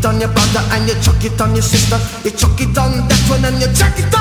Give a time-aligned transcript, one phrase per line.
[0.00, 3.06] it on your brother and you chuck it on your sister, you chuck it on
[3.08, 4.19] that one and you chuck it on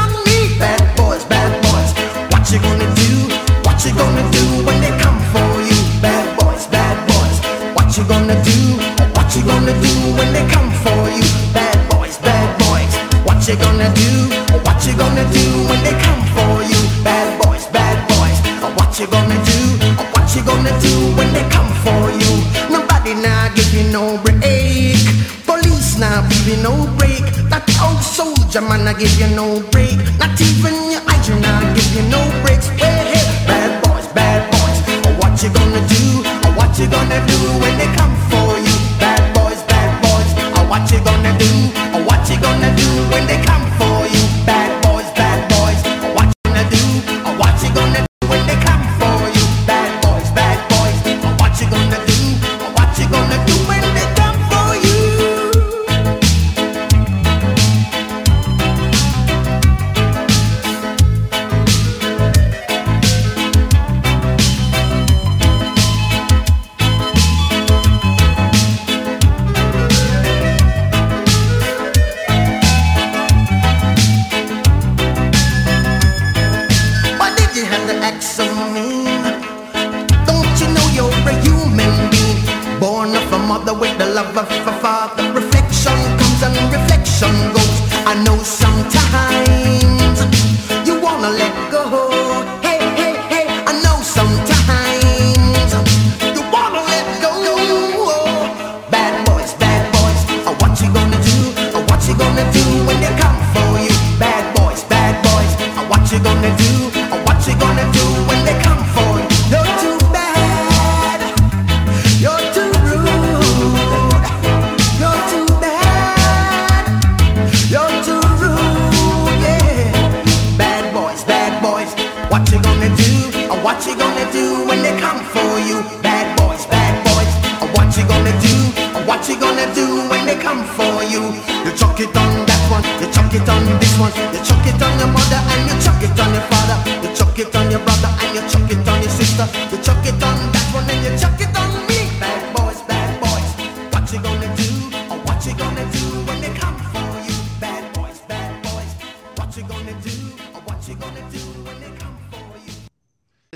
[28.90, 29.89] I give you no break.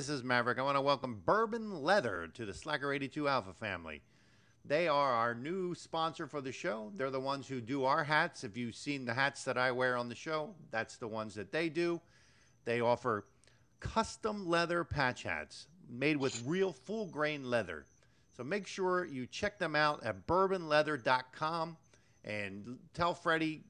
[0.04, 0.60] This is Maverick.
[0.60, 4.02] I want to welcome Bourbon Leather to the Slacker 82 Alpha family.
[4.66, 6.92] They are our new sponsor for the show.
[6.98, 8.44] They're the ones who do our hats.
[8.44, 11.54] If you've seen the hats that I wear on the show, that's the ones that
[11.54, 12.02] they do.
[12.66, 13.28] They offer
[13.80, 17.86] custom leather patch hats made with real full grain leather.
[18.36, 21.78] So make sure you check them out at bourbonleather.com
[22.26, 23.64] and tell Freddie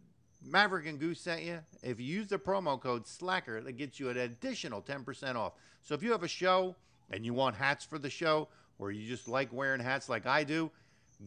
[0.46, 1.60] Maverick and Goose sent you.
[1.82, 5.54] If you use the promo code Slacker, that gets you an additional 10% off.
[5.82, 6.76] So if you have a show
[7.12, 8.50] and you want hats for the show,
[8.80, 10.72] or you just like wearing hats like I do,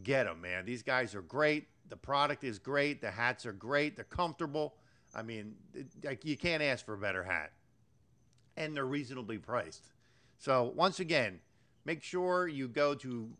[0.03, 0.67] get them, man.
[0.67, 1.69] These guys are great.
[1.89, 3.01] The product is great.
[3.01, 3.97] The hats are great.
[3.97, 4.75] They're comfortable.
[5.15, 5.55] I mean,
[6.05, 7.53] like you can't ask for a better hat,
[8.57, 9.93] and they're reasonably priced.
[10.39, 11.41] So once again,
[11.85, 13.31] make sure you go to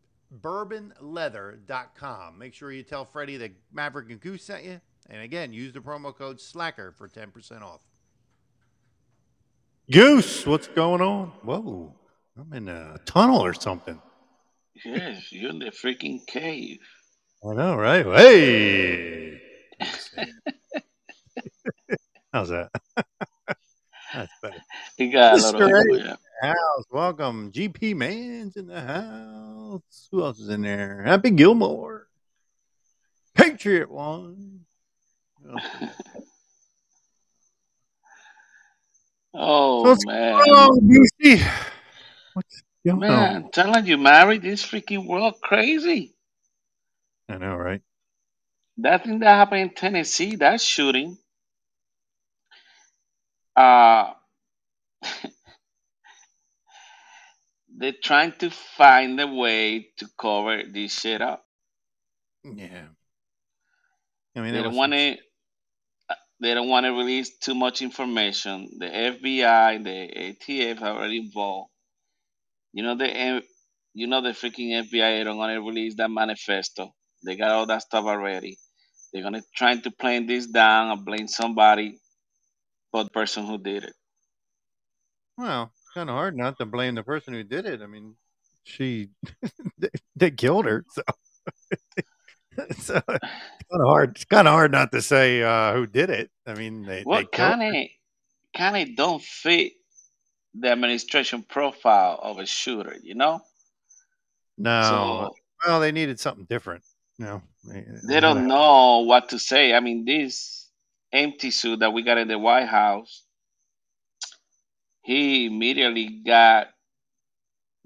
[0.41, 2.39] bourbonleather.com.
[2.39, 4.81] Make sure you tell Freddie that Maverick and Goose sent you.
[5.09, 7.81] And again, use the promo code SLACKER for 10% off.
[9.91, 11.29] Goose, what's going on?
[11.43, 11.95] Whoa,
[12.37, 14.03] I'm in a tunnel or something.
[14.85, 16.81] Yes, you're in the freaking cave.
[17.49, 18.05] I know, right?
[18.05, 19.41] Hey,
[22.33, 22.71] how's that?
[24.13, 24.57] That's better.
[24.99, 25.83] You got a lot Mr.
[25.83, 26.05] people, A.
[26.05, 26.17] yeah.
[26.43, 27.53] House, welcome.
[27.53, 30.09] GP Man's in the house.
[30.11, 31.03] Who else is in there?
[31.05, 32.09] Happy Gilmore.
[33.35, 34.66] Patriot one.
[39.39, 40.79] Oh What's man, Oh.
[42.33, 43.01] What's going on?
[43.01, 46.15] man, I'm telling you, married this freaking world crazy.
[47.29, 47.83] I know, right?
[48.79, 51.19] That thing that happened in Tennessee, that shooting,
[53.57, 54.13] uh,
[57.77, 61.45] they're trying to find a way to cover this shit up.
[62.43, 62.87] Yeah.
[64.35, 65.17] I mean, They don't want to.
[66.41, 68.69] They don't want to release too much information.
[68.79, 71.71] The FBI, the ATF are already involved.
[72.73, 73.43] You know the
[73.95, 76.93] you know the freaking FBI they don't want to release that manifesto.
[77.25, 78.59] They got all that stuff already.
[79.13, 81.99] They're gonna try to play this down and blame somebody
[82.93, 83.93] but the person who did it.
[85.37, 87.83] well, it's kind of hard not to blame the person who did it.
[87.83, 88.15] I mean,
[88.65, 89.11] she
[89.79, 91.03] they, they killed her, so
[92.79, 94.11] so it's kind of hard.
[94.17, 96.31] It's kind of hard not to say uh, who did it.
[96.47, 97.59] I mean, they Well, they killed her.
[97.59, 97.89] kind of
[98.57, 99.73] kind of don't fit
[100.55, 102.97] the administration profile of a shooter.
[103.03, 103.41] You know,
[104.57, 105.35] No, so
[105.67, 106.83] well, they needed something different.
[107.19, 109.75] No, they, they don't know what to say.
[109.75, 110.71] I mean, this
[111.13, 113.25] empty suit that we got in the White House,
[115.03, 116.69] he immediately got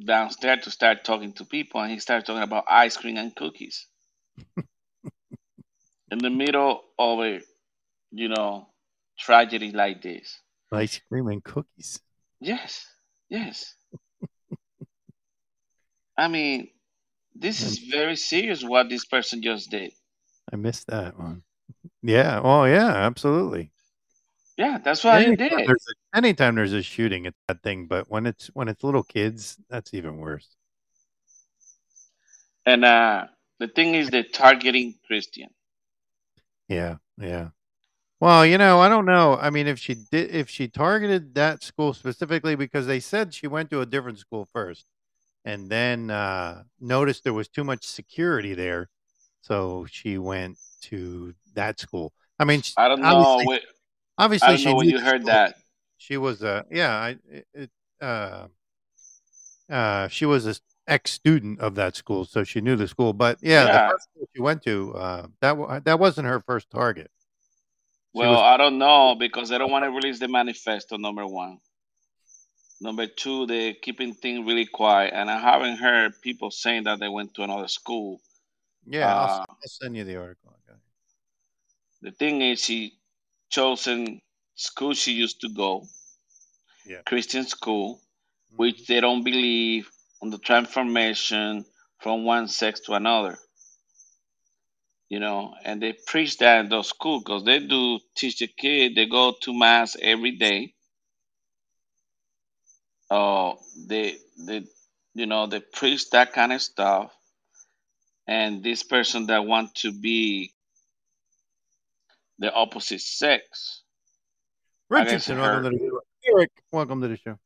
[0.05, 3.87] downstairs to start talking to people, and he started talking about ice cream and cookies
[6.11, 7.41] in the middle of a,
[8.11, 8.69] you know,
[9.19, 10.41] tragedy like this.
[10.73, 12.01] ice cream and cookies.
[12.41, 12.87] Yes,
[13.29, 13.75] yes.
[16.17, 16.69] I mean,
[17.35, 19.93] this is very serious what this person just did.
[20.53, 21.43] I missed that one.
[22.03, 22.41] Yeah.
[22.43, 22.89] Oh, yeah.
[22.89, 23.73] Absolutely.
[24.57, 25.67] Yeah, that's what Anytime did.
[25.67, 27.87] there's a, anytime there's a shooting, it's that thing.
[27.87, 30.49] But when it's when it's little kids, that's even worse.
[32.67, 33.27] And uh,
[33.61, 35.51] the thing is, they're targeting Christian.
[36.69, 36.97] Yeah.
[37.19, 37.51] Yeah.
[38.19, 39.39] Well, you know, I don't know.
[39.41, 43.47] I mean, if she did, if she targeted that school specifically because they said she
[43.47, 44.87] went to a different school first,
[45.45, 48.91] and then uh, noticed there was too much security there,
[49.41, 52.13] so she went to that school.
[52.39, 53.09] I mean, I don't know.
[53.09, 53.63] obviously, Wait,
[54.19, 55.33] I don't she know when you heard school.
[55.33, 55.55] that.
[55.97, 57.17] She was a yeah, I
[57.55, 57.71] it,
[58.03, 58.49] uh,
[59.71, 60.55] uh, she was a
[60.91, 63.13] ex student of that school, so she knew the school.
[63.13, 67.11] But yeah, the first school she went to, uh, that that wasn't her first target.
[68.13, 70.97] She Well, was I don't know because they don't want to release the manifesto.
[70.97, 71.59] Number one.
[72.83, 77.09] Number two, they're keeping things really quiet, and I haven't heard people saying that they
[77.09, 78.21] went to another school.
[78.87, 79.15] yeah.
[79.15, 80.57] I'll, Uh, s- I'll send you the article.
[80.69, 80.79] Okay.
[82.03, 82.99] the thing is, she
[83.51, 84.21] chosen
[84.55, 85.87] school she used to go,
[86.87, 87.03] Yeah.
[87.05, 88.01] Christian school,
[88.53, 88.57] Mhm.
[88.57, 89.91] which they don't believe
[90.23, 91.65] on the transformation
[91.99, 93.39] from one sex to another.
[95.09, 98.95] You know, and they preach that in those schools because they do teach the kid.
[98.95, 100.75] They go to mass every day.
[103.11, 104.65] Oh, they they
[105.15, 107.13] you know they preach that kind of stuff.
[108.29, 110.53] And this person that want to be
[112.39, 113.83] the opposite sex,
[114.89, 116.01] Richardson, welcome her to the show.
[116.33, 117.37] Eric, welcome to the show.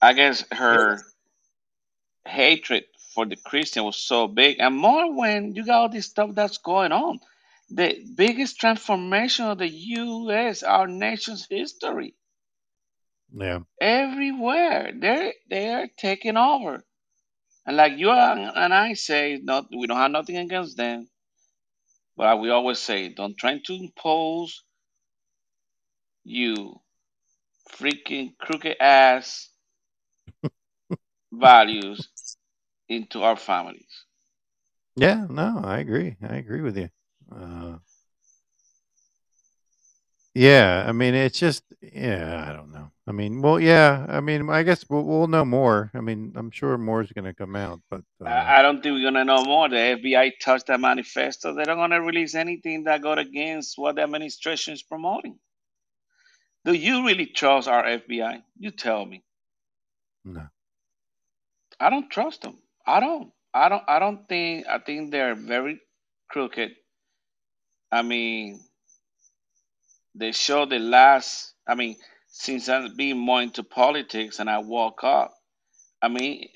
[0.00, 1.00] I guess her
[2.28, 6.34] hatred for the Christian was so big, and more when you got all this stuff
[6.34, 7.20] that's going on.
[7.70, 12.14] The biggest transformation of the U.S., our nation's history,
[13.32, 13.60] Yeah.
[13.80, 16.84] everywhere they they are taking over.
[17.66, 21.08] And like you and and I say, not we don't have nothing against them,
[22.16, 24.64] but we always say, don't try to impose
[26.24, 26.80] you
[27.72, 29.50] freaking crooked ass
[31.32, 32.08] values
[32.88, 34.04] into our families.
[34.96, 36.16] Yeah, no, I agree.
[36.22, 36.90] I agree with you.
[37.34, 37.78] Uh,
[40.34, 42.90] yeah, I mean, it's just, yeah, I don't know.
[43.06, 45.90] I mean, well, yeah, I mean, I guess we'll, we'll know more.
[45.94, 48.94] I mean, I'm sure more is going to come out, but uh, I don't think
[48.94, 49.68] we're gonna know more.
[49.68, 51.54] The FBI touched that manifesto.
[51.54, 55.38] They're not gonna release anything that goes against what the administration is promoting.
[56.64, 58.42] Do you really trust our FBI?
[58.58, 59.24] You tell me.
[60.24, 60.48] no.
[61.80, 62.58] I don't trust them.
[62.86, 63.32] I don't.
[63.54, 63.82] I don't.
[63.88, 64.66] I don't think.
[64.68, 65.80] I think they're very
[66.30, 66.72] crooked.
[67.92, 68.60] I mean,
[70.14, 71.54] they show the last.
[71.66, 71.96] I mean,
[72.28, 75.32] since I've been more into politics and I woke up.
[76.02, 76.48] I mean,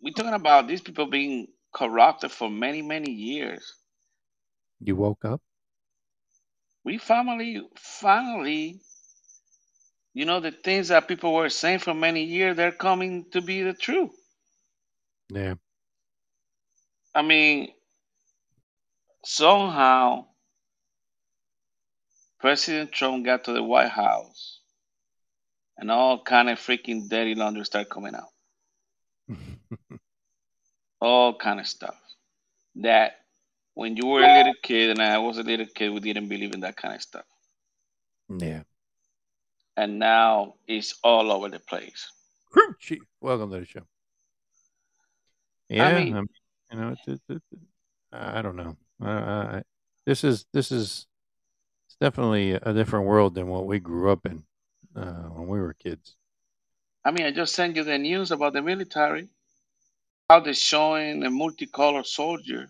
[0.00, 3.74] we're talking about these people being corrupted for many, many years.
[4.80, 5.42] You woke up?
[6.84, 8.80] We finally, finally,
[10.14, 13.62] you know, the things that people were saying for many years, they're coming to be
[13.62, 14.12] the truth.
[15.28, 15.54] Yeah.
[17.14, 17.68] I mean,
[19.24, 20.26] somehow
[22.38, 24.60] President Trump got to the White House
[25.78, 28.28] and all kind of freaking dirty laundry started coming out.
[31.00, 31.96] All kind of stuff.
[32.76, 33.16] That
[33.74, 36.54] when you were a little kid and I was a little kid, we didn't believe
[36.54, 37.24] in that kind of stuff.
[38.28, 38.62] yeah.
[39.76, 42.10] And now it's all over the place.
[43.20, 43.82] Welcome to the show.
[45.68, 46.28] Yeah, mean- um,
[46.72, 47.62] you know, it's, it's, it's,
[48.12, 48.76] I don't know.
[49.02, 49.62] Uh, I,
[50.04, 51.06] this is this is
[51.86, 54.42] it's definitely a different world than what we grew up in
[54.94, 56.16] uh, when we were kids.
[57.04, 59.28] I mean, I just sent you the news about the military.
[60.28, 62.68] How they're showing a multicolored soldier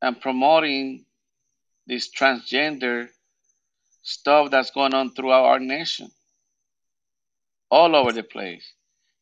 [0.00, 1.04] and promoting
[1.86, 3.08] this transgender
[4.02, 6.08] stuff that's going on throughout our nation,
[7.70, 8.64] all over the place.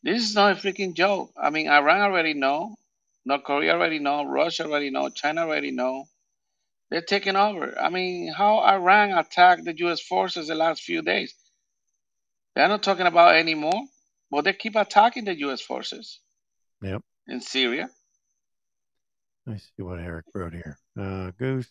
[0.02, 1.30] This is not a freaking joke.
[1.36, 2.76] I mean, Iran already know,
[3.24, 6.06] North Korea already know, Russia already know, China already know.
[6.90, 7.78] They're taking over.
[7.78, 10.00] I mean, how Iran attacked the U.S.
[10.00, 11.34] forces the last few days?
[12.54, 13.84] They're not talking about it anymore,
[14.30, 15.60] but they keep attacking the U.S.
[15.60, 16.18] forces
[16.82, 17.02] Yep.
[17.28, 17.88] in Syria.
[19.46, 20.78] I see what Eric wrote here.
[20.98, 21.68] Uh, Goose,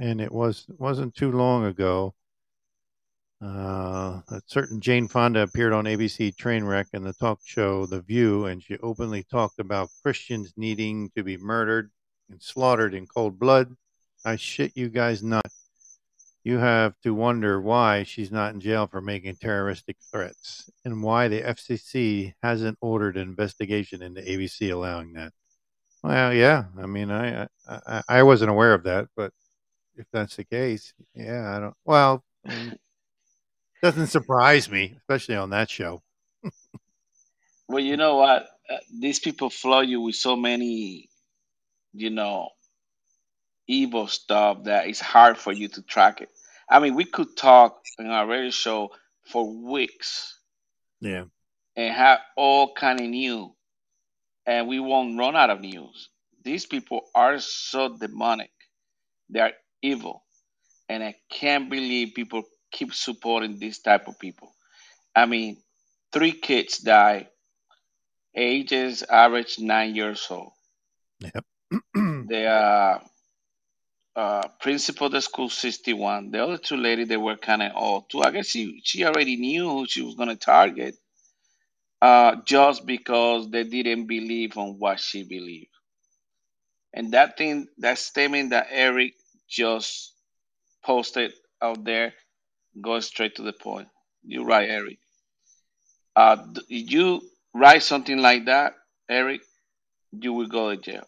[0.00, 2.14] and it was wasn't too long ago.
[3.40, 3.81] Uh,
[4.32, 8.62] a certain Jane Fonda appeared on ABC Trainwreck and the talk show The View, and
[8.62, 11.90] she openly talked about Christians needing to be murdered
[12.30, 13.76] and slaughtered in cold blood.
[14.24, 15.46] I shit you guys not.
[16.44, 21.28] You have to wonder why she's not in jail for making terroristic threats and why
[21.28, 25.32] the FCC hasn't ordered an investigation into ABC allowing that.
[26.02, 26.64] Well, yeah.
[26.80, 29.32] I mean, I, I I wasn't aware of that, but
[29.96, 31.76] if that's the case, yeah, I don't.
[31.84, 32.24] Well,
[33.82, 36.02] doesn't surprise me, especially on that show.
[37.68, 38.46] Well, you know what?
[38.70, 41.08] Uh, these people flood you with so many,
[41.92, 42.50] you know,
[43.66, 46.28] evil stuff that it's hard for you to track it.
[46.68, 48.90] I mean, we could talk in our radio show
[49.30, 50.38] for weeks
[51.00, 51.24] Yeah.
[51.76, 53.50] and have all kind of news,
[54.46, 56.08] and we won't run out of news.
[56.44, 58.50] These people are so demonic;
[59.30, 60.24] they are evil,
[60.88, 64.52] and I can't believe people keep supporting this type of people.
[65.14, 65.58] I mean,
[66.12, 67.28] three kids die,
[68.34, 70.52] ages average nine years old.
[71.20, 71.44] Yep.
[72.28, 72.98] The uh,
[74.16, 76.30] uh, principal of the school, 61.
[76.30, 78.22] The other two ladies, they were kind of old too.
[78.22, 80.96] I guess she, she already knew who she was going to target
[82.00, 85.68] uh, just because they didn't believe on what she believed.
[86.94, 89.12] And that thing, that statement that Eric
[89.48, 90.14] just
[90.84, 92.12] posted out there
[92.80, 93.88] goes straight to the point.
[94.24, 94.98] You're right, Eric.
[96.14, 97.22] Uh, d- you
[97.54, 98.74] write something like that,
[99.08, 99.40] Eric,
[100.12, 101.04] you will go to jail.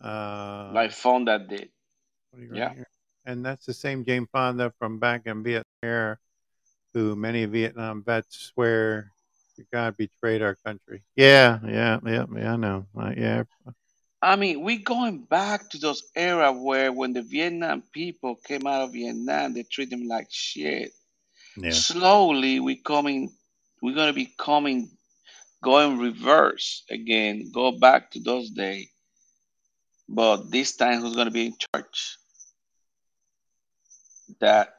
[0.00, 1.68] uh, Like Fonda did.
[2.30, 2.74] what do you yeah.
[2.74, 2.88] here?
[3.24, 6.18] And that's the same Jane Fonda from back in Vietnam, era,
[6.94, 9.12] who many Vietnam vets swear
[9.72, 11.02] God betrayed our country.
[11.16, 12.52] Yeah, yeah, yeah, yeah.
[12.52, 12.86] I know.
[12.96, 13.42] Uh, yeah,
[14.26, 18.82] I mean, we're going back to those era where when the Vietnam people came out
[18.82, 20.90] of Vietnam, they treat them like shit.
[21.56, 21.70] yeah.
[21.70, 23.30] Slowly, we coming,
[23.80, 24.90] we're gonna be coming,
[25.62, 28.88] going reverse again, go back to those days.
[30.08, 32.18] But this time, who's gonna be in charge?
[34.40, 34.74] That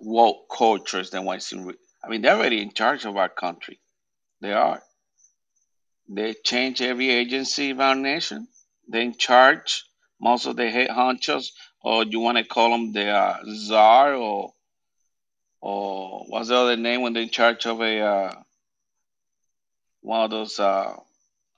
[0.00, 1.64] woke cultures than what's in.
[1.64, 3.78] Re- I mean, they're already in charge of our country.
[4.40, 4.82] They are.
[6.08, 8.48] They change every agency of our nation.
[8.90, 9.84] They're in charge.
[10.20, 11.50] Most of the head honchos,
[11.82, 14.52] or you want to call them the uh, czar, or
[15.60, 18.34] or what's the other name when they're in charge of a uh,
[20.02, 20.94] one of those uh,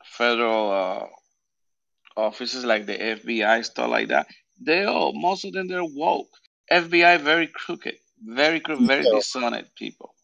[0.04, 4.26] federal uh, offices like the FBI, stuff like that.
[4.60, 6.28] They all, most of them, they're woke.
[6.70, 9.10] FBI very crooked, very crooked, very Yeah.
[9.16, 10.14] dishonest people,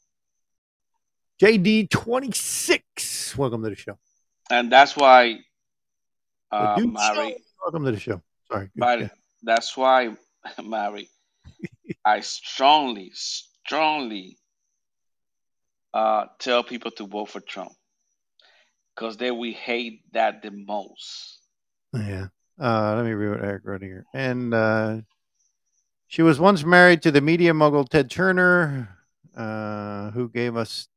[1.43, 3.37] JD twenty six.
[3.37, 3.99] Welcome to the show.
[4.51, 5.41] and that's why, The
[6.51, 8.23] uh, Dude Mary, Welcome to the show.
[8.51, 8.71] Sorry.
[8.77, 9.09] But Yeah.
[9.43, 10.17] that's why,
[10.65, 11.09] Mary,
[12.05, 14.39] I strongly, strongly
[15.93, 17.73] uh, tell people to vote for Trump
[18.95, 21.41] because they will hate that the most.
[21.93, 22.29] Yeah.
[22.61, 24.05] Uh, let me read what Eric wrote here.
[24.13, 25.01] And uh,
[26.09, 28.99] she was once married to the media mogul Ted Turner,
[29.37, 30.89] uh, who gave us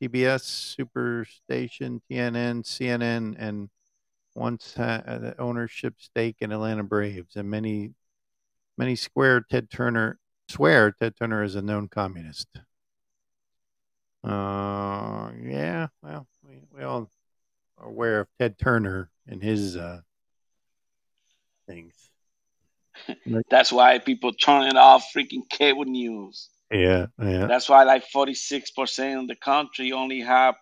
[0.00, 3.68] TBS, Superstation, TNN, CNN, and
[4.34, 7.36] once had an ownership stake in Atlanta Braves.
[7.36, 7.92] And many,
[8.76, 10.18] many swear Ted Turner
[10.48, 12.48] swear Ted Turner is a known communist.
[14.22, 15.88] Uh, yeah.
[16.02, 17.10] Well, we, we all
[17.78, 20.00] are aware of Ted Turner and his uh,
[21.66, 21.94] things.
[23.50, 26.48] That's why people turning off freaking cable news.
[26.70, 27.46] Yeah, yeah.
[27.46, 30.54] That's why like 46% of the country only have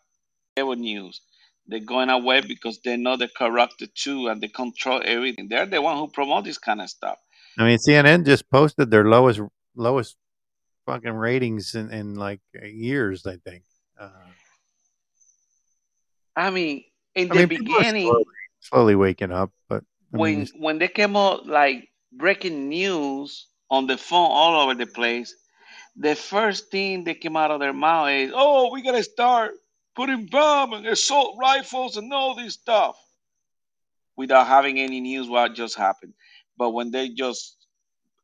[0.57, 1.21] cable news.
[1.69, 5.49] They're going away because they know they're corrupted too and they control everything.
[5.49, 7.19] They're the one who promote this kind of stuff.
[7.59, 9.41] I mean, CNN just posted their lowest
[9.77, 10.17] lowest
[10.87, 13.27] fucking ratings in, in like years.
[13.27, 13.65] I think.
[14.01, 14.11] Uh,
[16.37, 16.85] I mean,
[17.15, 18.25] in I the mean, beginning, slowly,
[18.61, 19.83] slowly waking up, but
[20.15, 24.63] I mean, when it's- when they came out like breaking news on the phone all
[24.63, 25.35] over the place,
[25.97, 29.53] the first thing that came out of their mouth is, "Oh, we gotta start
[29.99, 32.97] putting bomb and assault rifles and all this stuff,"
[34.17, 36.15] without having any news what just happened.
[36.57, 37.57] But when they just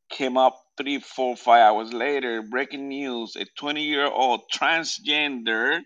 [0.09, 5.81] came up three, four, five hours later, breaking news: a twenty-year-old transgender,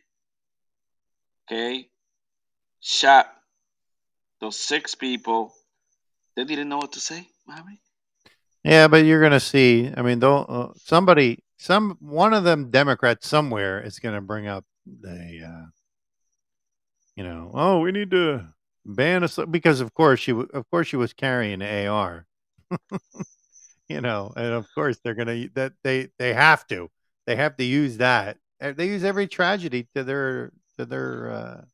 [1.50, 1.88] okay,
[2.80, 3.26] shot
[4.40, 5.54] those six people.
[6.37, 7.80] They didn't know what to say, Maverick.
[8.62, 9.90] yeah, but you're gonna see.
[9.97, 14.64] I mean, though uh, somebody, some one of them Democrats somewhere is gonna bring up
[14.87, 15.66] the, uh,
[17.18, 18.46] you know, oh, we need to
[18.87, 22.26] ban us because of course she, of course she was carrying AR.
[23.88, 26.88] you know, and of course they're gonna that they they have to
[27.26, 28.37] they have to use that.
[28.60, 31.64] They use every tragedy to their to their uh,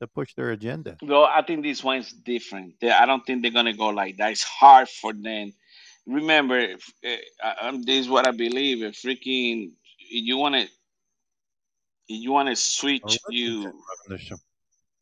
[0.00, 0.96] to push their agenda.
[1.02, 2.76] Well, I think this one's different.
[2.82, 4.32] I don't think they're gonna go like that.
[4.32, 5.52] It's hard for them.
[6.06, 6.90] Remember, if,
[7.44, 8.82] uh, this is what I believe.
[8.82, 9.72] If freaking
[10.08, 10.68] you want to,
[12.16, 12.56] you want to
[13.02, 14.36] Oh, switch you, the show?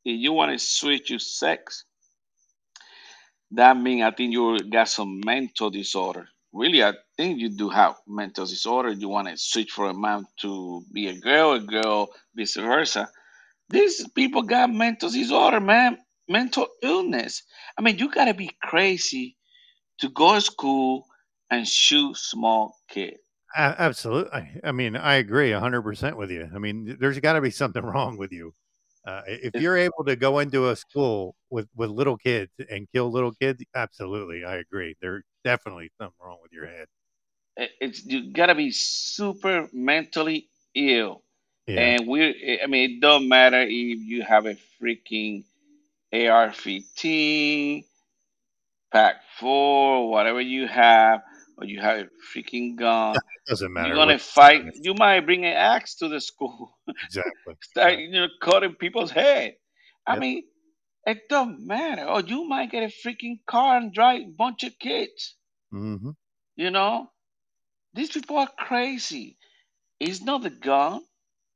[0.04, 1.84] if you want to switch your sex,
[3.52, 6.28] that means I think you got some mental disorder.
[6.52, 8.90] Really, I think you do have mental disorder.
[8.90, 13.08] You want to switch from a man to be a girl, a girl, vice versa.
[13.70, 15.98] These people got mental disorder, man.
[16.28, 17.42] Mental illness.
[17.78, 19.36] I mean, you gotta be crazy
[20.00, 21.06] to go to school
[21.50, 23.18] and shoot small kids.
[23.54, 24.60] Absolutely.
[24.64, 26.48] I, mean, I agree 100% with you.
[26.54, 28.54] I mean, there's got to be something wrong with you.
[29.06, 33.10] Uh, if you're able to go into a school with, with little kids and kill
[33.10, 34.44] little kids, absolutely.
[34.44, 34.96] I agree.
[35.00, 36.86] There's definitely something wrong with your head.
[37.56, 41.22] It's you gotta be super mentally ill.
[41.66, 41.80] Yeah.
[41.80, 45.44] And we, I mean, it don't matter if you have a freaking
[46.12, 47.84] AR-15,
[48.92, 51.22] Pack Four, whatever you have,
[51.56, 53.20] or you have a freaking gun.
[53.36, 53.88] It doesn't matter.
[53.88, 54.64] You're gonna fight.
[54.74, 56.78] You might bring an axe to the school.
[57.02, 57.54] Exactly.
[57.62, 59.56] start you know cutting people's head.
[60.06, 60.16] I Yep.
[60.16, 60.44] mean,
[61.06, 62.04] it don't matter.
[62.04, 65.36] Or you might get a freaking car and drive a bunch of kids.
[65.72, 66.10] hmm
[66.56, 67.12] You know,
[67.94, 69.38] these people are crazy.
[70.00, 71.04] It's not the gun.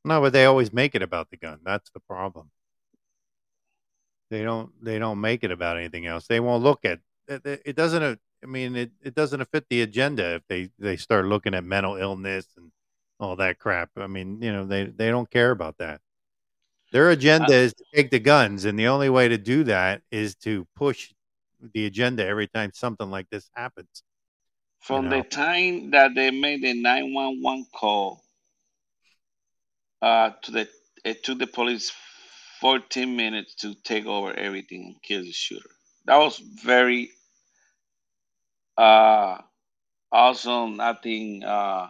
[0.05, 1.61] No, but they always make it about the gun.
[1.65, 2.51] That's the problem.
[4.31, 4.73] They don't.
[4.85, 6.27] They don't make it about anything else.
[6.27, 8.21] They won't look at it doesn't.
[8.43, 11.65] Uh, I mean, it, it doesn't fit the agenda if they they start looking at
[11.65, 12.71] mental illness and
[13.19, 13.91] all that crap.
[13.97, 16.01] I mean, you know, they they don't care about that.
[16.93, 20.35] Their agenda is to take the guns, and the only way to do that is
[20.37, 21.13] to push
[21.75, 24.03] the agenda every time something like this happens.
[24.81, 25.19] From know.
[25.19, 28.25] the time that they made the nine one one call,
[30.03, 30.69] uh, to the
[31.05, 31.93] it took the police
[32.61, 35.71] fourteen minutes to take over everything and kill the shooter.
[36.07, 37.11] That was very
[38.81, 39.39] uh
[40.11, 40.81] awesome.
[40.81, 41.89] I think uh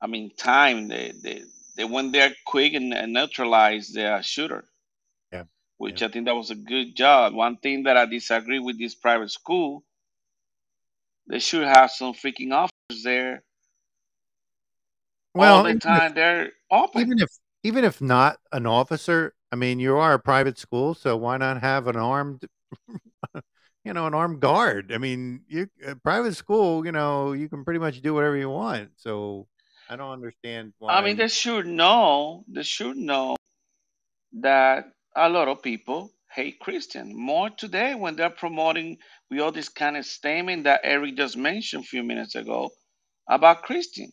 [0.00, 1.42] I mean time they they
[1.76, 4.64] they went there quick and, and neutralized the shooter.
[5.32, 5.44] Yeah.
[5.76, 7.34] Which I think that was a good job.
[7.34, 9.84] One thing that I disagree with this private school,
[11.28, 13.44] they should have some freaking officers there
[15.36, 16.14] all the even if- time.
[16.14, 17.00] They're open.
[17.00, 17.30] even if
[17.64, 21.60] even if not an officer, I mean, you are a private school, so why not
[21.60, 22.46] have an armed,
[23.84, 24.92] you know, an armed guard?
[24.92, 25.68] I mean, you
[26.02, 28.90] private school, you know, you can pretty much do whatever you want.
[28.96, 29.46] So
[29.88, 30.94] I don't understand why.
[30.94, 32.44] I mean, they should know.
[32.48, 33.36] They should know
[34.40, 34.84] that
[35.16, 38.98] a lot of people hate Christian more today when they're promoting
[39.30, 42.70] with all this kind of statement that Eric just mentioned a few minutes ago
[43.28, 44.10] about Christian.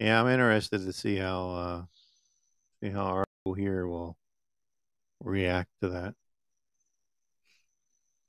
[0.00, 1.82] yeah, I'm interested to see how uh,
[2.82, 4.16] see how our people here will
[5.20, 6.14] react to that.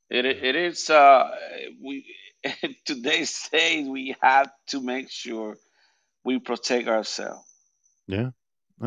[0.10, 1.30] It it is uh
[1.82, 2.06] we
[2.86, 5.58] today's days we have to make sure
[6.26, 7.46] we protect ourselves,
[8.08, 8.32] Yeah,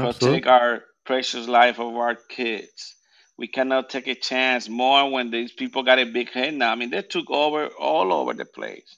[0.00, 2.96] protect our precious life of our kids.
[3.37, 6.72] We cannot take a chance more when these people got a big head now.
[6.72, 8.96] I mean, they took over all over the place.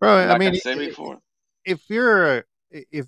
[0.00, 0.26] bro.
[0.26, 1.18] Like I mean, said before.
[1.64, 3.06] if you're if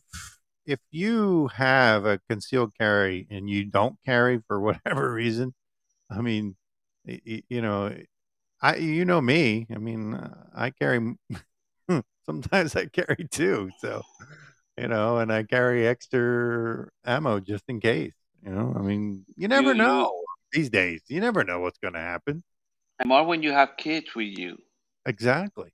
[0.67, 5.55] if you have a concealed carry and you don't carry for whatever reason,
[6.11, 6.57] I mean,
[7.05, 7.95] you know,
[8.63, 9.67] I you know me.
[9.75, 11.17] I mean, uh, I carry.
[12.27, 14.03] Sometimes I carry two, So,
[14.79, 18.15] you know, and I carry extra ammo just in case.
[18.45, 21.03] You know, I mean, you never You- you- know these days.
[21.09, 22.43] You never know what's going to happen.
[22.99, 24.59] And more when you have kids with you.
[25.07, 25.73] Exactly.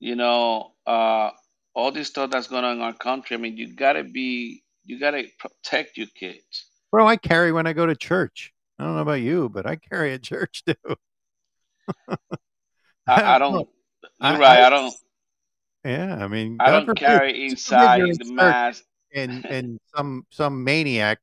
[0.00, 1.30] You know, uh,
[1.74, 3.36] all this stuff that's going on in our country.
[3.36, 6.66] I mean, you gotta be, you gotta protect your kids.
[6.90, 8.52] Bro, I carry when I go to church.
[8.78, 10.96] I don't know about you, but I carry a church too.
[13.06, 13.68] I, I don't.
[14.20, 14.60] You're right.
[14.60, 14.94] I- I don't.
[15.84, 18.84] Yeah, I mean, I God don't forbid- carry inside you're in the church mask.
[19.14, 21.20] and and some some maniac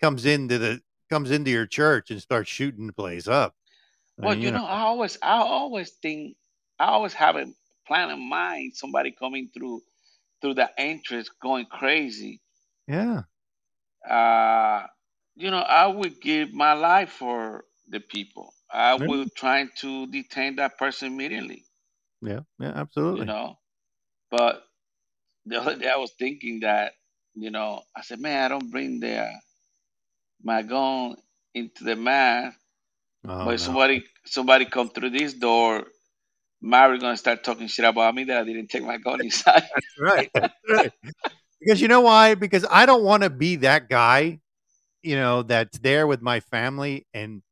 [0.00, 3.54] comes into the comes into your church and starts shooting the place up.
[4.18, 6.36] I Well, mean, you know, I always, I always think,
[6.78, 7.46] I always have a
[7.86, 8.72] plan in mind.
[8.74, 9.82] Somebody coming through,
[10.40, 12.40] through the entrance, going crazy.
[12.86, 13.22] yeah,
[14.08, 14.86] Uh,
[15.36, 18.52] you know, I would give my life for the people.
[18.72, 19.06] I Yeah.
[19.06, 21.64] will try to detain that person immediately.
[22.22, 23.20] yeah, yeah, absolutely.
[23.20, 23.56] You know,
[24.30, 24.62] but
[25.46, 26.92] the other day I was thinking that,
[27.34, 29.30] you know, I said, man, I don't bring the
[30.42, 31.16] my gun
[31.54, 32.58] into the mask.
[33.24, 33.58] Oh, but no.
[33.60, 35.86] somebody somebody come through this door,
[36.62, 39.64] Mary gonna start talking shit about me that I didn't take my gun inside.
[39.74, 40.30] That's right.
[40.40, 40.92] That's right.
[41.60, 42.34] Because you know why?
[42.34, 44.40] Because I don't want to be that guy,
[45.02, 47.42] you know, that's there with my family and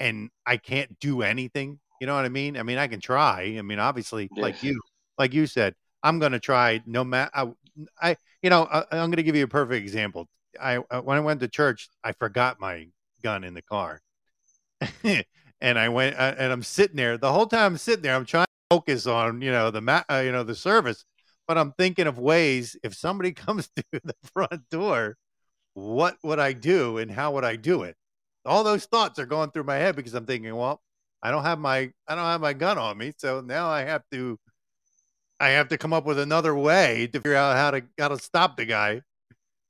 [0.00, 1.80] and I can't do anything.
[2.00, 2.56] You know what I mean?
[2.56, 3.56] I mean, I can try.
[3.58, 4.80] I mean, obviously, like you,
[5.18, 6.82] like you said, I'm going to try.
[6.86, 7.48] No matter, I,
[8.00, 10.28] I, you know, I, I'm going to give you a perfect example.
[10.60, 12.88] I uh, when I went to church, I forgot my
[13.22, 14.02] gun in the car,
[15.60, 17.72] and I went uh, and I'm sitting there the whole time.
[17.72, 18.14] I'm sitting there.
[18.14, 21.04] I'm trying to focus on you know the ma- uh, you know the service,
[21.48, 25.16] but I'm thinking of ways if somebody comes through the front door,
[25.74, 27.96] what would I do and how would I do it?
[28.46, 30.80] All those thoughts are going through my head because I'm thinking, well,
[31.22, 34.02] I don't have my I don't have my gun on me, so now I have
[34.12, 34.38] to
[35.38, 38.18] I have to come up with another way to figure out how to how to
[38.18, 39.02] stop the guy.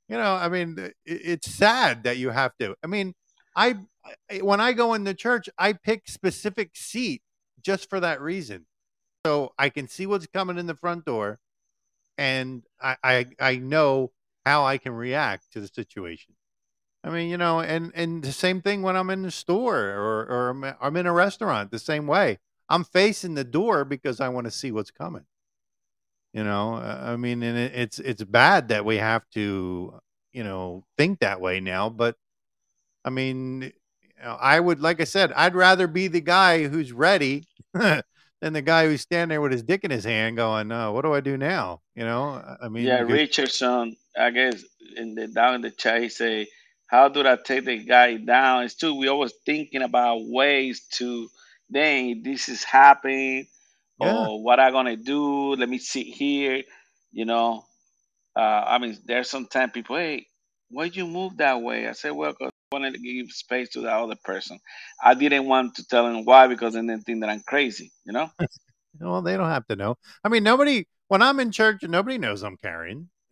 [0.07, 2.75] You know, I mean, it, it's sad that you have to.
[2.83, 3.13] I mean,
[3.55, 3.75] I
[4.41, 7.21] when I go into church, I pick specific seat
[7.61, 8.65] just for that reason,
[9.25, 11.39] so I can see what's coming in the front door,
[12.17, 14.11] and I I, I know
[14.45, 16.35] how I can react to the situation.
[17.07, 20.25] I mean, you know, and and the same thing when I'm in the store or
[20.25, 21.71] or I'm, I'm in a restaurant.
[21.71, 25.23] The same way, I'm facing the door because I want to see what's coming.
[26.33, 30.01] You know, uh, I mean, and it, it's it's bad that we have to,
[30.33, 31.89] you know, think that way now.
[31.89, 32.17] But
[33.05, 33.71] I mean,
[34.21, 38.03] I would, like I said, I'd rather be the guy who's ready than
[38.41, 41.13] the guy who's standing there with his dick in his hand, going, "Oh, what do
[41.13, 44.61] I do now?" You know, I- mean, yeah, Richardson, I guess
[44.97, 46.47] in the down in the chat he say,
[46.87, 48.63] How do I take the guy down?
[48.63, 51.27] It's too, we always thinking about ways to
[51.71, 53.47] dang, this is happening
[53.99, 54.29] Yeah.
[54.31, 56.63] or what I gonna do, let me sit here,
[57.11, 57.65] you know.
[58.35, 60.27] Uh, I mean there's sometimes people, hey,
[60.69, 61.87] why'd you move that way?
[61.87, 64.59] I said, Well, 'cause I wanted to give space to the other person.
[65.03, 68.13] I didn't want to tell him why because then they think that I'm crazy, you
[68.13, 68.31] know?
[68.99, 69.97] Well, they don't have to know.
[70.23, 70.85] I mean, nobody.
[71.07, 73.09] When I'm in church, nobody knows I'm carrying.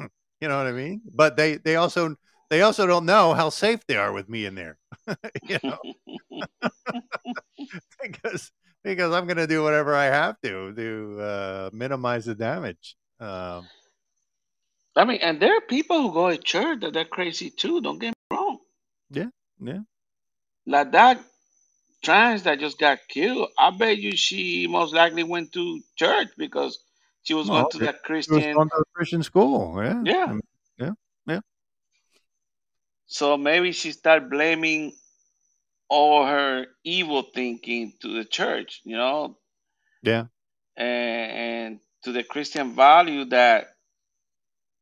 [0.00, 1.02] you know what I mean?
[1.14, 2.16] But they they also
[2.50, 4.78] they also don't know how safe they are with me in there.
[5.42, 5.78] you know,
[8.02, 8.50] because
[8.84, 12.96] because I'm going to do whatever I have to to uh, minimize the damage.
[13.20, 13.66] Um,
[14.96, 17.80] I mean, and there are people who go to church that they're crazy too.
[17.80, 18.58] Don't get me wrong.
[19.10, 19.28] yeah,
[19.60, 19.80] yeah.
[20.66, 21.20] Like that
[22.02, 23.48] trans that just got killed.
[23.58, 26.78] I bet you she most likely went to church because
[27.22, 28.54] she was Well, going to that Christian.
[28.54, 29.82] to Christian school.
[29.82, 30.24] Yeah, Yeah.
[30.28, 30.40] I mean,
[33.08, 34.92] So maybe she started blaming
[35.88, 39.38] all her evil thinking to the church, you know,
[40.02, 40.26] yeah.
[40.76, 43.68] and, and to the Christian value that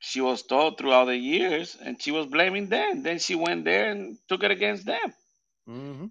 [0.00, 3.04] she was taught throughout the years, and she was blaming them.
[3.04, 5.14] Then she went there and took it against them.
[5.68, 6.06] Mm-hmm.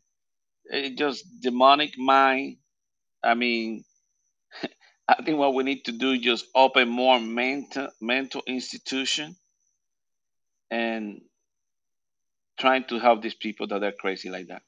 [0.66, 2.58] it just demonic mind.
[3.22, 3.84] I mean,
[5.08, 9.36] I think what we need to do is just open more mental mental institution
[10.72, 11.22] and
[12.58, 14.64] trying to help these people that are crazy like that.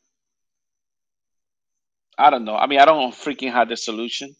[2.18, 2.56] I don't know.
[2.56, 4.36] I mean, I don't freaking have the solution.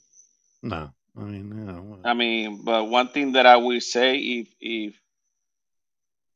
[0.62, 4.48] No, I mean, you know, I mean, but one thing that I will say, if
[4.60, 5.00] if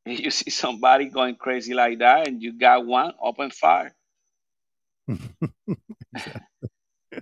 [0.05, 3.95] you see somebody going crazy like that and you got one, open fire.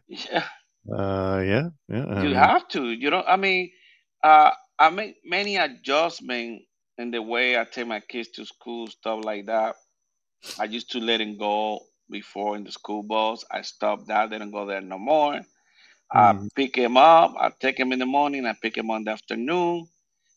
[0.07, 0.47] Yeah.
[0.91, 2.05] uh, yeah, yeah.
[2.05, 2.89] I you mean, have to.
[2.89, 3.71] You know, I mean,
[4.23, 6.65] uh, I make many adjustments
[6.99, 9.77] in the way I take my kids to school, stuff like that.
[10.59, 13.45] I used to let them go before in the school bus.
[13.49, 14.29] I stopped that.
[14.29, 15.39] They don't go there no more.
[16.11, 16.49] I Mhm.
[16.55, 17.35] pick them up.
[17.39, 18.45] I take them in the morning.
[18.45, 19.87] I pick them on the afternoon.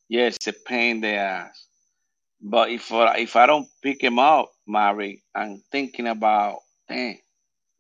[0.09, 1.67] Yes, it's a pain in the ass.
[2.41, 7.19] But if I, if I don't pick them up, Mary, I'm thinking about, dang,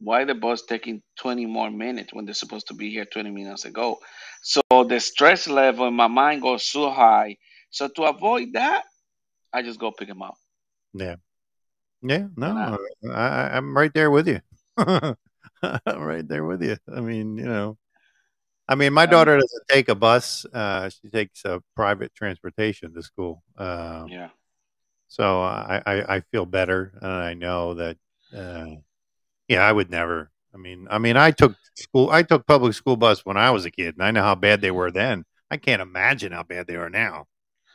[0.01, 3.65] why the bus taking 20 more minutes when they're supposed to be here 20 minutes
[3.65, 4.01] ago?
[4.43, 7.37] So the stress level in my mind goes so high.
[7.73, 8.85] So to avoid that,
[9.53, 10.35] I just go pick them up.
[10.95, 11.17] yeah,
[12.03, 14.41] Yeah, no, I, I, I'm right there with you.
[14.77, 15.17] I'm
[15.87, 16.77] right there with you.
[16.95, 17.79] I mean, you know,
[18.69, 20.45] I mean, my daughter doesn't take a bus.
[20.53, 23.43] Uh, she takes a private transportation to school.
[23.57, 24.29] Uh, yeah.
[25.09, 27.97] so I, I, I feel better, and I know that.
[28.35, 28.67] Uh,
[29.49, 30.31] yeah, I would never.
[30.55, 32.11] I mean, I mean, I took school.
[32.11, 34.61] I took public school bus when I was a kid, and I know how bad
[34.61, 35.25] they were then.
[35.51, 37.27] I can't imagine how bad they are now.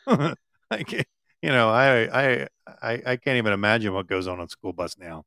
[0.72, 1.08] I can't,
[1.42, 2.04] you know, I,
[2.42, 2.48] I,
[2.82, 5.26] I, I can't even imagine what goes on on school bus now.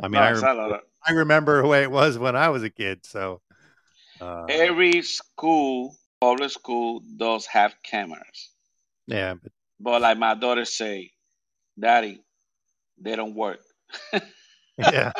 [0.00, 3.06] I mean, I remember, I remember the way it was when I was a kid.
[3.06, 3.42] So,
[4.20, 8.50] uh, every school, public school, does have cameras.
[9.06, 11.10] yeah, but But like my daughter say,
[11.78, 12.22] Daddy,
[12.98, 13.60] they don't work.
[14.78, 15.12] yeah,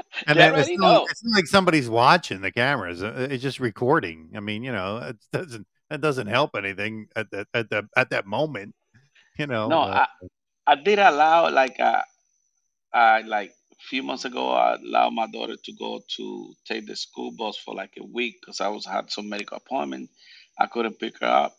[0.26, 3.02] and then it's not, it's not like somebody's watching the cameras.
[3.02, 4.30] uh, It's just recording.
[4.36, 8.10] I mean, you know, it doesn't that doesn't help anything at that at the at
[8.10, 8.74] that moment.
[9.38, 10.06] You know, No, uh, I,
[10.66, 12.02] I did allow like uh,
[12.94, 16.96] I like a few months ago I allowed my daughter to go to take the
[16.96, 20.10] school bus for like a week because I was had some medical appointment.
[20.58, 21.56] I couldn't pick her up.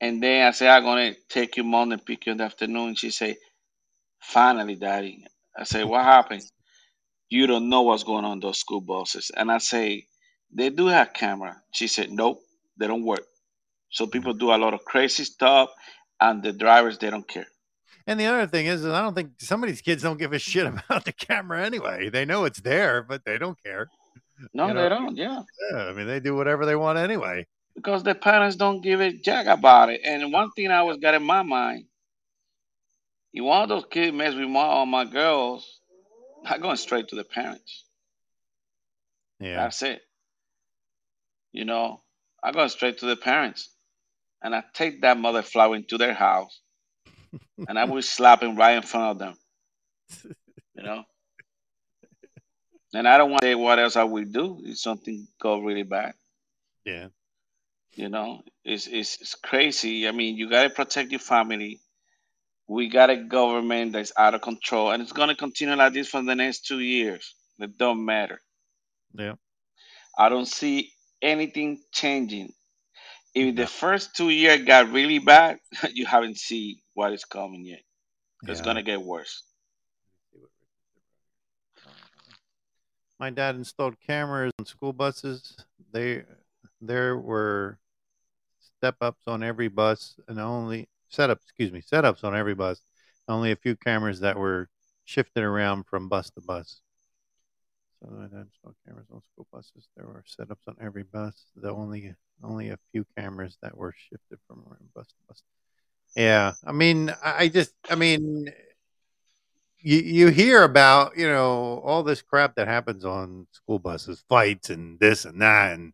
[0.00, 2.96] And then I said I'm gonna take you and pick you in the afternoon.
[2.96, 3.36] She said,
[4.20, 5.26] Finally, daddy.
[5.56, 6.44] I say, What happened?
[7.30, 9.30] You don't know what's going on those school buses.
[9.36, 10.06] And I say,
[10.52, 11.62] They do have camera.
[11.72, 12.42] She said, Nope,
[12.78, 13.24] they don't work.
[13.92, 15.70] So people do a lot of crazy stuff
[16.20, 17.46] and the drivers they don't care.
[18.06, 20.38] And the other thing is, I don't think some of these kids don't give a
[20.38, 22.10] shit about the camera anyway.
[22.10, 23.88] They know it's there, but they don't care.
[24.52, 25.42] No, You know, they don't, yeah.
[25.70, 27.46] yeah, I mean, they do whatever they want anyway.
[27.76, 30.00] because the parents don't give a jack about it.
[30.04, 31.84] And one thing I always got in my mind,
[33.32, 35.80] if one of those kids mess with my or my girls,
[36.44, 37.84] I'm going straight to the parents.
[39.38, 40.02] Yeah, That's it.
[41.52, 42.00] You know,
[42.42, 43.68] I go straight to the parents,
[44.42, 46.60] and I take that mother flower into their house,
[47.68, 49.34] and I will slap him right in front of them.
[50.74, 51.04] You know,
[52.94, 55.82] and I don't want to say what else I will do if something go really
[55.84, 56.14] bad.
[56.84, 57.08] yeah,
[57.94, 60.08] You know, it's it's, it's crazy.
[60.08, 61.80] I mean, you got to protect your family.
[62.68, 66.08] We got a government that's out of control, and it's going to continue like this
[66.08, 67.34] for the next two years.
[67.58, 68.40] It don't matter.
[69.14, 69.34] yeah.
[70.18, 72.52] I don't see anything changing.
[73.34, 75.58] If the first two years got really bad,
[75.92, 77.80] you haven't seen what is coming yet.
[78.46, 78.64] It's yeah.
[78.64, 79.42] going to get worse.
[83.18, 85.56] My dad installed cameras on school buses.
[85.92, 86.24] They
[86.80, 87.78] there were
[88.78, 92.80] step ups on every bus and only setups, excuse me, setups on every bus.
[93.28, 94.68] Only a few cameras that were
[95.04, 96.80] shifted around from bus to bus.
[98.02, 99.88] Dad installed cameras on school buses.
[99.96, 101.46] There were setups on every bus.
[101.56, 105.42] The only only a few cameras that were shifted from around bus to bus.
[106.16, 108.52] Yeah, I mean, I I just, I mean,
[109.80, 114.70] you you hear about you know all this crap that happens on school buses, fights
[114.70, 115.92] and this and that, and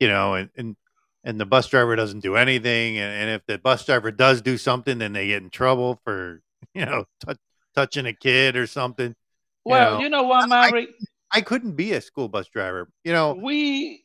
[0.00, 0.76] you know, and and,
[1.24, 4.58] and the bus driver doesn't do anything, and, and if the bus driver does do
[4.58, 6.42] something, then they get in trouble for
[6.74, 7.34] you know tou
[7.74, 9.14] touching a kid or something.
[9.68, 10.90] You Well, know, you know what, I Maverick?
[11.32, 12.88] I couldn't be a school bus driver.
[13.04, 14.04] You know, We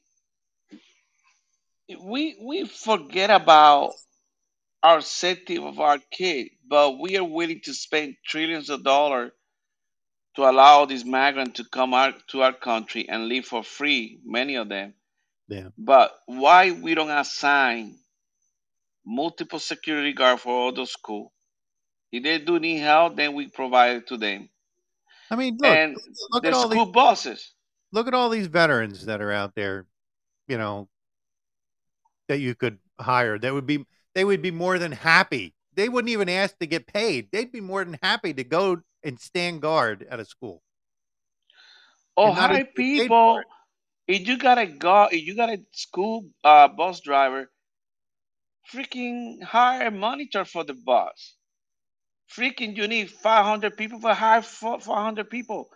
[1.99, 3.93] we we forget about
[4.84, 9.32] our safety of our kid, but we are willing to spend trillions of dollars
[10.36, 14.55] to allow these migrants to come out to our country and live for free, many
[14.55, 14.95] of them.
[15.47, 17.97] yeah, But why we don't assign
[19.05, 21.32] multiple security guard for all those schools?
[22.12, 24.49] If they do need help, then we provide it to them.
[25.31, 25.97] I mean, look, And
[26.31, 27.53] look at all these school buses.
[27.91, 29.85] look at all these veterans that are out there.
[30.47, 30.89] You know,
[32.27, 36.09] that you could hire that would be they would be more than happy they wouldn't
[36.11, 40.05] even ask to get paid they'd be more than happy to go and stand guard
[40.09, 40.61] at a school
[42.17, 43.43] Oh, hi even get paid for people.
[44.07, 47.51] If you got a go, if you got a school uh, bus driver,
[48.71, 51.35] freaking hire a monitor for the bus.
[52.35, 55.69] Freaking, you need 500 people for hire four- 400 people.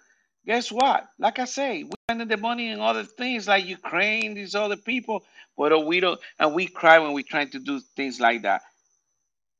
[0.45, 1.05] Guess what?
[1.19, 5.25] Like I say, we're spending the money in other things like Ukraine, these other people,
[5.57, 8.61] but we don't, and we cry when we're trying to do things like that.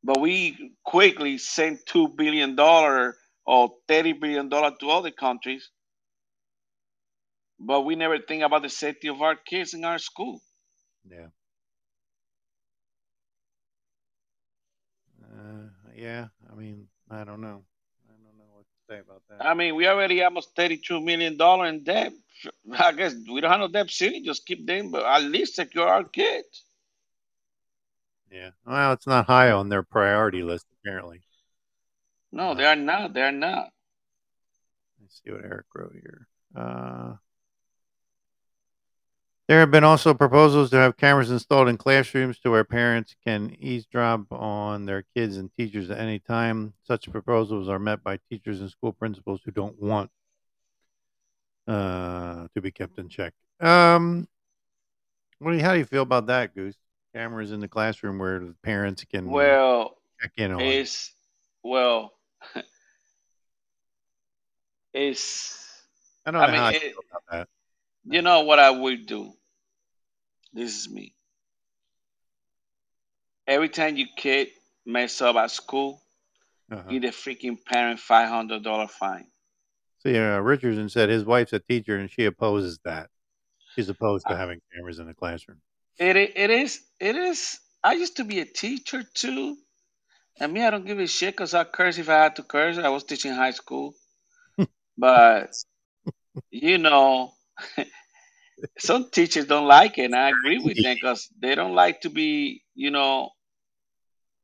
[0.04, 5.70] But we quickly send two billion dollar or thirty billion dollar to other countries,
[7.60, 10.42] but we never think about the safety of our kids in our school.
[11.10, 11.28] yeah
[15.24, 17.64] uh, yeah i mean i don't know
[18.10, 21.38] i don't know what to say about that I mean, we already almost thirty-two million
[21.38, 22.14] dollar in debt.
[22.78, 24.22] I guess we don't have no debt city.
[24.22, 26.66] Just keep them, but at least secure our kids.
[28.32, 31.22] yeah well it's not high on their priority list apparently
[32.32, 33.14] No, uh, they are not.
[33.14, 33.70] They are not.
[35.02, 36.28] Let's see what Eric wrote here.
[36.56, 37.14] Uh,
[39.48, 43.56] there have been also proposals to have cameras installed in classrooms to where parents can
[43.60, 46.74] eavesdrop on their kids and teachers at any time.
[46.84, 50.10] Such proposals are met by teachers and school principals who don't want
[51.68, 53.34] uh, to be kept in check.
[53.60, 54.28] Um,
[55.40, 56.76] what do you, how do you feel about that, Goose?
[57.14, 60.62] Cameras in the classroom where the parents can Well, check in on.
[60.62, 61.14] it's
[61.64, 62.14] well,
[64.94, 65.60] it's
[66.26, 67.03] I don't I know mean, how I it, about that.
[68.06, 69.34] You know what I would do.
[70.54, 71.16] This is me.
[73.48, 74.50] Every time you kid
[74.86, 76.02] mess up at school,
[76.72, 76.90] Uh-huh.
[76.90, 79.28] give the freaking parent five hundred dollar fine.
[80.04, 83.10] See, uh, Richardson said his wife's a teacher and she opposes that.
[83.76, 85.62] She's opposed to having cameras in the classroom.
[85.98, 87.60] It i- it is it is.
[87.84, 89.58] I used to be a teacher too,
[90.40, 92.78] and me, I don't give a shit because I curse if I had to curse.
[92.78, 93.94] I was teaching high school,
[94.98, 95.52] but
[96.50, 97.34] you know,
[98.78, 102.10] some teachers don't like it, and I agree with them because they don't like to
[102.10, 102.64] be.
[102.76, 103.32] You know,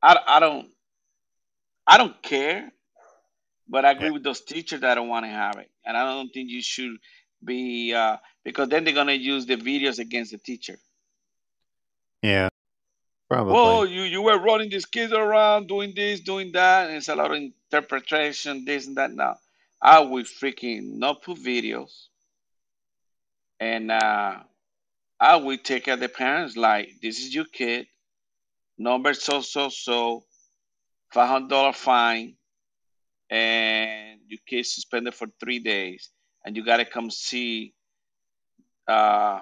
[0.02, 0.70] I I don't
[1.88, 2.72] I don't care,
[3.68, 3.98] but I Yeah.
[3.98, 6.62] agree with those teachers that don't want to have it, and I don't think you
[6.62, 6.98] should
[7.44, 10.78] be uh, because then they're gonna use the videos against the teacher.
[12.22, 12.50] Yeah,
[13.30, 13.58] probably.
[13.58, 17.16] Whoa, you you were running these kids around doing this, doing that, and it's a
[17.16, 19.12] lot of interpretation, this and that.
[19.12, 19.38] Now,
[19.82, 22.09] I will freaking not put videos,
[23.60, 24.38] and uh,
[25.20, 26.56] I will take care of the parents.
[26.56, 27.88] Like, this is your kid,
[28.78, 30.24] number so so so,
[31.12, 32.36] five hundred dollar fine,
[33.30, 36.10] and your kid suspended for three days,
[36.46, 37.74] and you gotta come see.
[38.88, 39.42] Uh,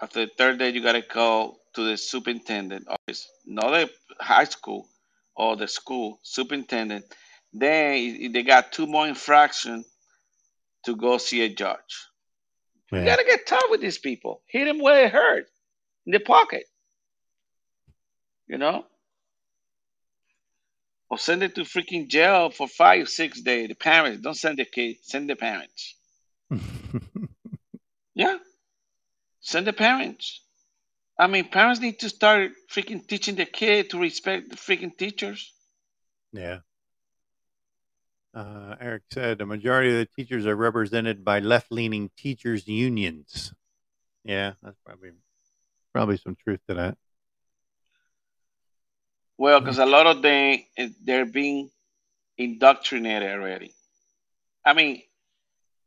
[0.00, 4.88] after the third day, you gotta go to the superintendent office, not the high school
[5.36, 7.04] or the school superintendent.
[7.52, 9.84] Then they got two more infraction
[10.84, 12.06] to go see a judge.
[12.90, 14.42] You gotta get tough with these people.
[14.46, 15.50] Hit them where it hurts,
[16.06, 16.64] in the pocket.
[18.46, 18.86] You know,
[21.10, 23.68] or send it to freaking jail for five, six days.
[23.68, 25.94] The parents don't send the kid, send the parents.
[28.14, 28.38] Yeah,
[29.38, 30.40] send the parents.
[31.16, 35.52] I mean, parents need to start freaking teaching the kid to respect the freaking teachers.
[36.32, 36.58] yeah.
[38.38, 43.52] Uh, Eric said the majority of the teachers are represented by left-leaning teachers unions.
[44.22, 45.10] Yeah, that's probably
[45.92, 46.96] probably some truth to that.
[49.38, 50.60] Well, because a lot of them
[51.02, 51.68] they're being
[52.36, 53.74] indoctrinated already.
[54.64, 55.02] I mean,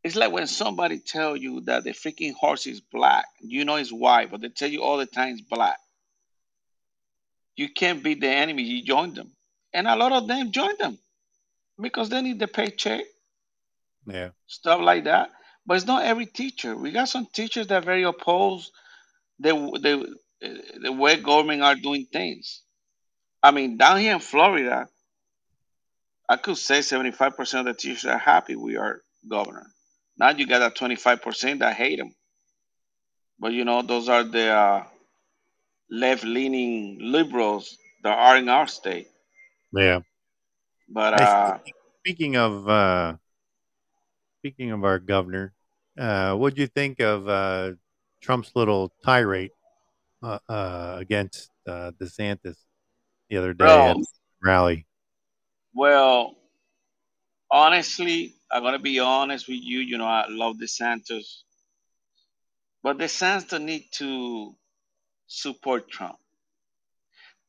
[0.03, 3.93] it's like when somebody tell you that the freaking horse is black, you know it's
[3.93, 5.77] white, but they tell you all the time it's black.
[7.55, 9.31] You can't beat the enemy; you join them,
[9.71, 10.99] and a lot of them join them
[11.79, 13.03] because they need the paycheck,
[14.05, 15.29] Yeah, stuff like that.
[15.65, 16.75] But it's not every teacher.
[16.75, 18.71] We got some teachers that are very opposed
[19.39, 20.15] the the
[20.81, 22.61] the way government are doing things.
[23.43, 24.87] I mean, down here in Florida,
[26.29, 29.65] I could say 75% of the teachers are happy with our governor.
[30.17, 32.13] Now you got that 25% that hate him.
[33.39, 34.83] But you know, those are the uh,
[35.89, 39.07] left leaning liberals that are in our state.
[39.73, 39.99] yeah.
[40.93, 41.57] But uh,
[41.99, 43.15] speaking of uh,
[44.39, 45.53] speaking of our governor,
[45.97, 47.71] uh, what'd you think of uh,
[48.21, 49.51] Trump's little tirade
[50.21, 52.57] uh, uh, against uh, DeSantis
[53.29, 54.05] the other day at bro, the
[54.43, 54.85] rally?
[55.73, 56.35] well,
[57.49, 59.79] honestly, I'm going to be honest with you.
[59.79, 61.43] You know, I love DeSantis.
[62.83, 64.55] But DeSantis need to
[65.27, 66.17] support Trump.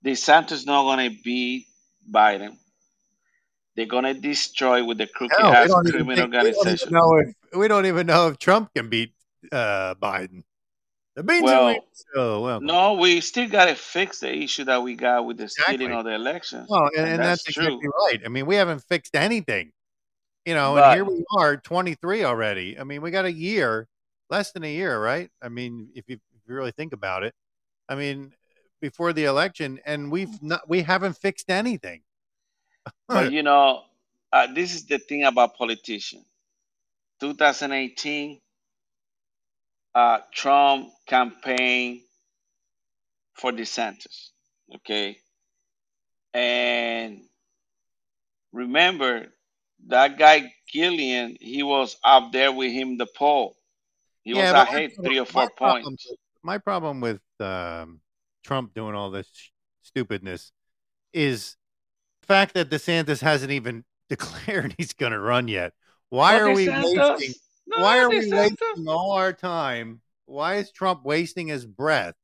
[0.05, 1.67] DeSantis not going to beat
[2.09, 2.57] Biden.
[3.77, 6.89] They're to destroy with the crooked ass criminal think, we don't organization.
[6.93, 9.15] if we don't even know if Trump can beat
[9.51, 10.43] uh, Biden.
[11.15, 11.77] The beans Well,
[12.15, 12.67] so welcome.
[12.67, 15.99] no, we still got to fix the issue that we got with the stealing Exactly.
[15.99, 16.67] of the elections.
[16.71, 17.67] Well, and, And and that's that's true.
[17.67, 18.21] exactly right.
[18.25, 19.73] I mean, we haven't fixed anything,
[20.47, 22.79] you know, and here we are, 23 already.
[22.79, 23.89] I mean, we got a year,
[24.31, 25.31] less than a year, right?
[25.43, 27.35] I mean, if you, if you really think about it,
[27.91, 28.33] I mean,
[28.81, 32.03] before the election, and we've not, we haven't fixed anything.
[33.09, 33.83] But you know,
[34.33, 36.25] uh, this is the thing about politicians.
[37.21, 38.41] 2018,
[39.95, 42.03] uh, Trump campaign
[43.35, 44.31] for DeSantis.
[44.77, 45.19] Okay,
[46.35, 47.23] and
[48.53, 49.27] remember
[49.89, 53.57] that guy Gillum, he was up there with him the poll.
[54.23, 56.07] He was yeah, my ahead three or four problem, points.
[56.43, 58.01] my problem with um,
[58.45, 59.51] Trump doing all this sh-
[59.83, 60.53] stupidness
[61.13, 61.57] is
[62.27, 65.73] fact that DeSantis hasn't even declared he's going to run yet.
[66.11, 67.35] Why are we DeSantis- wasting?
[67.69, 70.01] No, Why are we wasting all our time?
[70.27, 72.15] Why is Trump wasting his breath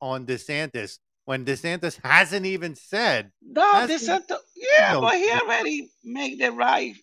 [0.00, 3.32] on DeSantis when DeSantis hasn't even said?
[3.42, 4.38] No, DeSantis.
[4.54, 5.00] Yeah, No.
[5.02, 6.94] but he already made the right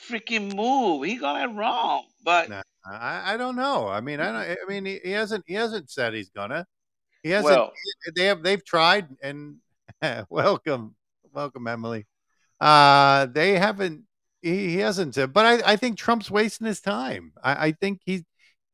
[0.00, 1.04] freaking move.
[1.04, 2.04] He got it wrong.
[2.24, 2.50] But.
[2.90, 3.86] I, I don't know.
[3.88, 4.58] I mean, I don't.
[4.58, 5.44] I mean, he, he hasn't.
[5.46, 6.66] He hasn't said he's gonna.
[7.22, 7.54] He hasn't.
[7.54, 7.72] well,
[8.16, 8.42] they have.
[8.42, 9.56] They've tried, and
[10.30, 10.94] welcome,
[11.32, 12.06] welcome, Emily.
[12.60, 14.04] Uh, they haven't.
[14.42, 15.32] He, he hasn't said.
[15.32, 17.32] But I, I think Trump's wasting his time.
[17.42, 18.22] I, I think he's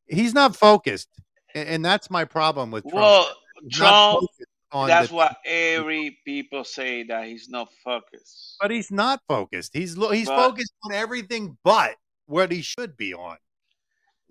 [0.07, 1.09] he's not focused,
[1.55, 2.95] and, and that's my problem with Trump.
[2.95, 3.29] well,
[3.71, 4.27] Trump.
[4.73, 8.57] on That's the- what every people say that he's not focused.
[8.61, 9.71] But he's not focused.
[9.75, 11.95] He's he's But- focused on everything but
[12.27, 13.37] what he should be on.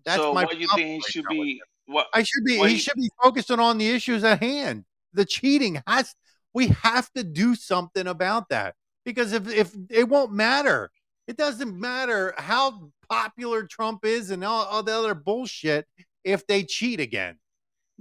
[0.05, 1.61] That's so my what you think he should be?
[1.85, 2.07] What?
[2.13, 2.57] I should be.
[2.57, 4.85] He you- should be focusing on the issues at hand.
[5.13, 6.13] The cheating has.
[6.53, 8.75] We have to do something about that
[9.05, 10.91] because if if it won't matter,
[11.27, 15.87] it doesn't matter how popular Trump is and all, all the other bullshit
[16.23, 17.39] if they cheat again.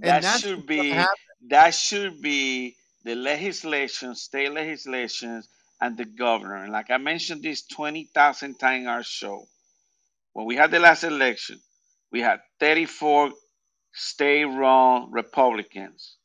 [0.01, 1.03] And That should be.
[1.49, 5.49] That should be the legislation, state legislations,
[5.81, 6.55] and the governor.
[6.55, 9.45] And like I mentioned this twenty thousand times in our show,
[10.31, 11.59] when we had the last election,
[12.11, 13.31] we had thirty-four
[13.93, 16.17] state-run Republicans,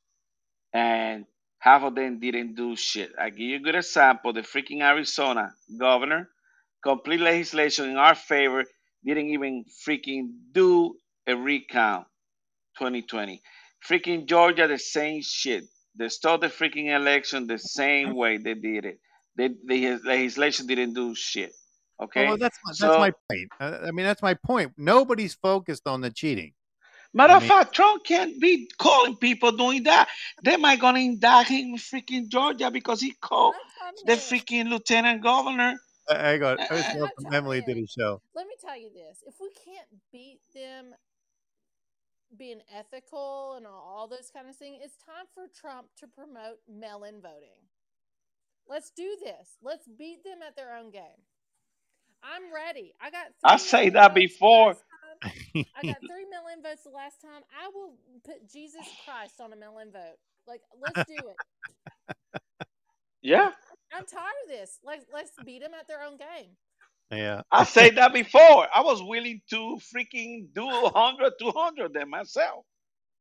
[0.73, 1.27] and
[1.59, 3.13] half of them didn't do shit.
[3.19, 6.29] I give you a good example: the freaking Arizona governor,
[6.83, 8.65] complete legislation in our favor,
[9.05, 10.95] didn't even freaking do
[11.27, 12.07] a recount.
[12.79, 13.43] 2020.
[13.89, 15.65] Freaking Georgia, the same shit.
[15.99, 19.01] They stole the freaking election the same way they did it.
[19.37, 21.53] They, the legislation didn't do shit.
[22.01, 22.27] Okay.
[22.29, 23.49] Well, that's my, that's So- my point.
[23.61, 24.73] Uh, I mean, that's my point.
[24.77, 26.53] Nobody's focused on the cheating.
[27.15, 30.09] Matter I of mean- fact, Trump can't be calling people doing that.
[30.43, 33.55] They might gonna indict him in freaking Georgia because he called
[34.07, 35.75] the freaking lieutenant governor.
[36.09, 36.61] Uh, Hang on.
[36.61, 38.23] I was Uh, welcome I'm Emily to telling the show.
[38.35, 40.95] let me tell you this: if we can't beat them
[42.37, 47.21] being ethical and all those kind of things, it's time for Trump to promote mail-in
[47.23, 47.57] voting.
[48.67, 49.57] Let's do this.
[49.63, 51.23] Let's beat them at their own game.
[52.23, 52.93] I'm ready.
[53.01, 53.27] I got.
[53.45, 54.69] I say that before.
[54.69, 54.88] last time.
[55.25, 57.43] I got three million votes the last time.
[57.53, 57.95] I will
[58.25, 60.17] put Jesus Christ on a mail-in vote.
[60.47, 61.37] Like, let's do it.
[63.23, 63.51] Yeah,
[63.93, 64.79] I'm tired of this.
[64.85, 66.51] Let's let's beat them at their own game.
[67.11, 67.43] yeah.
[67.51, 68.67] I said that before.
[68.75, 72.65] I was willing to freaking do 100, 200 them myself.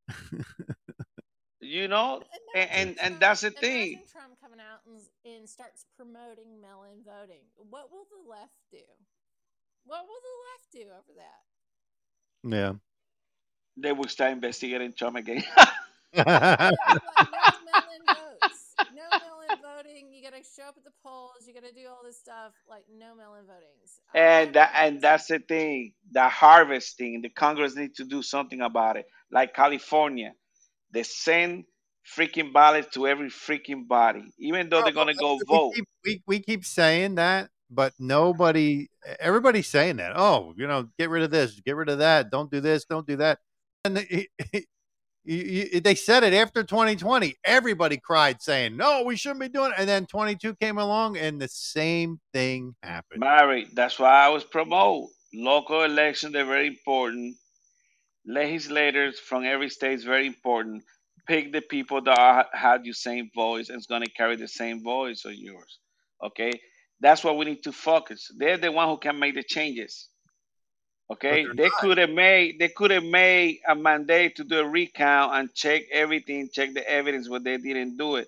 [1.60, 2.22] you know,
[2.56, 4.02] And- imagine and- and that's the thing.
[4.12, 7.44] Trump coming out and, and starts promoting mail-in voting.
[7.56, 8.86] What will the left do?
[9.86, 11.42] What will the left do over that?
[12.44, 12.74] Yeah.
[13.76, 15.44] they will start investigating Trump again.
[16.16, 16.72] Like, no
[17.68, 18.74] mail-in votes.
[18.96, 20.14] No mail-in voting.
[20.14, 21.46] You got to show up at the polls.
[21.46, 22.54] You got to do all this stuff.
[22.68, 24.00] Like no mail-in votings.
[24.16, 28.96] and that and that's the thing the harvesting the congress need to do something about
[28.98, 30.32] it like california
[30.92, 31.66] they send
[32.18, 36.24] freaking ballots to every freaking body even though they're gonna go we vote Keep, we,
[36.26, 38.88] we keep saying that, but nobody,
[39.20, 40.14] everybody's saying that.
[40.16, 43.08] Oh, you know, get rid of this, get rid of that, don't do this, don't
[43.08, 43.40] do that.
[43.84, 43.98] And
[45.28, 47.36] they, said it after 2020.
[47.44, 49.80] Everybody cried saying, no, we shouldn't be doing it.
[49.80, 53.20] And then 22 came along and the same thing happened.
[53.20, 57.36] Mary, that's why i was promote local elections they're very important
[58.26, 60.84] legislators from every state is very important
[61.28, 64.48] pick the people that are, had your same voice and is going to carry the
[64.48, 65.80] same voice of yours
[66.24, 66.52] okay
[67.00, 68.32] that's what we need to focus.
[68.38, 70.10] They're the one who can make the changes.
[71.10, 71.46] Okay?
[71.56, 75.54] They could have made they could have made a mandate to do a recount and
[75.54, 78.28] check everything check the evidence but they didn't do it.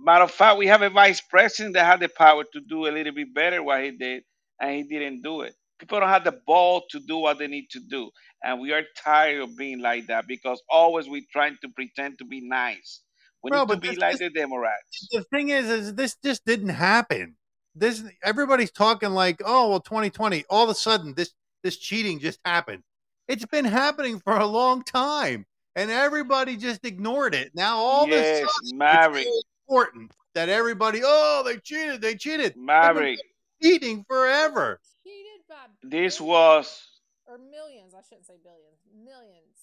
[0.00, 2.90] Matter of fact we have a vice president that had the power to do a
[2.90, 4.24] little bit better what he did
[4.60, 5.54] and he didn't do it.
[5.78, 8.10] People don't have the ball to do what they need to do
[8.42, 12.24] and we are tired of being like that because always we're trying to pretend to
[12.24, 13.00] be nice.
[13.44, 15.08] We Bro, need to be this- like this- the democrats.
[15.12, 17.36] the thing is, is this just didn't happen.
[17.74, 20.44] This everybody's talking like, oh well, 2020.
[20.50, 22.82] All of a sudden, this this cheating just happened.
[23.28, 27.52] It's been happening for a long time, and everybody just ignored it.
[27.54, 32.02] Now all yes of a sudden, mary it's so important that everybody, oh, they cheated,
[32.02, 32.54] they cheated.
[32.54, 33.18] They've mary
[33.62, 34.80] cheating forever.
[35.04, 36.82] cheated by this was
[37.26, 37.94] or millions.
[37.94, 38.80] I shouldn't say billions.
[38.92, 39.56] Millions.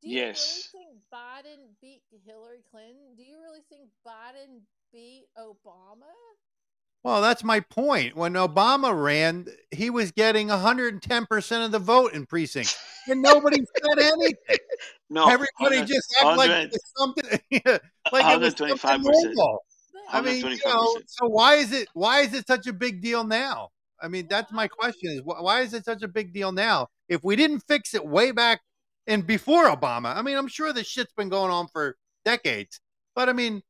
[0.00, 0.68] Do you Yes.
[0.74, 3.14] really think Biden beat Hillary Clinton?
[3.16, 4.62] Do you really think Biden
[4.92, 6.10] beat Obama?
[7.02, 8.16] Well, that's my point.
[8.16, 12.78] When Obama ran, he was getting 110% of the vote in precincts,
[13.08, 14.56] and nobody said anything.
[15.10, 17.24] no Everybody just act like 100 it's something,
[18.12, 19.00] like it was something 125%.
[19.02, 19.58] normal.
[20.12, 23.24] I mean, you know, so why is it why is it such a big deal
[23.24, 23.70] now?
[24.00, 26.88] I mean, that's my question: is why is it such a big deal now?
[27.08, 28.60] If we didn't fix it way back
[29.06, 32.80] and before Obama, I mean, I'm sure this shit's been going on for decades.
[33.14, 33.62] But I mean,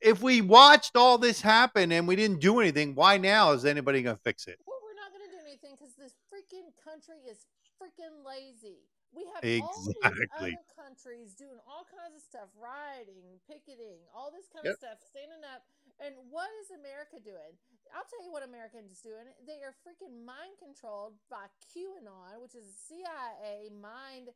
[0.00, 4.02] if we watched all this happen and we didn't do anything, why now is anybody
[4.02, 4.58] going to fix it?
[4.66, 7.46] Well, we're not going to do anything because this freaking country is
[7.80, 8.86] freaking lazy.
[9.10, 10.52] We have all Exactly.
[10.52, 14.74] these other countries doing all kinds of stuff, rioting, picketing, all this kind Yep.
[14.74, 15.64] of stuff, standing up.
[15.98, 17.56] And what is America doing?
[17.96, 19.32] I'll tell you what America is doing.
[19.48, 24.28] They are freaking mind controlled by QAnon, which is a CIA mind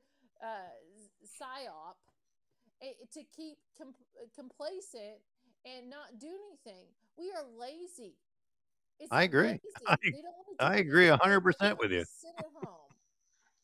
[0.43, 0.73] uh,
[1.23, 2.01] psyop,
[2.81, 3.95] eh, to keep com-
[4.35, 5.21] complacent
[5.65, 6.85] and not do anything.
[7.19, 8.15] We are lazy.
[8.99, 9.49] It's I agree.
[9.49, 9.61] lazy.
[9.87, 11.29] I- don't wanna do I agree anything.
[11.31, 12.05] 100% with you.
[12.05, 12.75] Sit at home.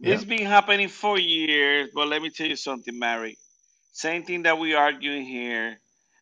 [0.00, 0.14] Yeah.
[0.14, 3.36] It's been happening for years, but let me tell you something, Mary.
[3.92, 5.76] Same thing that we arguing here,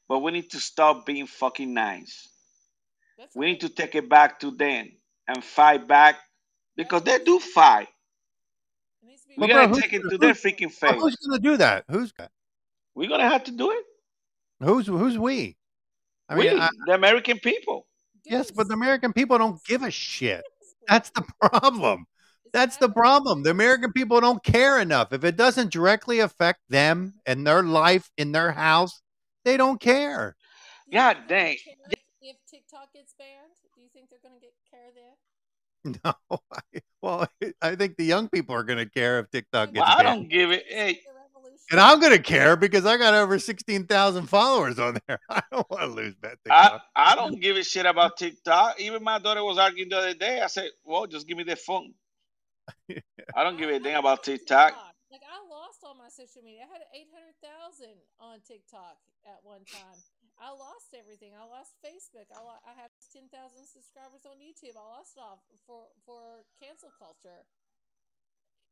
[0.09, 2.29] but we need to stop being fucking nice.
[3.19, 3.53] That's We right.
[3.53, 4.93] need to take it back to them
[5.29, 6.17] and fight back
[6.77, 7.89] because they do fight.
[9.03, 10.73] It needs to be We But bro, gotta who's take it gonna- their who's- freaking
[10.73, 11.01] face.
[11.01, 11.85] who's going to do that?
[11.91, 12.13] Who's
[12.95, 13.85] We're gonna have to do it.
[14.61, 15.57] who's who's we?
[16.29, 17.87] I we, mean, I, the American people.
[18.25, 20.45] yes, but the American people don't give a shit.
[20.89, 22.07] That's the problem.
[22.53, 23.43] That's the problem.
[23.43, 25.13] The American people don't care enough.
[25.13, 29.03] If it doesn't directly affect them and their life in their house,
[29.45, 30.37] they don't care.
[30.93, 31.97] God think they're gonna dang.
[32.23, 35.15] If TikTok gets banned, do you think they're going to get care then?
[36.05, 37.29] No, I, well,
[37.63, 40.09] I think the young people are going to care if TikTok Well, gets I banned,
[40.09, 40.65] I don't give it.
[40.69, 41.16] Hey, The revolution.
[41.71, 45.19] And I'm going to care because I got over sixteen thousand followers on there.
[45.31, 48.81] I don't want to lose that I, I don't give a shit about TikTok.
[48.81, 50.41] Even my daughter was arguing the other day.
[50.41, 51.95] I said, "Well, just give me the phone."
[53.35, 54.75] I don't give a thing about TikTok.
[55.11, 56.67] Like I lost all my social media.
[56.67, 59.99] I had eight hundred thousand on TikTok at one time.
[60.37, 61.33] I lost everything.
[61.33, 62.29] I lost Facebook.
[62.29, 64.77] I, lo- I had ten thousand subscribers on YouTube.
[64.77, 67.47] I lost it all for for cancel culture.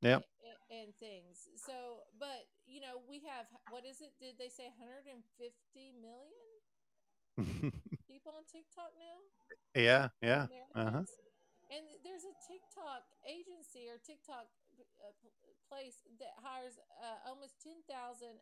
[0.04, 0.24] Yep.
[0.44, 1.48] a- And things.
[1.56, 4.12] So, but you know, we have what is it?
[4.20, 6.60] Did they say 150 million
[8.08, 9.18] people on TikTok now?
[9.74, 10.46] yeah, yeah.
[10.74, 11.02] Uh huh.
[11.72, 14.46] And there's a TikTok agency or TikTok
[15.00, 15.10] uh,
[15.66, 17.88] place that hires uh, almost 10,000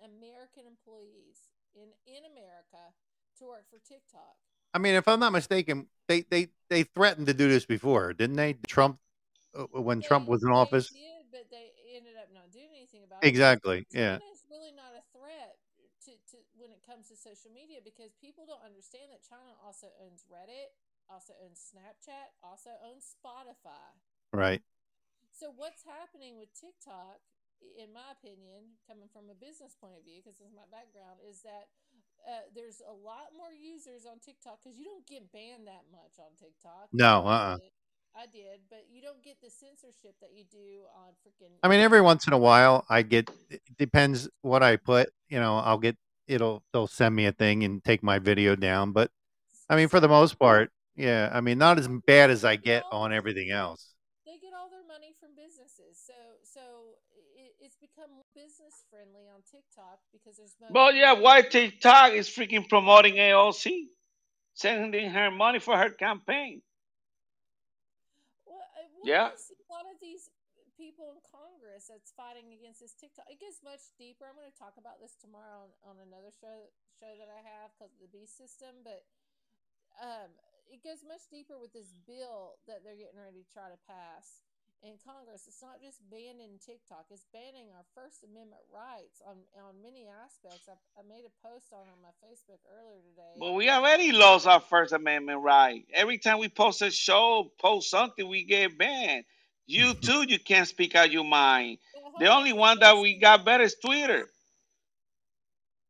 [0.04, 2.92] American employees in, in America
[3.38, 4.36] to work for TikTok.
[4.74, 8.36] I mean, if I'm not mistaken, they they they threatened to do this before, didn't
[8.36, 8.56] they?
[8.66, 8.98] Trump,
[9.54, 10.90] uh, when Trump was in they office.
[10.92, 13.28] did, but they ended up not doing anything about it.
[13.28, 13.88] Exactly.
[13.90, 14.20] Yeah.
[14.20, 15.56] China is really not a threat
[16.04, 19.88] to, to when it comes to social media because people don't understand that China also
[19.98, 20.76] owns Reddit,
[21.08, 23.96] also owns Snapchat, also owns Spotify.
[24.34, 24.62] Right.
[25.32, 27.24] So what's happening with TikTok,
[27.78, 31.24] in my opinion, coming from a business point of view, because this is my background,
[31.24, 31.72] is that
[32.28, 36.20] uh, there's a lot more users on TikTok because you don't get banned that much
[36.22, 36.92] on TikTok.
[36.92, 37.56] No, I uh-uh.
[38.14, 41.50] Did- I did, but you don't get the censorship that you do on freaking.
[41.62, 43.30] I mean, every once in a while, I get.
[43.50, 45.10] It depends what I put.
[45.28, 45.96] You know, I'll get.
[46.28, 46.62] It'll.
[46.72, 48.92] They'll send me a thing and take my video down.
[48.92, 49.10] But
[49.68, 51.30] I mean, for the most part, yeah.
[51.32, 53.94] I mean, not as bad as I get on everything else.
[54.26, 55.98] they get all their money from businesses.
[56.06, 56.12] So
[56.44, 56.60] so
[57.36, 60.54] it, it's become business friendly on TikTok because there's.
[60.60, 63.86] mo- But yeah, why TikTok is freaking promoting AOC,
[64.54, 66.62] sending her money for her campaign?
[69.04, 69.34] Yeah.
[69.34, 70.30] a lot of these
[70.78, 73.28] people in Congress that's fighting against this TikTok.
[73.28, 74.24] It gets much deeper.
[74.24, 77.74] I'm going to talk about this tomorrow on, on another show show that I have
[77.76, 79.04] because of the Beast System, but
[80.00, 80.32] um,
[80.70, 84.40] it goes much deeper with this bill that they're getting ready to try to pass
[84.82, 85.44] in Congress.
[85.46, 90.68] It's not just banning TikTok; it's banning our First Amendment rights on on many aspects.
[90.68, 93.34] I, I made a post on on my Facebook earlier today.
[93.38, 95.84] But we already lost our First Amendment right.
[95.94, 99.24] Every time we post a show, post something, we get banned.
[99.66, 101.78] You too, you can't speak out your mind.
[102.18, 104.28] The only one that we got better is Twitter.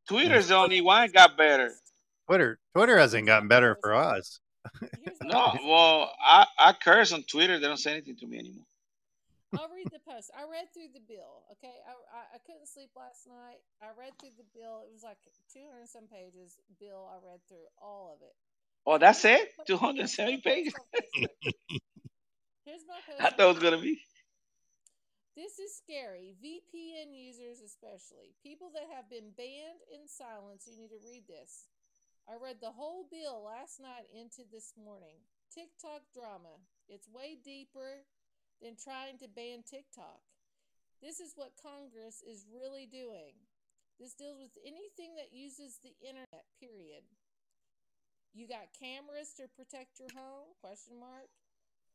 [0.09, 1.73] Twitter's the only one got better.
[2.27, 2.59] Twitter.
[2.75, 4.39] Twitter hasn't gotten better for us.
[5.25, 7.59] No, well, I, I curse on Twitter.
[7.59, 8.65] They don't say anything to me anymore.
[9.59, 10.33] I'll read the post.
[10.33, 11.45] I read through the bill.
[11.59, 13.61] Okay, I, I, I couldn't sleep last night.
[13.85, 14.85] I read through the bill.
[14.85, 15.21] It was like
[15.53, 16.57] two hundred some pages.
[16.81, 17.05] Bill.
[17.09, 18.35] I read through all of it.
[18.87, 19.67] Oh, that's here's it?
[19.67, 20.75] 270 pages?
[20.75, 21.55] post on Facebook.
[22.67, 23.21] Here's my post.
[23.23, 24.03] I thought it was going to be.
[25.37, 26.37] This is scary.
[26.45, 30.69] VPN users, especially people that have been banned in silence.
[30.69, 31.71] You need to read this.
[32.29, 35.25] I read the whole bill last night into this morning.
[35.49, 36.61] TikTok drama.
[36.89, 38.05] It's way deeper
[38.63, 40.23] than trying to ban TikTok.
[41.03, 43.35] This is what Congress is really doing.
[43.99, 47.03] This deals with anything that uses the internet, period.
[48.33, 50.55] You got cameras to protect your home?
[50.63, 51.29] Question mark.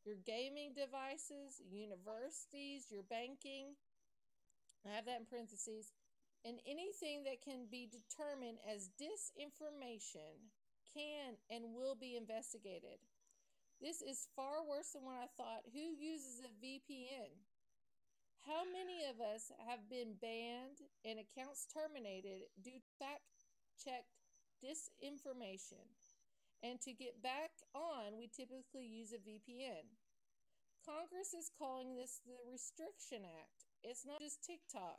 [0.04, 3.76] your gaming devices, universities, your banking.
[4.86, 5.92] I have that in parentheses.
[6.46, 10.48] And anything that can be determined as disinformation
[10.94, 13.02] can and will be investigated.
[13.78, 15.62] This is far worse than what I thought.
[15.70, 17.30] Who uses a VPN?
[18.42, 23.46] How many of us have been banned and accounts terminated due to fact
[23.78, 24.18] checked
[24.58, 25.86] disinformation?
[26.58, 29.86] And to get back on, we typically use a VPN.
[30.82, 33.68] Congress is calling this the Restriction Act.
[33.86, 34.98] It's not just TikTok.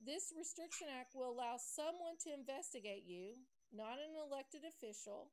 [0.00, 3.36] This Restriction Act will allow someone to investigate you,
[3.68, 5.28] not an elected official.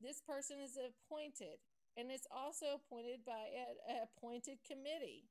[0.00, 1.58] This person is appointed,
[1.96, 3.48] and it's also appointed by
[3.88, 5.28] an appointed committee.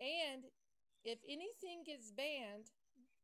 [0.00, 0.44] And
[1.04, 2.72] if anything gets banned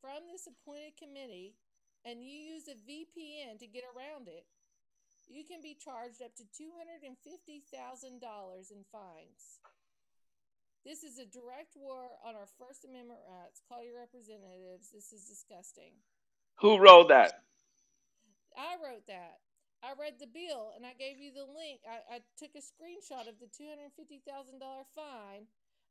[0.01, 1.57] from this appointed committee
[2.05, 4.47] and you use a VPN to get around it,
[5.29, 7.03] you can be charged up to $250,000
[7.75, 9.61] in fines.
[10.85, 13.61] This is a direct war on our First Amendment rights.
[13.69, 14.95] Call your representatives.
[14.95, 15.99] This is disgusting.
[16.61, 17.43] Who wrote that?
[18.57, 19.43] I wrote that.
[19.87, 21.81] I read the bill and I gave you the link.
[21.87, 24.59] I, I took a screenshot of the $250,000
[24.97, 25.47] fine.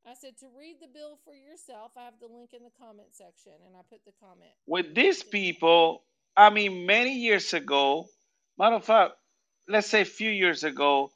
[0.06, 1.94] I said to read the bill for yourself.
[1.98, 4.52] I have the link in the comment section and I put the comment.
[4.68, 6.04] With these people,
[6.36, 8.08] I mean, many years ago,
[8.60, 9.14] matter of fact,
[9.70, 11.12] let's say a few years ago,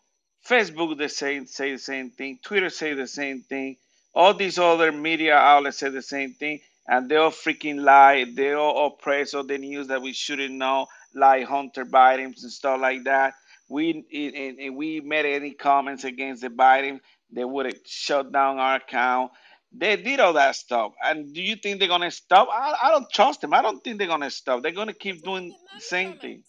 [0.47, 3.75] Facebook they say say the same thing, Twitter say the same thing,
[4.15, 8.25] all these other media outlets say the same thing, and they all freaking lie.
[8.35, 12.79] They all oppress all the news that we shouldn't know, like Hunter Biden and stuff
[12.79, 13.33] like that.
[13.69, 16.99] We and, and we made any comments against the Biden,
[17.31, 19.31] they would have shut down our account.
[19.71, 20.93] They did all that stuff.
[21.03, 22.49] And do you think they're gonna stop?
[22.51, 23.53] I, I don't trust them.
[23.53, 24.63] I don't think they're gonna stop.
[24.63, 26.43] They're gonna keep doing the same thing.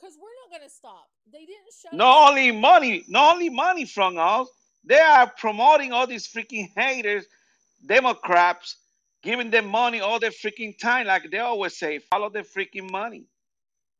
[0.00, 1.08] Because we're not going to stop.
[1.32, 4.48] They didn't shut Not only money, not only money from us,
[4.84, 7.24] they are promoting all these freaking haters,
[7.86, 8.76] Democrats,
[9.22, 11.06] giving them money all the freaking time.
[11.06, 13.26] Like they always say, follow the freaking money.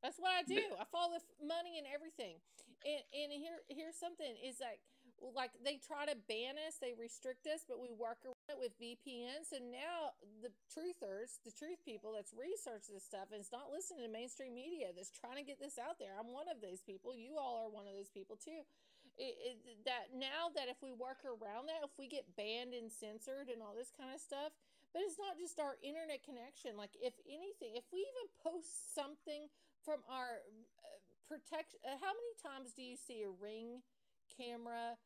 [0.03, 0.59] That's what I do.
[0.79, 2.43] I follow the money and everything.
[2.83, 4.83] And and here here's something is like
[5.23, 8.75] like they try to ban us, they restrict us, but we work around it with
[8.83, 9.47] VPN.
[9.47, 14.03] So now the truthers, the truth people that's researched this stuff and it's not listening
[14.03, 16.19] to mainstream media that's trying to get this out there.
[16.19, 17.15] I'm one of those people.
[17.15, 18.67] You all are one of those people too.
[19.15, 22.91] It, it, that now that if we work around that, if we get banned and
[22.91, 24.51] censored and all this kind of stuff,
[24.91, 26.75] but it's not just our internet connection.
[26.75, 29.47] Like if anything, if we even post something
[29.85, 33.83] from our uh, protection, uh, how many times do you see a ring
[34.31, 34.97] camera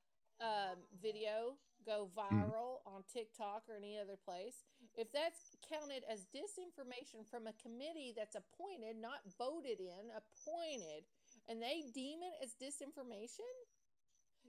[0.41, 4.65] um, video go viral on TikTok or any other place?
[4.97, 11.05] If that's counted as disinformation from a committee that's appointed, not voted in, appointed,
[11.49, 13.53] and they deem it as disinformation,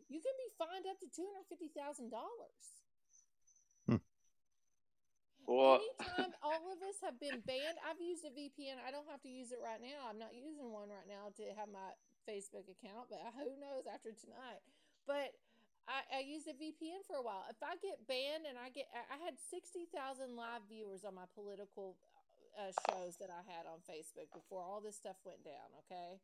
[0.07, 2.76] you can be fined up to two hundred fifty thousand dollars.
[5.48, 8.84] Well, Anytime all of us have been banned, I've used a VPN.
[8.84, 10.04] I don't have to use it right now.
[10.12, 11.95] I'm not using one right now to have my
[12.28, 14.60] Facebook account, but who knows after tonight.
[15.08, 15.32] But
[15.88, 17.48] I, I used a VPN for a while.
[17.48, 19.88] If I get banned and I get, I had 60,000
[20.36, 21.95] live viewers on my political
[22.60, 25.72] uh, shows that I had on Facebook before all this stuff went down.
[25.88, 26.20] Okay.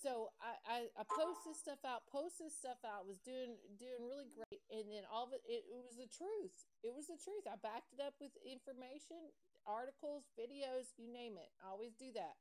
[0.00, 4.04] So I, I, I post this stuff out, post this stuff out, was doing doing
[4.04, 6.66] really great, and then all of it, it, it was the truth.
[6.82, 7.46] It was the truth.
[7.46, 9.30] I backed it up with information,
[9.66, 11.50] articles, videos, you name it.
[11.62, 12.38] I always do that.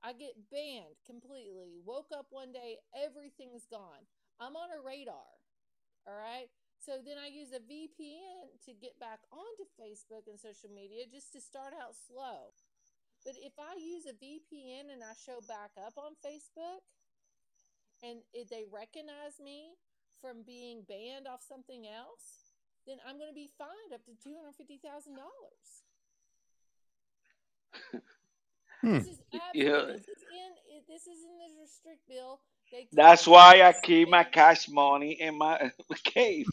[0.00, 1.82] I get banned completely.
[1.82, 4.06] Woke up one day, everything's gone.
[4.38, 5.28] I'm on a radar.
[6.06, 6.48] All right.
[6.78, 11.34] So then I use a VPN to get back onto Facebook and social media just
[11.34, 12.54] to start out slow.
[13.26, 16.86] But if I use a VPN and I show back up on Facebook
[18.06, 19.74] and they recognize me
[20.20, 22.52] from being banned off something else,
[22.86, 24.82] then I'm going to be fined up to $250,000.
[28.80, 28.98] Hmm.
[28.98, 29.20] This is
[29.54, 29.86] Yeah.
[29.86, 32.40] this is in it- this is in the restrict bill.
[32.70, 35.72] They that's why I the keep my cash money in my
[36.04, 36.46] cave.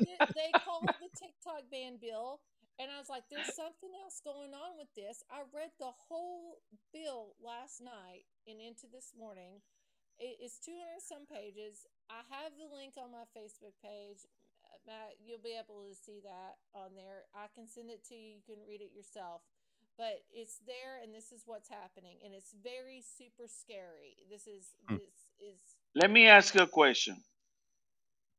[0.00, 2.40] They they call it the TikTok ban bill,
[2.78, 6.62] and I was like, "There's something else going on with this." I read the whole
[6.92, 9.60] bill last night and into this morning.
[10.22, 11.82] It is 200 some pages.
[12.06, 14.22] I have the link on my Facebook page.
[14.62, 17.26] Uh, Matt, you'll be able to see that on there.
[17.34, 18.38] I can send it to you.
[18.38, 19.42] You can read it yourself.
[19.98, 24.14] But it's there, and this is what's happening, and it's very super scary.
[24.30, 24.96] This is Hmm.
[24.96, 25.58] this is
[25.96, 27.16] Let me ask you a question.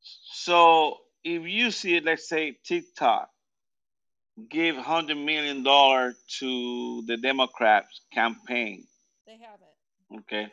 [0.01, 3.29] So if you see, it let's say TikTok
[4.49, 8.87] give hundred million dollar to the Democrats campaign,
[9.27, 10.21] they haven't.
[10.21, 10.49] okay?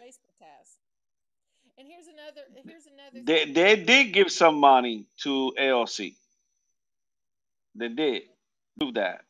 [1.81, 2.45] And here's another.
[2.61, 6.13] Here's another They they did give some money to AOC.
[7.73, 8.29] They did
[8.77, 9.25] do that.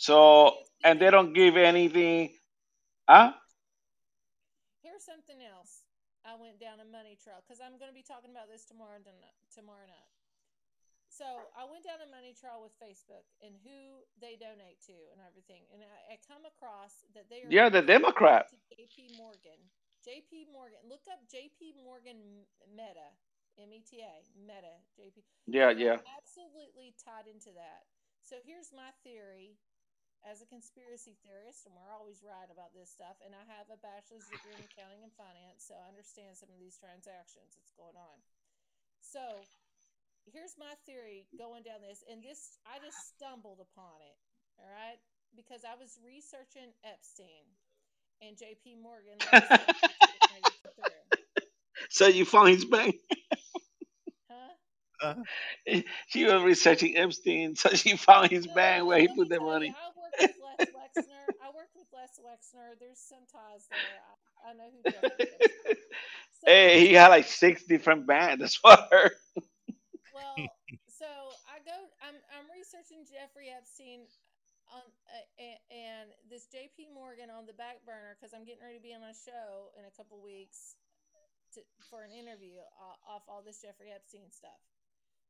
[0.00, 2.32] So and they don't give anything.
[3.04, 3.36] Huh?
[4.80, 5.84] Here's something else.
[6.24, 8.96] I went down a money trail because I'm going to be talking about this tomorrow
[9.52, 10.12] tomorrow night.
[11.12, 15.20] So I went down a money trail with Facebook and who they donate to and
[15.20, 18.48] everything, and I, I come across that they are Yeah, the Democrat.
[18.72, 19.60] JP Morgan.
[20.06, 20.80] JP Morgan.
[20.86, 23.14] Look up JP Morgan Meta.
[23.58, 24.14] M E T A.
[24.38, 24.78] Meta.
[24.94, 25.22] JP.
[25.50, 25.98] Yeah, yeah.
[26.14, 27.90] absolutely tied into that.
[28.22, 29.58] So here's my theory
[30.26, 33.18] as a conspiracy theorist, and we're always right about this stuff.
[33.22, 36.58] And I have a bachelor's degree in accounting and finance, so I understand some of
[36.58, 38.18] these transactions that's going on.
[39.02, 39.22] So
[40.26, 44.18] here's my theory going down this, and this I just stumbled upon it,
[44.58, 44.98] all right,
[45.32, 47.46] because I was researching Epstein,
[48.22, 48.76] and J.P.
[48.76, 51.06] Morgan lawsuit was getting ready to come through,
[51.90, 52.96] so you found his bank.
[54.30, 54.54] huh?
[55.02, 55.14] Uh,
[56.08, 59.74] She was researching Epstein, so she found his No, bank where he put the money.
[59.74, 61.34] I worked with Les Wexner.
[61.40, 62.78] I worked with Les Wexner.
[62.78, 64.00] There's some ties there.
[64.44, 65.02] I, I know who So
[66.46, 68.40] hey, he had like six different bands.
[68.40, 69.10] That's what I.
[70.12, 70.50] Well,
[70.88, 71.76] so I go.
[72.00, 74.06] I'm I'm researching Jeffrey Epstein
[74.74, 76.92] on uh, and this J.P.
[76.92, 79.88] Morgan on the back burner because I'm getting ready to be on a show in
[79.88, 80.76] a couple weeks
[81.56, 84.60] to, for an interview uh, off all this Jeffrey Epstein stuff.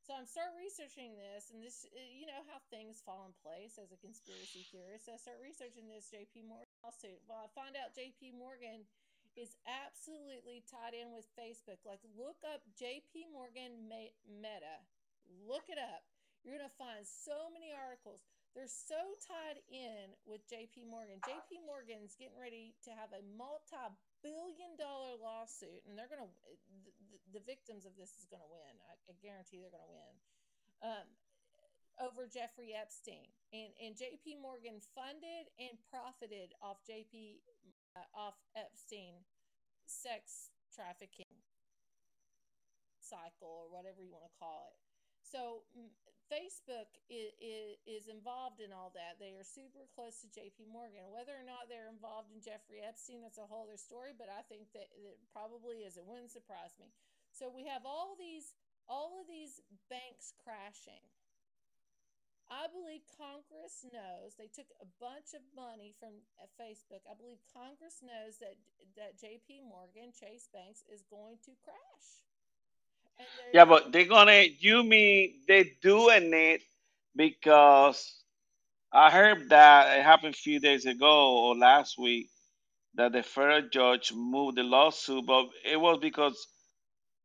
[0.02, 3.76] So I'm start researching this, and this, uh, you know how things fall in place
[3.76, 5.04] as a conspiracy theorist.
[5.04, 6.48] I start researching this J.P.
[6.48, 7.20] Morgan lawsuit.
[7.28, 8.32] Well, I find out J.P.
[8.40, 8.88] Morgan
[9.38, 11.78] is absolutely tied in with Facebook.
[11.86, 13.86] Like, look up JP Morgan
[14.26, 14.82] Meta.
[15.46, 16.02] Look it up.
[16.42, 18.26] You're going to find so many articles.
[18.56, 21.22] They're so tied in with JP Morgan.
[21.22, 23.78] JP Morgan's getting ready to have a multi
[24.24, 26.30] billion dollar lawsuit, and they're going to,
[26.82, 28.74] the, the victims of this is going to win.
[28.90, 30.14] I, I guarantee they're going to win.
[30.82, 31.06] Um,
[31.98, 33.26] over Jeffrey Epstein.
[33.50, 37.42] And, and JP Morgan funded and profited off JP
[37.96, 39.26] uh, off Epstein
[39.86, 41.26] sex trafficking
[43.00, 44.87] cycle or whatever you want to call it.
[45.28, 45.92] So mm,
[46.28, 49.16] Facebook is, is, is involved in all that.
[49.20, 51.08] They are super close to JP Morgan.
[51.12, 54.44] Whether or not they're involved in Jeffrey Epstein, that's a whole other story, but I
[54.48, 55.96] think that it probably is.
[55.96, 56.92] It wouldn't surprise me.
[57.32, 58.56] So we have all these
[58.88, 59.60] all of these
[59.92, 61.04] banks crashing.
[62.48, 67.04] I believe Congress knows they took a bunch of money from uh, Facebook.
[67.04, 68.56] I believe Congress knows that
[68.96, 69.68] that J.P.
[69.68, 72.24] Morgan Chase Banks is going to crash,
[73.52, 74.44] Yeah, but they're gonna.
[74.58, 76.62] You mean they're doing it
[77.16, 78.22] because
[78.92, 82.28] I heard that it happened a few days ago or last week
[82.94, 86.46] that the federal judge moved the lawsuit, but it was because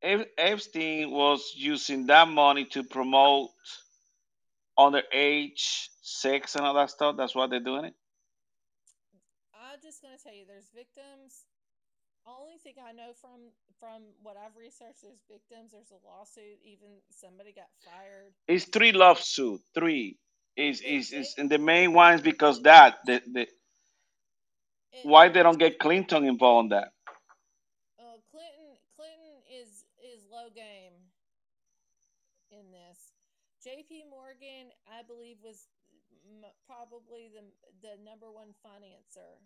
[0.01, 3.49] Ep- Epstein was using that money to promote
[4.77, 7.15] underage sex and all that stuff.
[7.17, 7.95] That's why they're doing it.
[9.53, 11.45] I'm just to tell you, there's victims.
[12.27, 15.71] Only thing I know from from what I've researched, there's victims.
[15.73, 16.59] There's a lawsuit.
[16.63, 18.33] Even somebody got fired.
[18.47, 19.63] It's three lawsuits.
[19.75, 20.17] Three
[20.57, 23.47] is is is and the main one is because that the, the
[24.93, 26.89] it, why they don't get Clinton involved in that.
[27.99, 30.93] uh, Clinton Clinton is is low game
[32.51, 33.13] in this.
[33.63, 34.05] J.P.
[34.11, 35.67] Morgan, I believe, was
[36.67, 37.43] probably the
[37.81, 39.39] the number one financer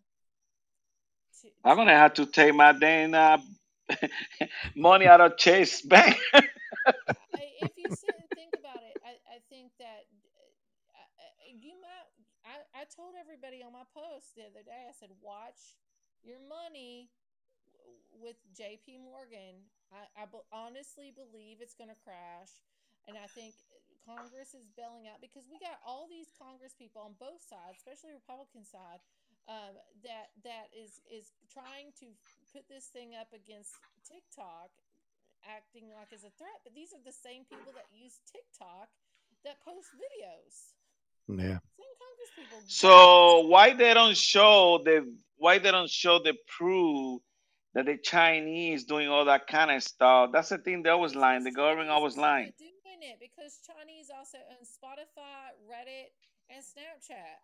[1.63, 3.37] I'm gonna have to take my dang uh,
[4.75, 6.17] money out of Chase Bank.
[7.57, 10.05] If you sit and think about it, I, I think that
[10.93, 12.07] uh, uh, you might.
[12.47, 14.87] I, I told everybody on my post the other day.
[14.87, 15.75] I said, watch
[16.23, 17.11] your money
[18.15, 19.03] with J.P.
[19.03, 19.67] Morgan.
[19.91, 20.23] I, I
[20.53, 22.63] honestly believe it's going to crash,
[23.07, 23.51] and I think
[24.07, 28.15] Congress is bailing out because we got all these Congress people on both sides, especially
[28.15, 29.03] Republican side,
[29.47, 32.07] um, that that is is trying to
[32.53, 33.75] put this thing up against
[34.07, 34.69] TikTok
[35.47, 38.89] acting like as a threat, but these are the same people that use TikTok
[39.45, 40.73] that post videos.
[41.27, 41.59] yeah.
[41.77, 42.59] Same Congress people.
[42.59, 42.65] Why?
[42.67, 47.21] So why they don't show the why they don't show the proof
[47.73, 50.31] that the Chinese doing all that kind of stuff?
[50.33, 51.43] That's the thing they always lying.
[51.43, 52.51] The the government Chinese always is lying.
[52.57, 56.11] doing it because Chinese also own Spotify, Reddit,
[56.49, 57.39] and Snapchat.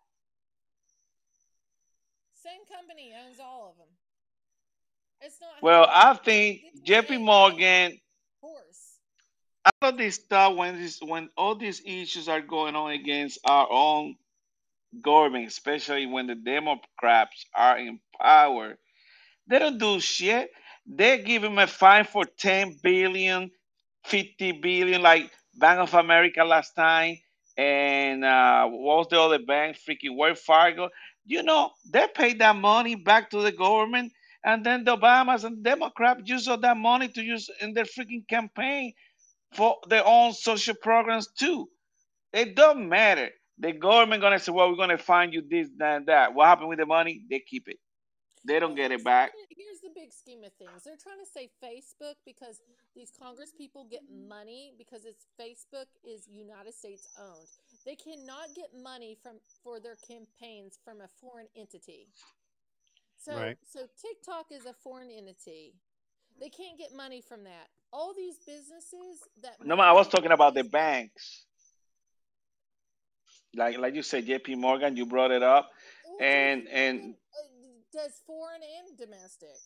[2.44, 3.86] Same company owns all of them.
[5.22, 5.86] It's not Well.
[5.88, 8.00] I think This is JP AI Morgan
[8.42, 8.98] horse.
[9.80, 13.66] all of this stuff when this when all these issues are going on against our
[13.70, 14.16] own
[15.00, 18.76] government, especially when the Democrats are in power,
[19.46, 20.50] they don't do shit.
[20.86, 23.50] they give him a fine for 10 billion,
[24.04, 27.16] 50 billion, like Bank of America last time,
[27.56, 29.78] and uh, what was the other bank?
[29.78, 30.90] Freaking Wells Fargo.
[31.24, 34.12] You know, they paid that money back to the government,
[34.44, 38.26] and then the Obamas and Democrats use all that money to use in their freaking
[38.28, 38.92] campaign
[39.54, 41.68] for their own social programs too.
[42.32, 43.30] It don't matter.
[43.58, 46.68] The government gonna say, "Well, we're gonna find you this, that, and that." What happened
[46.68, 47.24] with the money?
[47.30, 47.78] They keep it.
[48.46, 49.32] They don't get it back.
[49.56, 50.84] here's the big scheme of things.
[50.84, 52.60] They're trying to say Facebook because
[52.94, 57.48] these Congress people get money because it's Facebook is United States owned.
[57.84, 62.08] They cannot get money from for their campaigns from a foreign entity.
[63.18, 63.58] So Right.
[63.62, 65.74] so TikTok is a foreign entity.
[66.40, 67.68] They can't get money from that.
[67.92, 71.46] All these businesses that No, I was talking about the banks.
[73.54, 74.56] Like, like you said, J.P.
[74.56, 74.96] Morgan.
[74.96, 75.70] You brought it up,
[76.04, 79.56] Well, and and Morgan uh, does foreign and domestic.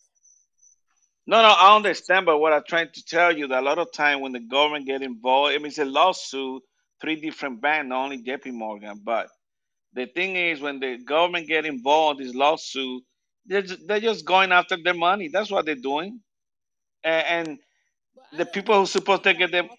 [1.25, 3.91] No, no, I understand, but what I'm trying to tell you that a lot of
[3.91, 6.63] time when the government get involved, it means a lawsuit,
[7.01, 9.01] three different banks, not only JP Morgan.
[9.03, 9.29] But
[9.93, 13.03] the thing is, when the government get involved in this lawsuit,
[13.45, 15.29] they're just, they're just going after their money.
[15.31, 16.19] That's what they're doing,
[17.03, 17.59] and, and
[18.37, 19.69] the people who supposed to get them.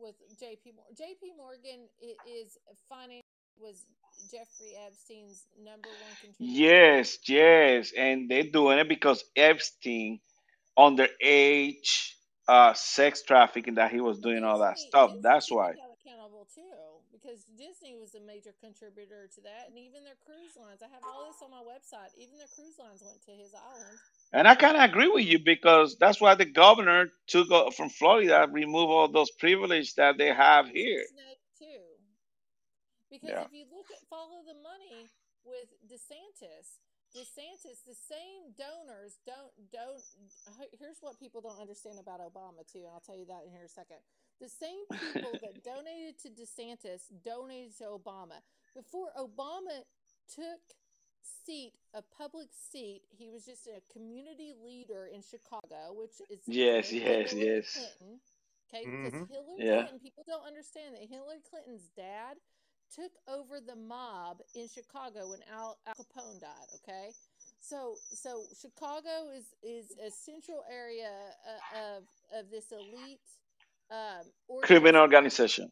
[0.00, 0.72] with J.P.
[0.76, 0.94] Morgan.
[0.96, 1.32] J.P.
[1.36, 1.88] Morgan
[2.28, 2.58] is
[2.88, 3.22] finance
[3.58, 3.84] was
[4.30, 6.36] Jeffrey Epstein's number one contributor.
[6.38, 10.20] Yes, yes, and they're doing it because Epstein,
[10.78, 12.12] underage,
[12.48, 15.12] uh, sex trafficking that he was doing all that stuff.
[15.22, 15.72] That's why.
[15.72, 16.62] be held accountable too,
[17.24, 20.84] because Disney was a major contributor to that, and even their cruise lines.
[20.84, 22.12] I have all this on my website.
[22.20, 23.98] Even their cruise lines went to his island.
[24.32, 27.88] And I kind of agree with you because that's why the governor took o- from
[27.88, 31.06] Florida, remove all those privileges that they have He was a here.
[31.58, 31.98] too.
[33.10, 33.46] Because Yeah.
[33.46, 35.10] if you look at follow the money
[35.44, 36.80] with DeSantis,
[37.14, 40.02] DeSantis, the same donors don't don't.
[40.78, 43.64] Here's what people don't understand about Obama too, and I'll tell you that in here
[43.64, 43.98] a second.
[44.40, 48.42] The same people that donated to DeSantis donated to Obama
[48.74, 49.86] before Obama
[50.26, 50.60] took
[51.22, 53.02] seat a public seat.
[53.16, 57.46] He was just a community leader in Chicago, which is Yes, good for yes, Hillary
[57.46, 57.72] yes.
[57.98, 58.20] Clinton.
[58.66, 59.28] Okay, because Mhm.
[59.30, 59.74] Hillary Yeah.
[59.86, 62.38] Clinton, people don't understand that Hillary Clinton's dad
[62.94, 66.68] took over the mob in Chicago when Al, Al Capone died.
[66.76, 67.10] Okay,
[67.60, 72.02] so so Chicago is is a central area uh, of
[72.38, 73.20] of this elite
[73.90, 74.24] um,
[74.62, 75.70] Criminal organized organization.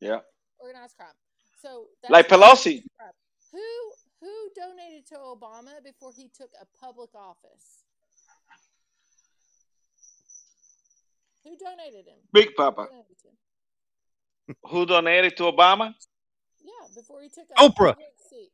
[0.00, 0.20] Yeah.
[0.58, 1.14] Organized crime.
[1.62, 2.82] So Like Pelosi.
[3.52, 3.60] who
[4.20, 7.84] who donated to Obama before he took a public office.
[11.44, 12.18] Who donated him?
[12.32, 12.88] Big Who Papa.
[12.90, 13.28] donated to?
[14.70, 15.94] Who donated to Obama?
[16.66, 17.94] Yeah, before he took Oprah.
[18.28, 18.50] seat.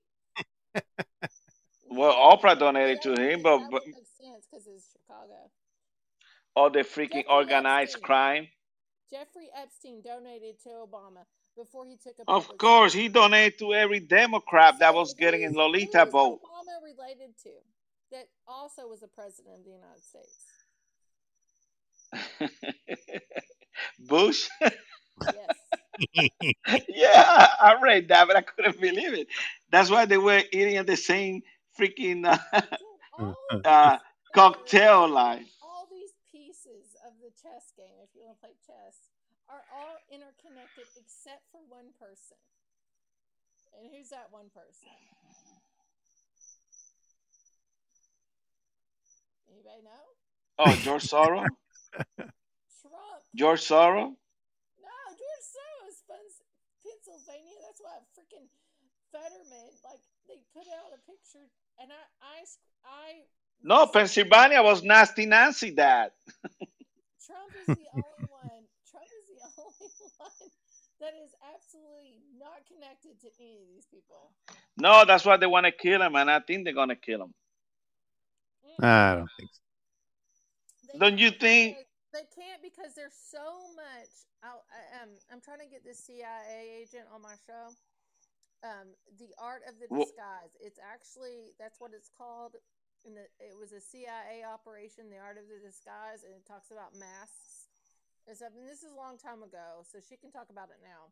[1.91, 5.51] Well, Oprah donated that to him, but, that but would make sense because it's Chicago.
[6.55, 8.03] all the freaking Jeffrey organized Epstein.
[8.03, 8.49] crime.
[9.11, 11.25] Jeffrey Epstein donated to Obama
[11.57, 13.01] before he took a Of course, seat.
[13.03, 16.41] he donated to every Democrat that was getting in Lolita who's vote.
[16.43, 17.51] Obama related to?
[18.11, 20.47] That also was a president of the United States.
[23.99, 24.49] Bush.
[24.61, 25.57] Yes.
[26.89, 29.29] yeah, I I read that, but I couldn't believe it.
[29.71, 31.43] That's why they were eating at the same
[31.79, 32.39] freaking uh,
[32.79, 33.99] So all of uh,
[34.35, 35.47] cocktail players, line.
[35.63, 39.09] all these pieces of the chess game, if you want to play chess,
[39.49, 42.41] are all interconnected except for one person.
[43.77, 44.89] And who's that one person?
[49.49, 50.05] Anybody know?
[50.59, 51.45] Oh, George Soros.
[51.45, 51.59] Trump.
[53.35, 54.13] George Soros.
[54.81, 56.43] No, George Soros funds
[57.93, 57.93] Pennsylvania.
[57.93, 58.49] That's why freaking
[59.13, 62.39] Fetterman, like, they put out a picture, and I, I,
[62.85, 63.09] I
[63.63, 66.13] No, Pennsylvania was Nasty Nancy dad.
[67.27, 68.65] Trump is the only one.
[68.91, 70.51] Trump is the only one
[71.01, 74.33] that is absolutely not connected to any of these people.
[74.77, 77.35] No, that's why they want to kill him, and I think they're gonna kill him.
[78.81, 78.85] Mm.
[78.85, 79.61] I don't think so.
[80.93, 81.77] They Don't you can't think?
[82.13, 84.13] They can't because there's so much.
[84.45, 87.73] I, I, um, I'm trying to get this CIA agent on my show.
[88.63, 90.55] Um, the art of the disguise.
[90.61, 92.55] It's actually that's what it's called.
[93.03, 96.95] And it was a CIA operation, the art of the disguise, and it talks about
[96.95, 97.67] masks
[98.31, 98.55] and stuff.
[98.55, 101.11] And this is a long time ago, so she can talk about it now.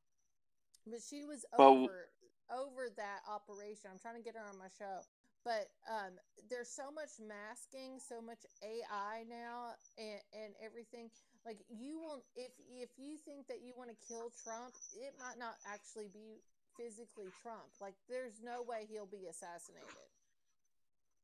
[0.86, 2.14] But she was over
[2.50, 3.90] over that operation.
[3.90, 5.02] I'm trying to get her on my show.
[5.40, 6.20] But um,
[6.52, 11.08] there's so much masking, so much AI now, and, and everything.
[11.48, 15.40] Like you will, if if you think that you want to kill Trump, it might
[15.40, 16.44] not actually be
[16.76, 17.72] physically Trump.
[17.80, 20.08] Like there's no way he'll be assassinated.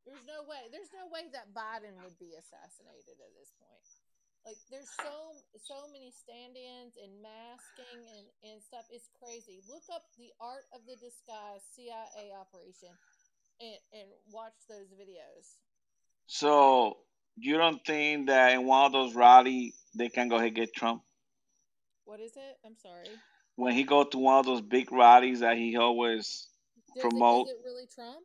[0.09, 0.73] There's no way.
[0.73, 3.85] There's no way that Biden would be assassinated at this point.
[4.49, 8.89] Like there's so so many stand-ins and masking and, and stuff.
[8.89, 9.61] It's crazy.
[9.69, 12.95] Look up the art of the disguise CIA operation
[13.61, 15.57] and, and watch those videos.
[16.27, 16.99] So
[17.37, 20.75] you don't think that in one of those rallies they can go ahead and get
[20.75, 21.03] Trump?
[22.05, 22.59] What is it?
[22.65, 23.11] I'm sorry.
[23.57, 26.49] When he go to one of those big rallies that he always
[26.95, 28.19] Does promote, It, is it really Trump?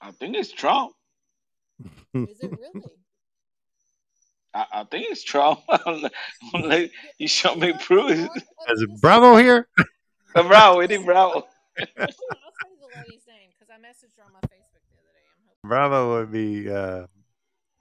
[0.00, 0.92] I think it's Trump.
[2.14, 2.86] Is it really?
[4.54, 5.60] I, I think it's Trump.
[5.86, 6.10] Unless
[6.52, 8.10] Get- you show me look up the proof.
[8.70, 9.68] Is it Bravo here?
[10.34, 11.46] Bravo, it is Bravo.
[12.94, 14.84] Hold on, I'll tell you the lady's name because I messaged her on my Facebook
[14.86, 15.26] the other day.
[15.26, 15.66] I'm hoping.
[15.66, 17.06] Bravo would be uh,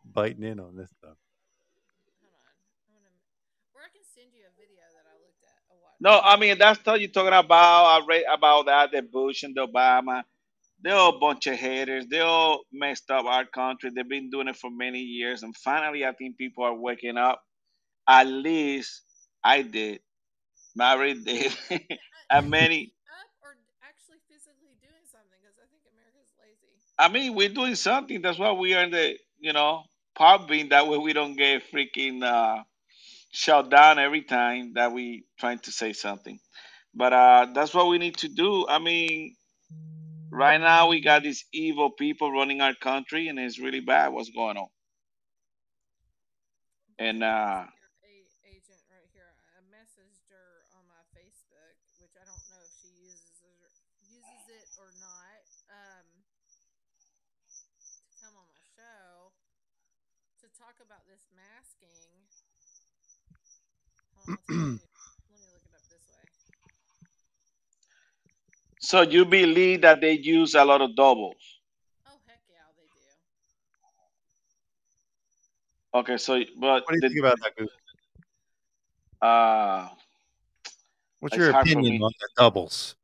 [0.05, 1.17] biting in on this stuff.
[2.21, 2.53] Hold on.
[2.89, 3.13] I'm gonna,
[3.77, 5.97] or I can send you a video that I looked at a while.
[6.01, 7.85] No, I mean that's stuff you're talking about.
[7.85, 10.23] I read about that, the Bush and the Obama.
[10.81, 12.07] They're all a bunch of haters.
[12.07, 13.91] They all messed up our country.
[13.95, 17.41] They've been doing it for many years, and finally, I think people are waking up.
[18.07, 19.01] At least
[19.43, 20.01] I did.
[20.75, 21.53] Mary did,
[22.29, 22.93] and many.
[23.13, 23.53] up or
[23.85, 26.81] actually physically doing something because I think America's lazy.
[27.03, 28.21] I mean, we're doing something.
[28.21, 29.83] That's why we are in the, you know,
[30.15, 30.69] popping.
[30.69, 32.63] That way we don't get freaking uh,
[33.29, 36.39] shut down every time that we trying to say something.
[36.95, 38.65] But uh, that's what we need to do.
[38.69, 39.35] I mean,
[40.31, 44.29] right now we got these evil people running our country, and it's really bad what's
[44.29, 44.71] going on.
[46.97, 49.27] And uh, Your a- agent right here.
[49.51, 53.75] I messaged her on my Facebook, which I don't know if she uses it or,
[54.07, 55.43] uses it or not.
[55.67, 56.07] Um,
[58.03, 59.31] to come on my show
[60.41, 62.13] to talk about this masking.
[63.23, 63.81] Hold on, I'll tell you.
[63.83, 64.12] Let me look it up this way.
[68.79, 71.59] So you believe that they use a lot of doubles?
[72.05, 73.01] Oh heck yeah, they do.
[75.93, 77.71] Okay, so but What do you the, think about that, Goose?
[79.21, 79.89] uh,
[81.19, 82.03] What's it's your hard for opinion me.
[82.03, 82.95] on the doubles?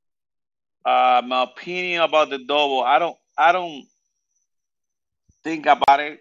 [0.85, 3.85] Uh, my opinion about the double, I don't, I don't
[5.43, 6.19] think about it.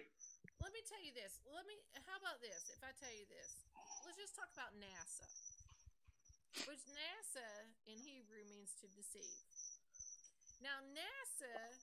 [0.61, 1.39] Let me tell you this.
[1.49, 1.75] Let me.
[2.05, 2.69] How about this?
[2.71, 3.65] If I tell you this,
[4.05, 5.27] let's just talk about NASA,
[6.65, 7.47] which NASA
[7.87, 9.39] in Hebrew means to deceive.
[10.61, 11.79] Now, NASA,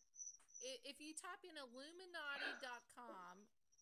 [0.63, 3.35] i- if you type in Illuminati.com,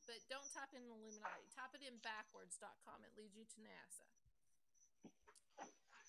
[0.07, 4.07] but don't type in Illuminati, type it in backwards.com, it leads you to NASA.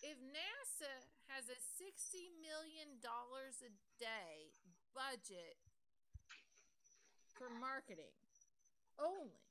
[0.05, 0.93] If NASA
[1.33, 4.53] has a $60 million a day
[4.93, 5.57] budget
[7.33, 8.13] for marketing
[9.01, 9.41] only,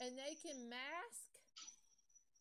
[0.00, 1.29] and they can mask,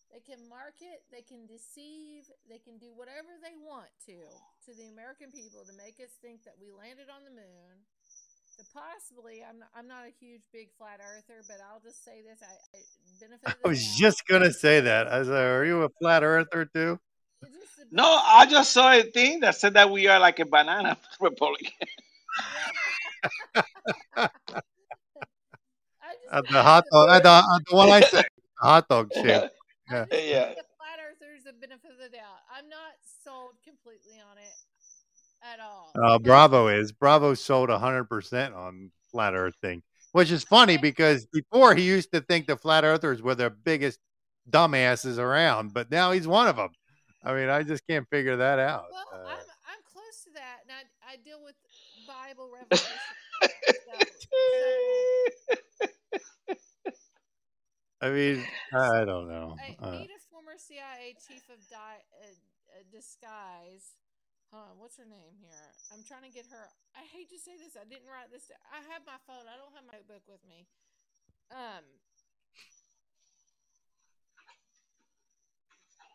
[0.10, 4.18] they can market, they can deceive, they can do whatever they want to
[4.66, 7.86] to the American people to make us think that we landed on the moon.
[8.58, 12.20] That possibly, I'm not, I'm not a huge big flat earther, but I'll just say
[12.26, 12.82] this: I, I
[13.22, 13.98] benefit I was doubt.
[13.98, 15.08] just gonna say that.
[15.08, 17.00] I was like, "Are you a flat earther too?"
[17.42, 20.40] It's just the No, I just saw a thing that said that we are like
[20.40, 21.72] a banana republic.
[26.20, 28.26] Just At the it's hot the dog, at the, at the one I said,
[28.62, 29.50] the hot dog shape.
[29.92, 30.12] Yeah, Yeah.
[30.12, 30.46] just give yeah.
[30.50, 32.40] the flat earthers the benefit of the doubt.
[32.56, 34.54] I'm not sold completely on it
[35.44, 35.92] at all.
[36.02, 39.82] Uh, Bravo is Bravo sold hundred percent on flat Earth thing,
[40.12, 43.50] which is funny and because before he used to think the flat earthers were the
[43.50, 44.00] biggest
[44.50, 46.70] dumbasses around, but now he's one of them.
[47.24, 48.86] I mean, I just can't figure that out.
[48.92, 51.56] well, Uh, I'm I'm close to that, and I I deal with
[52.08, 52.88] Bible revelation
[53.44, 53.52] stuff.
[54.22, 54.38] So
[58.02, 59.56] I mean, I don't know.
[59.60, 62.26] I Uh, meet a former CIA chief of di- uh,
[62.80, 63.96] uh, disguise.
[64.52, 65.70] Hold on, what's her name here?
[65.94, 66.72] I'm trying to get her.
[66.96, 67.76] I hate to say this.
[67.76, 68.48] I didn't write this.
[68.48, 68.58] Down.
[68.72, 69.46] I have my phone.
[69.46, 70.66] I don't have my book with me.
[71.52, 71.84] Um.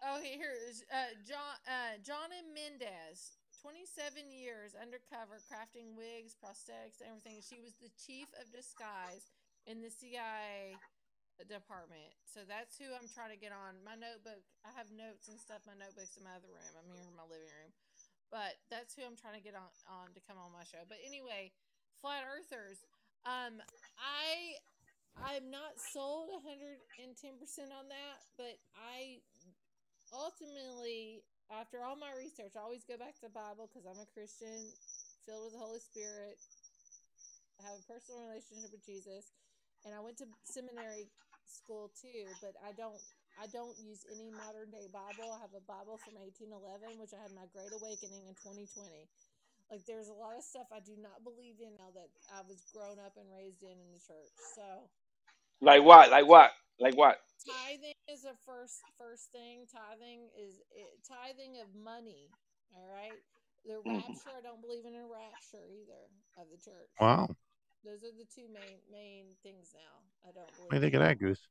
[0.07, 3.39] Oh, here is uh, John uh, Jonna Mendez.
[3.63, 7.41] 27 years undercover, crafting wigs, prosthetics, and everything.
[7.41, 9.33] She was the chief of disguise
[9.65, 10.77] in the CIA
[11.43, 12.15] department.
[12.23, 13.83] So that's who I'm trying to get on.
[13.83, 15.67] My notebook, I have notes and stuff.
[15.67, 16.71] My notebook's in my other room.
[16.79, 17.75] I'm here in my living room.
[18.31, 20.87] But that's who I'm trying to get on, on to come on my show.
[20.87, 21.51] But anyway,
[21.99, 22.87] flat earthers.
[23.27, 23.59] Um,
[23.99, 24.59] I
[25.15, 26.99] I'm not sold 110%
[27.71, 29.23] on that, but I
[30.11, 31.23] ultimately
[31.53, 34.65] after all my research, I always go back to the Bible because I'm a Christian,
[35.29, 36.41] filled with the Holy Spirit.
[37.61, 39.33] I have a personal relationship with Jesus,
[39.85, 41.09] and I went to seminary
[41.49, 42.37] school too.
[42.41, 43.01] But I don't,
[43.39, 45.35] I don't use any modern day Bible.
[45.35, 49.09] I have a Bible from 1811, which I had my Great Awakening in 2020.
[49.71, 52.65] Like there's a lot of stuff I do not believe in now that I was
[52.73, 54.37] grown up and raised in in the church.
[54.37, 54.91] So
[55.61, 56.11] Like what?
[56.11, 56.53] Like what?
[56.81, 57.21] Like what?
[57.45, 59.67] tithing is a first first thing.
[59.67, 62.31] Tithing is it, tithing of money.
[62.77, 63.21] All right.
[63.65, 63.89] The Mhm.
[63.89, 66.93] rapture, I don't believe in a rapture either of the church.
[67.01, 67.29] Wow.
[67.85, 70.01] Those are the two main main things now.
[70.29, 70.71] I don't believe.
[70.71, 71.09] What do you think of in.
[71.09, 71.47] that, Goose?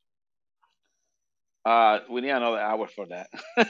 [1.66, 3.30] Uh, we need another hour for that.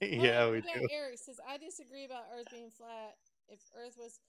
[0.00, 0.88] yeah, Well, we do.
[0.92, 3.16] Eric says, I disagree about Earth being flat.
[3.48, 4.20] If Earth was,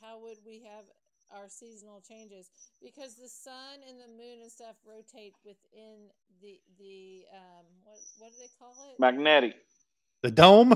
[0.00, 0.84] how would we have
[1.30, 2.50] our seasonal changes?
[2.82, 6.08] Because the sun and the moon and stuff rotate within
[6.40, 8.98] the the um what what do they call it?
[9.00, 9.56] Magnetic.
[10.22, 10.74] The dome,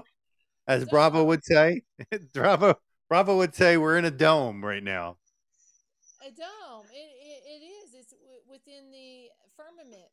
[0.71, 1.83] as Bravo would say.
[2.35, 5.17] Bravo, Bravo would say we're in a dome right now.
[6.23, 6.85] A dome.
[6.93, 7.95] It it, it is.
[7.95, 10.09] It's w- within the firmament.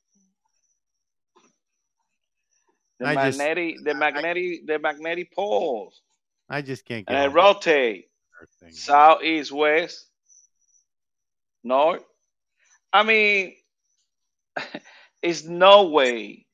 [3.00, 6.02] The I just- magnetic, the magnetic, the magnetic poles,
[6.50, 8.10] I just can't get and it rotate
[8.62, 10.08] the south, east, west,
[11.64, 12.04] north.
[12.92, 13.54] I mean,
[15.22, 16.48] it's no way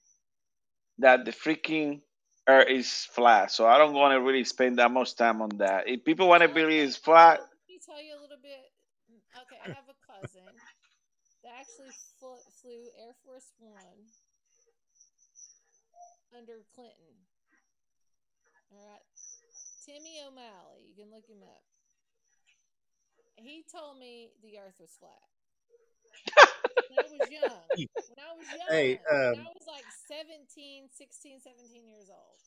[0.98, 2.02] that the freaking
[2.48, 3.52] Earth is flat.
[3.52, 5.88] So I don't want to really spend that much time on that.
[5.88, 8.72] If people want to believe it's flat, Let me tell you a little bit.
[9.34, 10.46] Okay, I have a cousin
[11.44, 11.90] that actually
[12.20, 14.12] flew, flew Air Force One
[16.38, 17.18] under Clinton.
[18.70, 19.06] All right,
[19.86, 20.86] Timmy O'Malley.
[20.86, 21.64] You can look him up.
[23.38, 25.33] He told me the Earth was flat.
[26.90, 27.64] When I was young.
[28.14, 28.70] When I was young.
[28.70, 32.38] Hey, when um, I was like 17, 16, 17 years old.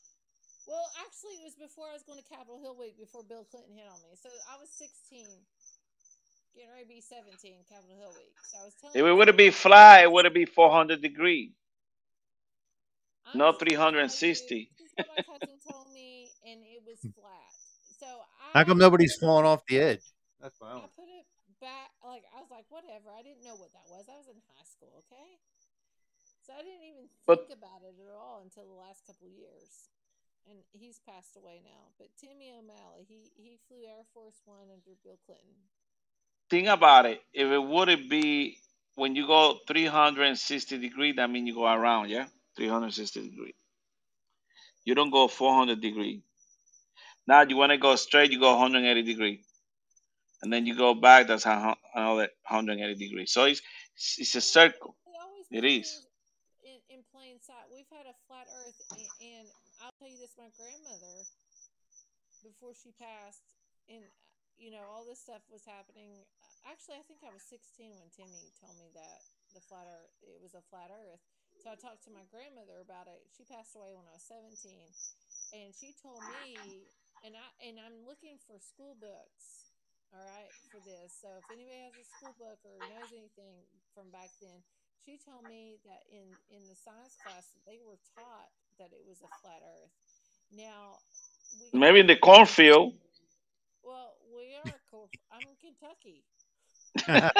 [0.63, 3.75] Well, actually, it was before I was going to Capitol Hill Week before Bill Clinton
[3.75, 4.15] hit on me.
[4.15, 5.27] So I was 16,
[6.55, 8.31] getting ready to be 17, Capitol Hill Week.
[8.47, 11.51] So I was telling if it him- would be flat, it would be 400 degrees.
[13.27, 14.71] I'm not just gonna tell you, 360.
[14.79, 17.51] This what my cousin told me, and it was flat.
[17.99, 20.03] So I How come nobody's falling off the edge?
[20.39, 20.95] That's what I I don't.
[20.95, 21.27] put it
[21.59, 21.91] back,
[22.57, 23.09] like I was like, whatever.
[23.13, 24.09] I didn't know what that was.
[24.09, 25.37] I was in high school, okay.
[26.41, 29.33] So I didn't even But- think about it at all until the last couple of
[29.33, 29.89] years,
[30.49, 31.93] and he's passed away now.
[31.97, 35.69] But Timmy O'Malley, he he flew Air Force One under Bill Clinton.
[36.49, 37.21] Think about it.
[37.33, 38.57] If it would it be
[38.95, 42.27] when you go 360 degrees, that means you go around, yeah?
[42.55, 43.53] 360 degrees.
[44.85, 46.23] You don't go 400 degrees.
[47.27, 49.46] Now you want to go straight, you go 180 degrees.
[50.41, 53.31] And then you go back, that's hu- another 180 degrees.
[53.31, 53.61] So it's,
[54.17, 54.95] it's a circle.
[55.07, 56.07] It always It puts is.
[56.61, 57.65] in, in plain sight.
[57.73, 59.45] We've had a flat Earth, and, and
[59.81, 61.25] I'll tell you this: my grandmother,
[62.45, 63.57] before she passed,
[63.89, 64.05] and
[64.61, 66.21] you know all this stuff was happening.
[66.67, 69.19] Actually, I think I was 16 when Timmy told me that
[69.55, 71.23] the flat Earth it was a flat Earth.
[71.57, 73.25] So I talked to my grandmother about it.
[73.33, 74.53] She passed away when I was 17,
[75.57, 76.85] and she told me,
[77.25, 79.66] and I and I'm looking for school books.
[80.15, 81.11] All right, for this.
[81.11, 84.63] So if anybody has a school book or knows anything from back then,
[85.03, 89.19] she told me that in in the science class they were taught that it was
[89.21, 89.91] a flat Earth.
[90.51, 91.03] Now,
[91.59, 92.93] we Maybe in the cornfield.
[93.83, 94.79] well, we are.
[94.89, 95.09] Cool.
[95.31, 96.23] I'm in Kentucky.
[96.97, 97.37] Tobacco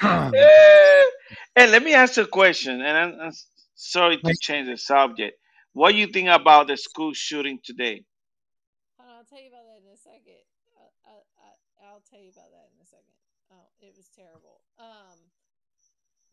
[1.56, 3.32] hey, let me ask you a question, and I'm, I'm
[3.74, 5.36] sorry to change the subject.
[5.72, 8.04] What do you think about the school shooting today?
[9.30, 10.42] Tell you about that in a second.
[10.74, 11.50] Uh, I, I,
[11.86, 13.14] I'll tell you about that in a second.
[13.54, 14.58] Oh, it was terrible.
[14.74, 15.22] Um,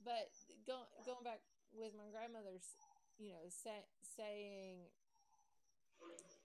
[0.02, 0.34] but
[0.66, 1.46] going going back
[1.78, 2.74] with my grandmother's,
[3.22, 4.90] you know, say, saying,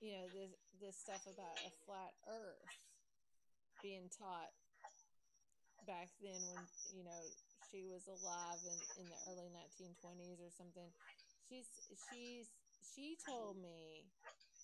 [0.04, 2.68] you know, this this stuff about a flat Earth
[3.80, 4.52] being taught
[5.88, 6.60] back then when
[6.92, 7.22] you know
[7.72, 10.92] she was alive in, in the early 1920s or something.
[11.48, 11.64] She's
[12.12, 12.52] she's
[12.92, 14.04] she told me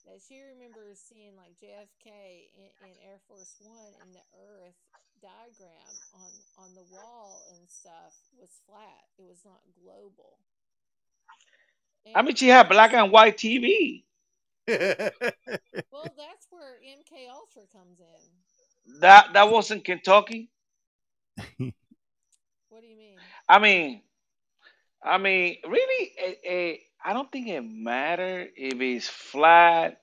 [0.08, 2.08] that she remembers seeing like JFK
[2.56, 4.80] in, in Air Force One and the Earth
[5.20, 6.30] diagram on
[6.64, 9.04] on the wall and stuff was flat.
[9.18, 10.38] It was not global.
[12.14, 14.04] I mean, she had black and white TV.
[14.68, 14.78] well,
[16.16, 19.00] that's where MK Ultra comes in.
[19.00, 20.50] That that wasn't Kentucky.
[21.36, 23.16] What do you mean?
[23.48, 24.02] I mean,
[25.02, 30.00] I mean, really, eh, eh, I don't think it matter if it's flat.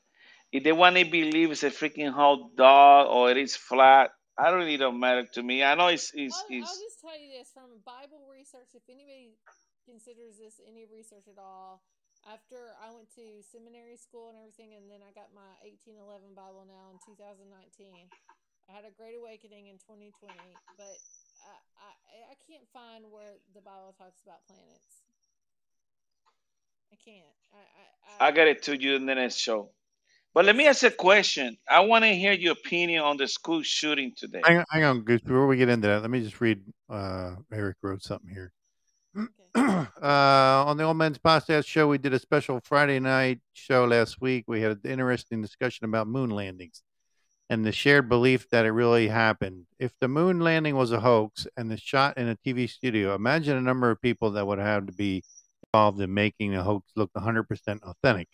[0.52, 4.52] If they want to believe it's a freaking hot dog or it is flat, I
[4.52, 5.64] don't really don't matter to me.
[5.64, 8.72] I know it's it's, I'll, I'll just tell you this from Bible research.
[8.76, 9.36] If anybody
[9.84, 11.84] considers this any research at all,
[12.26, 16.66] after I went to seminary school and everything, and then I got my 1811 Bible
[16.66, 17.48] now in 2019.
[18.66, 20.34] I had a great awakening in 2020,
[20.74, 20.98] but
[21.46, 21.56] I,
[21.86, 25.05] I, I can't find where the Bible talks about planets.
[26.92, 27.26] I can't.
[27.54, 29.70] I I, I I get it to you in the next show.
[30.34, 31.58] But let me ask a question.
[31.70, 34.42] I want to hear your opinion on the school shooting today.
[34.44, 35.22] Hang on, hang on, Goose.
[35.22, 36.62] Before we get into that, let me just read.
[36.90, 38.52] Uh, Eric wrote something here.
[39.18, 39.88] okay.
[40.02, 44.20] uh, on the Old Men's Podcast show, we did a special Friday night show last
[44.20, 44.44] week.
[44.48, 46.84] We had an interesting discussion about moon landings
[47.50, 49.66] and the shared belief that it really happened.
[49.80, 53.56] If the moon landing was a hoax and the shot in a TV studio, imagine
[53.56, 55.24] a number of people that would have to be
[55.76, 58.30] involved in making the hoax look 100% authentic.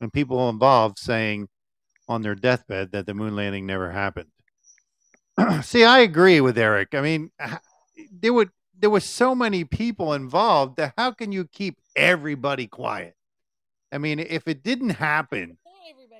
[0.00, 1.48] And people involved saying
[2.08, 4.30] on their deathbed that the moon landing never happened.
[5.62, 6.94] See, I agree with Eric.
[6.94, 7.30] I mean,
[8.10, 8.50] there would
[8.80, 13.14] there was so many people involved that how can you keep everybody quiet?
[13.92, 15.58] I mean, if it didn't happen,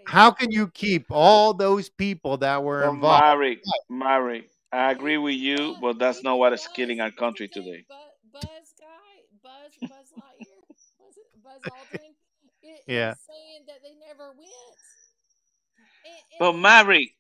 [0.06, 3.22] how can you keep all those people that were But involved?
[3.22, 7.48] Mary, Mary, I agree with you, But but that's not what is killing our country
[7.48, 7.84] today.
[7.88, 8.67] Buzz guy, Buzz Buzz Lightyear,
[11.58, 12.14] was it Aldrin?
[12.62, 13.14] It, Yeah.
[13.14, 14.78] it's saying that they never went.
[16.06, 17.14] And, and But then Mary,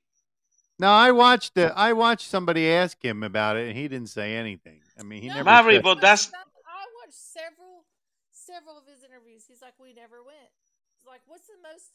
[0.78, 4.36] No, I watched the I watched somebody ask him about it, and he didn't say
[4.36, 4.80] anything.
[4.98, 5.78] I mean, he no, never Mary.
[5.78, 6.34] I but that's watched
[6.66, 7.84] I watched several
[8.30, 9.44] several of his interviews.
[9.46, 10.50] He's like, we never went.
[10.96, 11.92] He's like, what's the most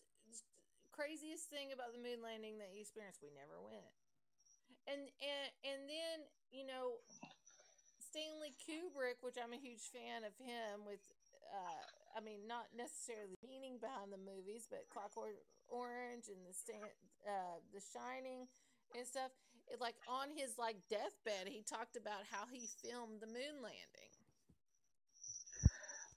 [0.92, 3.24] craziest thing about the moon landing that you experienced?
[3.24, 3.94] We never went.
[4.86, 6.18] And and and then
[6.52, 7.00] you know
[8.04, 11.02] Stanley Kubrick, which I'm a huge fan of him with
[11.48, 16.88] uh I mean not necessarily meaning behind the movies, but Clockwork Orange and the Stan,
[17.28, 18.48] uh The Shining
[18.96, 19.32] and stuff.
[19.68, 24.12] It, like on his like deathbed, he talked about how he filmed the moon landing.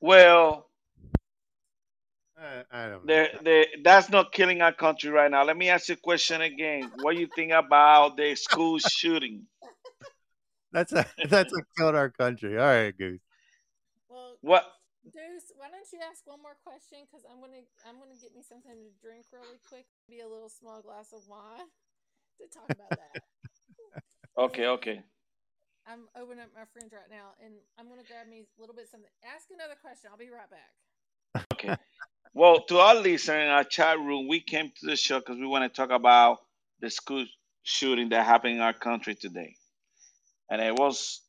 [0.00, 0.68] well,
[2.38, 3.14] I, I don't know.
[3.14, 5.44] the the that's not killing our country right now.
[5.44, 6.90] Let me ask you a question again.
[6.94, 9.46] What do you think about the school shooting?
[10.72, 12.58] That's a that's what killed our country.
[12.58, 13.20] All right, Goose.
[14.08, 14.64] Well, What?
[15.12, 17.06] Deuce, why don't you ask one more question?
[17.06, 19.86] Because I'm gonna I'm gonna get me something to drink really quick.
[20.10, 21.70] Be a little small glass of wine
[22.42, 23.22] to talk about that.
[24.34, 24.98] Okay, okay.
[25.86, 28.90] I'm opening up my fridge right now, and I'm gonna grab me a little bit
[28.90, 29.10] something.
[29.22, 30.10] Ask another question.
[30.10, 30.74] I'll be right back.
[31.54, 31.76] Okay.
[32.34, 35.46] Well, to our listener in our chat room, we came to the show because we
[35.46, 36.38] want to talk about
[36.80, 37.24] the school
[37.62, 39.54] shooting that happened in our country today.
[40.50, 41.22] And it was,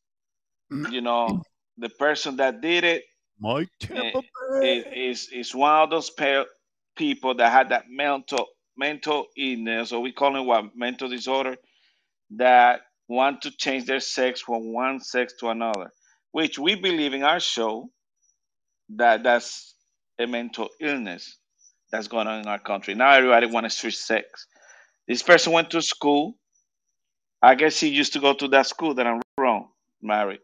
[0.72, 0.92] mm.
[0.92, 1.44] you know,
[1.78, 3.04] the person that did it
[3.40, 4.20] My eh, Tampa
[4.64, 5.10] is, Bay.
[5.10, 6.46] is, is one of those pe-
[6.96, 8.48] people that had that mental
[8.78, 11.58] mental illness, or we call it what mental disorder,
[12.32, 15.92] that want to change their sex from one sex to another,
[16.32, 17.90] which we believe in our show
[18.90, 19.76] that that's
[20.20, 21.38] a mental illness
[21.92, 22.94] that's going on in our country.
[22.94, 24.48] Now everybody wants to switch sex.
[25.08, 26.36] This person went to school.
[27.42, 29.70] I guess he used to go to that school that I'm wrong,
[30.02, 30.40] Mary.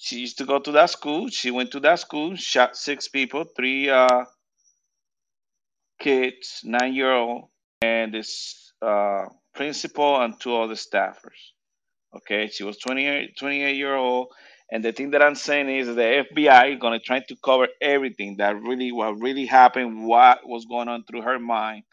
[0.00, 1.28] She used to go to that school.
[1.28, 4.24] She went to that school, shot six people, three uh,
[5.98, 7.48] kids, nine year old,
[7.82, 11.52] and this uh, principal and two other staffers.
[12.16, 14.28] Okay, she was 28, 28 year old.
[14.70, 18.36] And the thing that I'm saying is the FBI is gonna try to cover everything
[18.38, 21.84] that really what really happened, what was going on through her mind,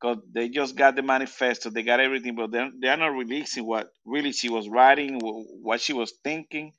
[0.00, 3.90] because they just got the manifesto, they got everything, but they're, they're not releasing what
[4.06, 6.72] really she was writing, what she was thinking.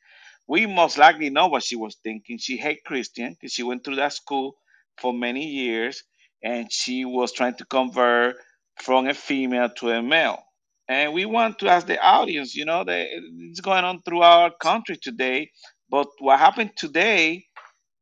[0.48, 2.38] We most likely know what she was thinking.
[2.38, 4.56] She hate Christian because she went through that school
[5.00, 6.04] for many years,
[6.44, 8.36] and she was trying to convert
[8.82, 10.40] from a female to a male.
[10.90, 13.08] And we want to ask the audience, you know, that
[13.40, 15.52] it's going on through our country today.
[15.90, 17.46] But what happened today,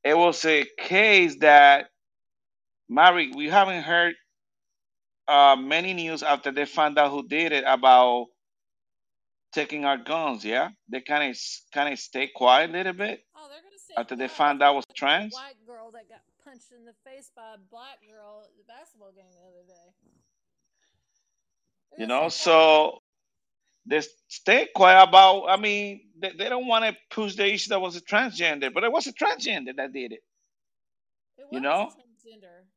[0.04, 1.88] it was a case that,
[2.90, 4.16] Mary, we haven't heard
[5.28, 8.28] uh, many news after they found out who did it about
[9.52, 10.44] taking our guns.
[10.46, 11.38] Yeah, they kind of
[11.74, 14.38] kind of stay quiet a little bit Oh, they're gonna say after they quiet.
[14.38, 15.34] found That's out I was trans.
[15.34, 19.12] white girl that got punched in the face by a black girl at the basketball
[19.12, 19.88] game the other day.
[21.98, 23.00] You They're know, so
[23.86, 25.48] they stay quiet about.
[25.48, 28.84] I mean, they, they don't want to push the issue that was a transgender, but
[28.84, 30.24] it was a transgender that did it.
[31.38, 32.68] It You know, transgender.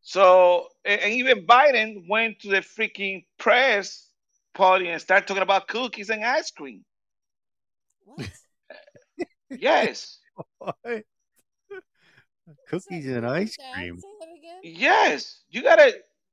[0.00, 4.07] So and even Biden went to the freaking press
[4.58, 6.84] party and start talking about cookies and ice cream.
[8.04, 8.28] What?
[9.50, 10.18] Yes,
[10.58, 11.04] What?
[12.68, 13.98] Cookies and ice cream.
[13.98, 14.60] Say that again.
[14.62, 15.42] yes.
[15.50, 15.92] You gotta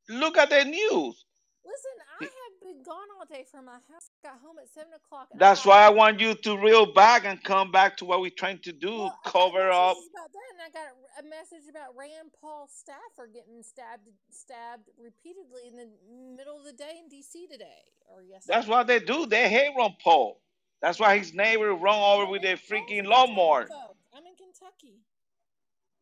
[0.09, 1.25] look at the news.
[1.65, 2.44] Listen, I have
[2.75, 4.09] been gone all day from my house.
[4.23, 7.71] Got home at seven o'clock, That's why I want you to reel back and come
[7.71, 8.91] back to what we're trying to do.
[8.91, 9.97] well, Cover up.
[10.11, 10.89] about that, and I got
[11.19, 15.87] a message about Rand Paul staffer getting stabbed stabbed repeatedly in the
[16.35, 17.47] middle of the day in D.C.
[17.51, 18.55] today or yesterday.
[18.55, 19.25] That's what they do.
[19.25, 20.41] They hate Ron Paul.
[20.81, 23.67] That's why his neighbor run over with a freaking lawnmower.
[24.13, 24.99] I'm in Kentucky.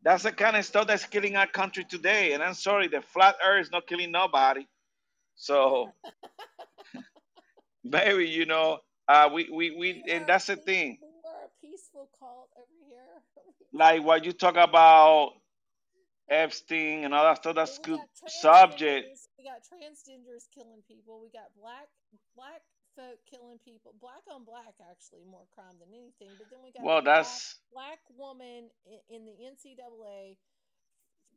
[0.02, 2.34] That's the kind of stuff that's killing our country today.
[2.34, 4.68] And I'm sorry, the flat earth is not killing nobody.
[5.36, 5.92] So
[7.84, 10.98] maybe, you know, uh we, we, we and that's the thing.
[11.02, 13.22] we are a peaceful cult over here.
[13.74, 15.34] Like what you talk about
[16.30, 19.08] Epstein and all that stuff, that's good subject.
[19.38, 21.20] We got transgenders killing people.
[21.22, 21.90] We got black
[22.38, 22.62] black
[22.96, 23.94] folk killing people.
[24.00, 26.32] Black on black, actually, more crime than anything.
[26.38, 30.38] But then we got Well, black that's black woman in, in the NCAA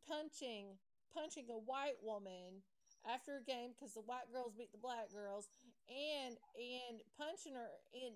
[0.07, 0.77] punching
[1.15, 2.63] punching a white woman
[3.09, 5.49] after a game because the white girls beat the black girls
[5.89, 8.15] and and punching her and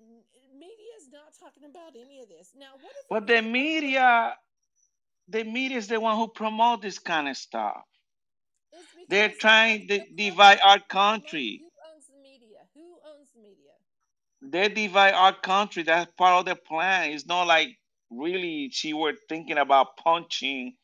[0.58, 3.82] media is not talking about any of this now what but the a white girl
[3.82, 4.36] media
[5.28, 7.84] the media is the one who promote this kind of stuff.
[9.08, 11.60] They're trying to divide our country.
[11.60, 13.74] who owns the media who owns the media
[14.42, 15.82] They divide our country.
[15.82, 17.10] That's part of the plan.
[17.12, 17.78] It's not like
[18.10, 20.76] really she were thinking about punching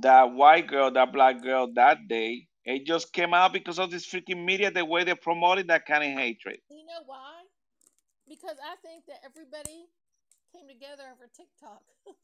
[0.00, 2.48] that white girl, that black girl that day.
[2.66, 6.02] It just came out because of this freaking media, the way they promoted that kind
[6.04, 6.58] of hatred.
[6.68, 7.46] you know why
[8.28, 9.86] because i think that everybody
[10.52, 11.82] came together over tiktok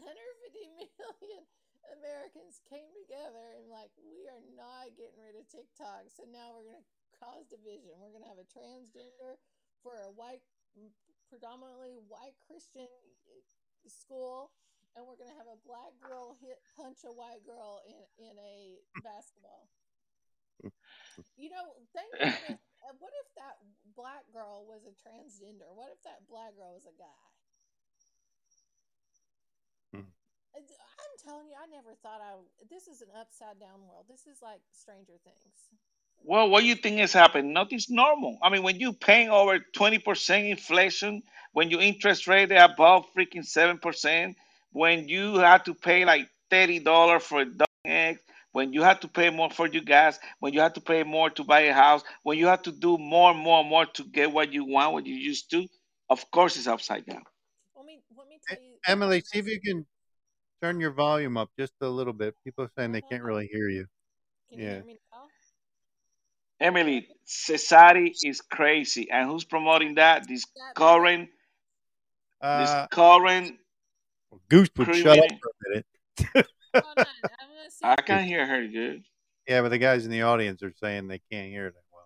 [0.00, 1.44] 150 million
[1.92, 6.08] Americans came together and like we are not getting rid of TikTok.
[6.12, 6.84] So now we're gonna
[7.16, 7.96] cause division.
[7.96, 9.40] We're gonna have a transgender
[9.80, 10.44] for a white,
[11.28, 14.52] predominantly white Christian uh, school,
[14.98, 18.82] and we're gonna have a black girl hit punch a white girl in in a
[18.98, 19.70] basketball.
[21.38, 22.58] You know, thank goodness.
[22.98, 23.58] What if that
[23.94, 25.68] black girl was a transgender?
[25.70, 27.22] What if that black girl was a guy?
[29.92, 30.08] Hmm.
[30.56, 32.34] I'm telling you, I never thought I.
[32.34, 34.06] would- This is an upside down world.
[34.08, 35.70] This is like Stranger Things.
[36.24, 37.52] Well, what do you think is happening?
[37.52, 38.38] Nothing's normal.
[38.42, 41.22] I mean, when you paying over 20% inflation,
[41.52, 44.36] when your interest rate is above freaking 7%,
[44.72, 48.20] when you have to pay like $30 for a dog eggs,
[48.52, 51.30] when you have to pay more for your gas, when you have to pay more
[51.30, 54.04] to buy a house, when you have to do more and more and more to
[54.04, 55.66] get what you want, what you used to,
[56.10, 57.22] of course it's upside down.
[57.76, 58.76] Let me let me tell you.
[58.86, 59.86] Emily, see if you can
[60.62, 62.34] turn your volume up just a little bit.
[62.44, 63.86] People are saying they can't really hear you.
[64.50, 64.74] Can you Yeah.
[64.74, 65.28] hear me now?
[66.60, 69.10] Emily, society is crazy.
[69.10, 70.26] And who's promoting that?
[70.26, 70.92] This That better?
[70.92, 71.30] current,
[72.52, 72.86] this Uh,
[74.30, 75.86] current Goose would shut up for a minute.
[76.74, 77.84] I'm gonna see.
[77.84, 79.04] I if can hear her good.
[79.46, 82.04] Yeah, but the guys in the audience are saying they can't hear that well.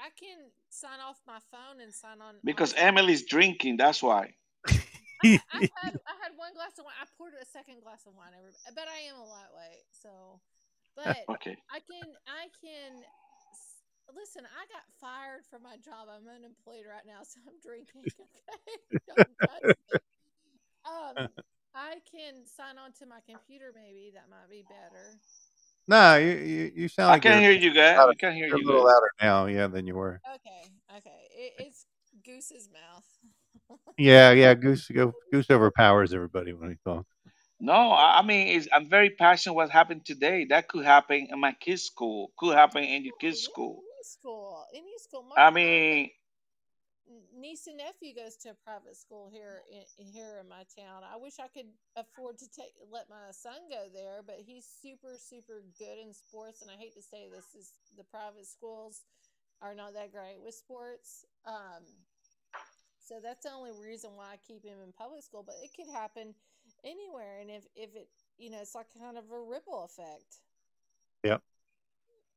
[0.00, 2.36] I can sign off my phone and sign on.
[2.44, 4.32] Because onto- Emily's drinking, that's why.
[4.66, 4.72] I,
[5.52, 6.94] I had I had one glass of wine.
[7.00, 10.40] I poured a second glass of wine over, but I am a lightweight, so.
[10.96, 11.56] But Okay.
[11.70, 13.04] I can I can
[14.14, 14.42] listen.
[14.46, 16.08] I got fired from my job.
[16.08, 18.08] I'm unemployed right now, so I'm drinking.
[18.48, 20.07] Okay, don't judge me.
[20.88, 21.28] Um,
[21.74, 23.72] I can sign on to my computer.
[23.74, 25.18] Maybe that might be better.
[25.86, 27.96] no, you, you, you sound I like can you're, hear you good.
[27.96, 28.86] louder- We can hear you're a little good.
[28.86, 30.20] louder now, yeah, than you were.
[30.36, 31.28] Okay, okay.
[31.36, 31.86] It, it's
[32.24, 33.06] Goose's mouth.
[33.98, 34.54] Yeah, yeah.
[34.54, 37.08] Goose, go, Goose overpowers everybody when he talks.
[37.60, 40.44] No, I I mean, it's, I'm very passionate what happened today.
[40.46, 42.32] That could happen in my kids' school.
[42.38, 43.82] Could happen in your kids' Yeah, school.
[43.82, 45.22] Any school, any school.
[45.24, 46.10] My, I mean,
[47.36, 51.02] niece and nephew goes to a private school here in here in my town.
[51.02, 55.16] I wish I could afford to take let my son go there, but he's super
[55.16, 56.62] super good in sports.
[56.62, 59.02] And I hate to say this is the private schools
[59.62, 61.24] are not that great with sports.
[61.46, 61.82] Um,
[63.00, 65.42] so that's the only reason why I keep him in public school.
[65.44, 66.34] But it could happen
[66.84, 68.08] anywhere, and if if it
[68.38, 70.40] you know it's like kind of a ripple effect.
[71.24, 71.42] Yep.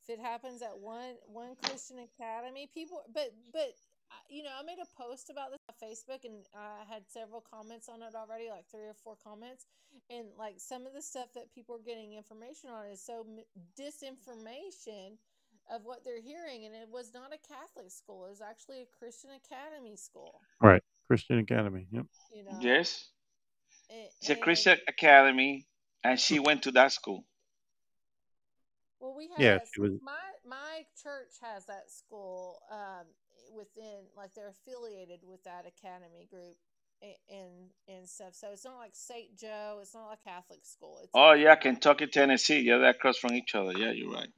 [0.03, 3.90] If it happens at one one Christian academy, people but but I-
[4.29, 7.89] you know I made a post about this on Facebook and I had several comments
[7.89, 9.65] on it already, like three or four comments,
[10.09, 13.43] and like some of the stuff that people are getting information on is so m-
[13.79, 15.17] disinformation
[15.71, 18.87] of what they're hearing, and it was not a Catholic school; it was actually a
[18.97, 20.41] Christian academy school.
[20.61, 20.81] Right.
[21.07, 21.87] Christian Academy.
[21.91, 22.05] Yep.
[22.33, 23.09] You know, yes,
[23.89, 25.67] A- it's a and- Christian academy,
[26.03, 27.25] and she went to that school.
[28.99, 33.05] Well, we have Yeah, that was- my my church has that school um,
[33.55, 36.57] within like they're affiliated with that academy group
[37.29, 38.33] and and stuff.
[38.35, 39.37] So it's not like St.
[39.37, 39.79] Joe.
[39.81, 40.99] It's not a Catholic school.
[41.03, 42.61] It's Oh yeah, Kentucky, Tennessee.
[42.61, 43.73] Yeah, they're across from each other.
[43.77, 44.29] Yeah, you're right.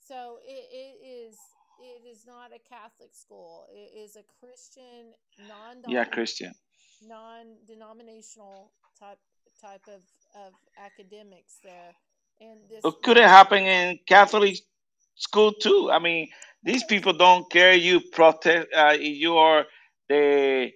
[0.00, 1.38] so it, it is
[1.80, 3.66] it is not a Catholic school.
[3.72, 5.14] It is a Christian
[5.48, 6.52] non Yeah, Christian.
[7.02, 9.18] non denominational type
[9.60, 10.02] type of
[10.34, 11.94] of academics there.
[12.40, 14.56] And this It could have happened in Catholic
[15.14, 15.90] school too.
[15.92, 16.28] I mean,
[16.62, 17.74] these people don't care.
[17.74, 18.68] You protest.
[18.76, 19.64] Uh, you're
[20.08, 20.70] the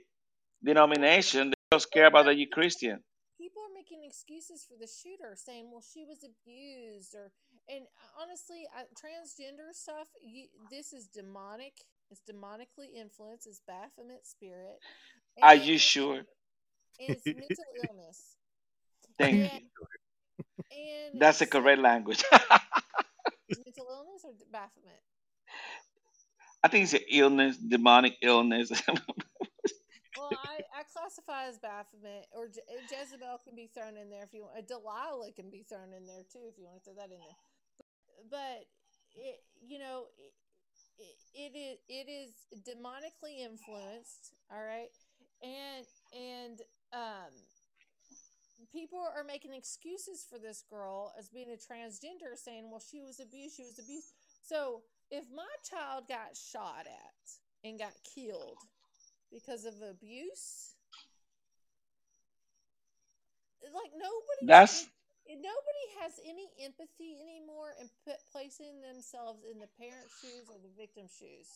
[0.64, 1.50] denomination.
[1.50, 3.00] They just care about the Christian.
[3.38, 7.30] people are making excuses for the shooter saying well she was abused or
[7.68, 11.74] and uh, honestly I, transgender stuff you, this is demonic
[12.10, 14.80] it's demonically influenced it's baphomet spirit
[15.42, 16.22] Are you sure?
[16.98, 18.36] it's mental illness
[19.18, 19.86] Thank and, you.
[20.72, 22.22] and That's the correct language.
[23.51, 25.02] mental illness or baphomet
[26.66, 28.73] I think it's an illness, demonic illness.
[30.16, 34.35] well I, I classify as baphomet or Je- jezebel can be thrown in there if
[34.35, 37.12] you want delilah can be thrown in there too if you want to throw that
[37.12, 37.39] in there.
[38.31, 38.66] But
[39.14, 40.32] it, you know it,
[41.35, 42.32] it is it is
[42.66, 44.90] demonically influenced all right?
[45.43, 46.59] And and
[46.93, 47.31] um
[48.72, 53.20] people are making excuses for this girl as being a transgender saying well she was
[53.20, 54.12] abused she was abused
[54.43, 58.59] so if my child got shot at and got killed
[59.32, 60.76] because of abuse
[63.74, 64.86] like nobody That's
[65.28, 70.70] nobody has any empathy anymore in put, placing themselves in the parent's shoes or the
[70.78, 71.51] victim's shoes.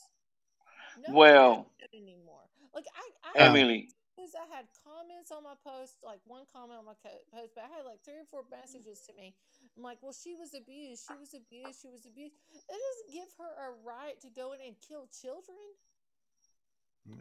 [0.98, 2.50] Nobody Well- anymore.
[2.74, 3.88] Like I, I Emily.
[4.20, 7.64] Because I had comments on my post, like one comment on my co- post, but
[7.64, 9.32] I had like three or four messages to me.
[9.76, 11.08] I'm like, well, she was abused.
[11.08, 11.80] She was abused.
[11.80, 12.36] She was abused.
[12.52, 15.56] It doesn't give her a right to go in and kill children,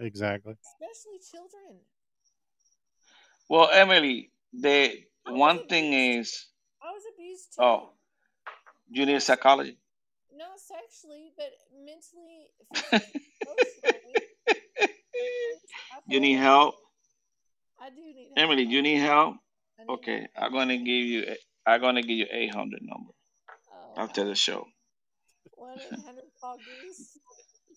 [0.03, 0.59] Exactly.
[0.59, 1.79] especially children.
[3.47, 6.47] Well, Emily, the I was one thing is,
[6.83, 7.61] I was abused too.
[7.63, 7.89] oh,
[8.91, 9.77] you need psychology.
[10.35, 14.21] Not sexually, but mentally, physically, emotionally.
[15.91, 16.75] I You need help,
[17.81, 18.37] I do need help.
[18.37, 18.63] Emily.
[18.63, 19.35] You need help.
[19.79, 20.29] Need Okay, help.
[20.37, 21.25] I'm gonna give you.
[21.65, 23.11] I'm gonna give you 800 number
[23.97, 24.65] Oh, after the show.
[25.55, 26.57] one eight hundred call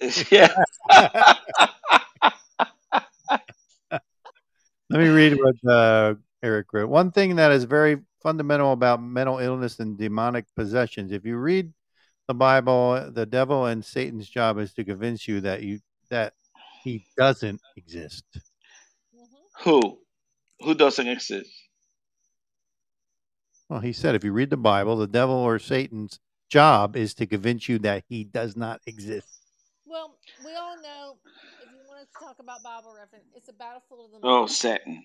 [0.01, 0.31] goose.
[0.31, 0.53] yeah.
[4.91, 6.89] Let me read what uh, Eric wrote.
[6.89, 11.13] One thing that is very fundamental about mental illness and demonic possessions.
[11.13, 11.73] If you read
[12.29, 15.81] the Bible, the devil and Satan's job is to convince you that you
[16.11, 16.35] that
[16.83, 18.25] he doesn't exist.
[19.63, 19.71] Mm-hmm.
[19.71, 19.99] Who?
[20.61, 21.51] Who doesn't exist?
[23.69, 26.21] Well, he said if you read the Bible, the devil or Satan's
[26.51, 29.27] job is to convince you that he does not exist.
[29.87, 31.17] Well, we all know
[31.63, 34.51] if you want to talk about Bible reference, it's a battlefield of the Oh, mind.
[34.51, 35.05] Satan.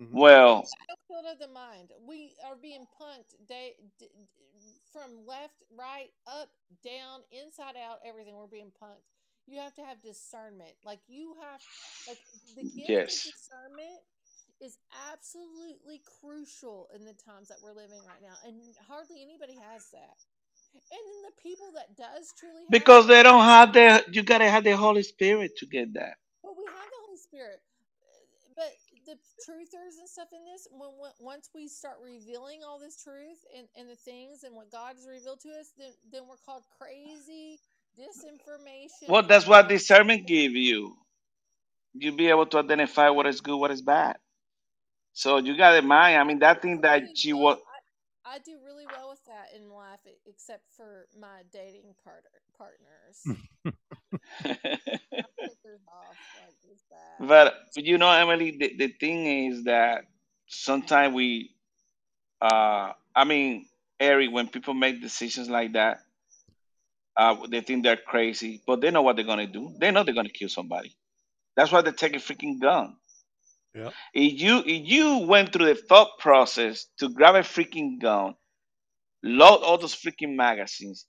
[0.00, 0.12] Mhm.
[0.12, 1.92] Well, battlefield of the mind.
[2.00, 6.50] We are being punked day, d- d- from left, right, up,
[6.82, 8.34] down, inside out, everything.
[8.34, 9.06] We're being punked.
[9.46, 10.74] You have to have discernment.
[10.84, 11.60] Like you have,
[12.06, 12.20] like
[12.56, 13.26] the gift Yes.
[13.26, 14.02] of discernment
[14.60, 14.78] is
[15.12, 18.56] absolutely crucial in the times that we're living right now, and
[18.88, 20.16] hardly anybody has that.
[20.92, 24.04] And then the people that does truly have because they don't have the.
[24.12, 26.16] You gotta have the Holy Spirit to get that.
[26.42, 27.60] But we have the Holy Spirit.
[28.56, 28.72] But
[29.06, 33.40] the truthers and stuff in this, when, when once we start revealing all this truth
[33.56, 36.64] and, and the things and what God has revealed to us, then then we're called
[36.78, 37.60] crazy,
[37.98, 39.08] disinformation.
[39.08, 40.96] Well, that's what discernment give you.
[41.94, 44.16] You be able to identify what is good, what is bad.
[45.12, 46.18] So you got in mind.
[46.18, 47.58] I mean, that thing that Really she well- was.
[48.26, 52.24] I, I do really well with that in life, except for my dating part-
[52.56, 53.42] partners.
[54.44, 57.26] My filter's off, like it's bad.
[57.28, 60.04] but you know, Emily, the, the thing is that
[60.48, 61.50] sometimes we,
[62.40, 63.66] uh, I mean,
[64.00, 66.00] Eric, when people make decisions like that,
[67.16, 69.74] uh, they think they're crazy, but they know what they're gonna do.
[69.78, 70.96] They know they're gonna kill somebody.
[71.56, 72.96] That's why they take a freaking gun.
[73.74, 73.90] Yeah.
[74.14, 78.34] If you if you went through the thought process to grab a freaking gun,
[79.22, 81.06] load all those freaking magazines,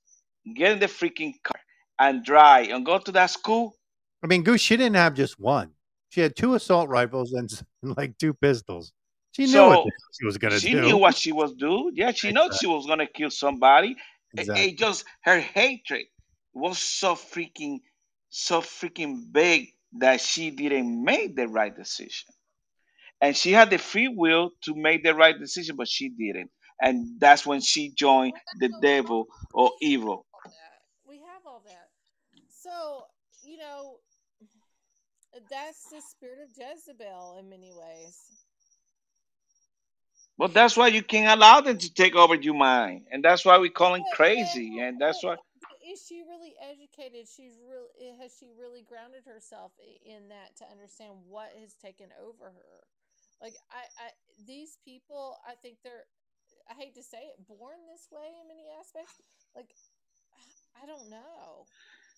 [0.55, 1.59] get in the freaking car,
[1.99, 3.75] and drive and go to that school,
[4.23, 5.71] I mean, Goose, she didn't have just one.
[6.09, 7.49] She had two assault rifles and,
[7.83, 8.93] and like two pistols.
[9.31, 9.89] She knew what So, hell
[10.19, 10.67] she was going to do.
[10.67, 11.91] she knew what she was doing.
[11.95, 13.95] Yeah, she knows she was gonna kill somebody.
[14.35, 14.65] It- Exactly.
[14.73, 16.05] It just her hatred
[16.53, 17.79] was so freaking,
[18.29, 22.29] so freaking big that she didn't make the right decision.
[23.21, 26.51] And she had the free will to make the right decision, but she didn't.
[26.81, 30.25] And that's when she joined the devil or evil.
[31.05, 31.89] We have all that.
[32.49, 33.05] So,
[33.43, 33.99] you know,
[35.49, 38.42] that's the spirit of Jezebel in many ways.
[40.37, 43.05] But that's why you can't allow them to take over your mind.
[43.11, 44.77] And that's why we call them crazy.
[44.77, 45.37] but- And that's why
[45.85, 47.27] Is she really educated?
[47.27, 49.73] She's really eh, has she really grounded herself
[50.05, 52.87] in that to understand what has taken over her?
[53.41, 54.09] Like I, I
[54.47, 56.05] these people, I think they're
[56.69, 59.19] I hate to say it, born this way in many aspects.
[59.55, 59.75] Like
[60.81, 61.65] I don't know.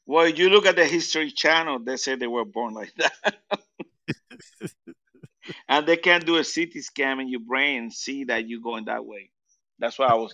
[0.06, 3.36] well, you look at the History Channel, they say they were born like that.
[5.68, 8.86] and they can do a CT scan in your brain and see that you're going
[8.86, 9.30] that way.
[9.80, 10.34] That's why I was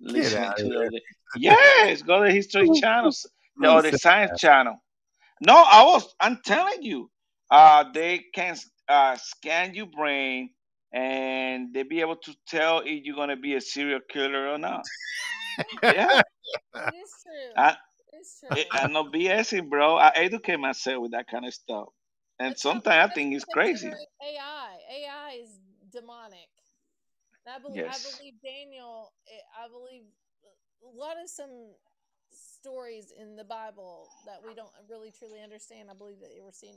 [0.00, 1.00] listening to of the
[1.34, 4.40] Yes, go to the History Channel s- the- or the Science?
[4.40, 4.82] Channel.
[5.40, 6.14] No, I was.
[6.20, 7.10] I'm telling you,
[7.50, 8.56] uh, they can
[8.88, 10.50] uh, scan your brain
[10.92, 14.84] and they be able to tell if you're gonna be a serial killer or not.
[15.82, 16.22] Yeah,
[16.74, 17.52] It is true.
[17.56, 17.76] I,
[18.12, 18.64] It is I, true.
[18.72, 19.96] I'm not BSing, bro.
[19.96, 21.88] I educate myself with that kind of stuff,
[22.40, 23.88] and sometimes I think it's crazy.
[23.88, 24.78] AI.
[24.90, 25.58] AI is
[25.92, 26.48] demonic.
[27.46, 29.12] And I believe, I believe Daniel.
[29.28, 30.04] eh, I believe
[30.82, 31.74] a lot of some
[32.32, 35.90] stories in the Bible that we don't really truly understand.
[35.90, 36.76] I believe that they were seeing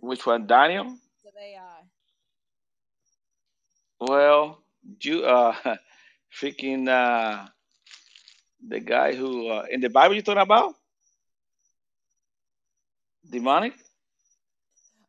[0.00, 0.86] Which one, Daniel?
[0.86, 1.82] of AI.
[4.00, 4.58] Well,
[5.00, 5.54] you uh,
[6.40, 7.46] freaking uh,
[8.66, 10.74] the guy who uh, in the Bible you talking about
[13.28, 13.74] demonic?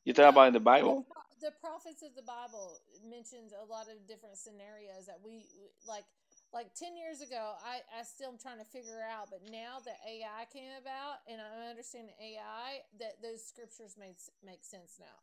[0.07, 1.03] You talking about in the the Bible?
[1.03, 5.43] pro- the prophets of the Bible mentions a lot of different scenarios that we
[5.83, 6.07] like
[6.55, 9.99] like 10 years ago I, I still am trying to figure out but now that
[10.07, 15.19] AI came about and I understand the AI that those scriptures made make sense now.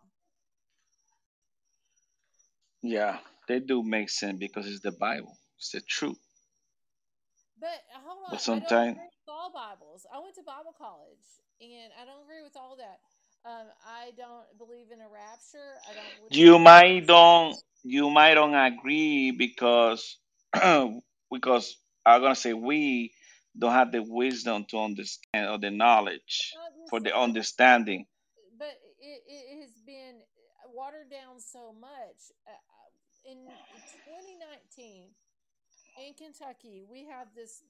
[2.82, 5.32] Yeah, they do make sense because it's the Bible.
[5.56, 6.20] It's the truth.
[7.56, 10.04] But uh, hold on, But I don't sometimes, agree with all Bibles.
[10.12, 11.24] I went to Bible college
[11.62, 13.00] and I don't agree with all that.
[13.44, 15.76] Um, I don't believe in a rapture.
[15.88, 20.16] I don't you might don't you might don't agree because
[21.30, 21.76] because
[22.06, 23.12] I'm gonna say we
[23.58, 26.54] don't have the wisdom to understand or the knowledge
[26.88, 28.06] for the understanding.
[28.58, 30.20] but it, it has been
[30.72, 32.32] watered down so much.
[32.48, 33.44] Uh, uh, in
[34.04, 35.10] 2019,
[36.00, 37.62] in Kentucky, we have this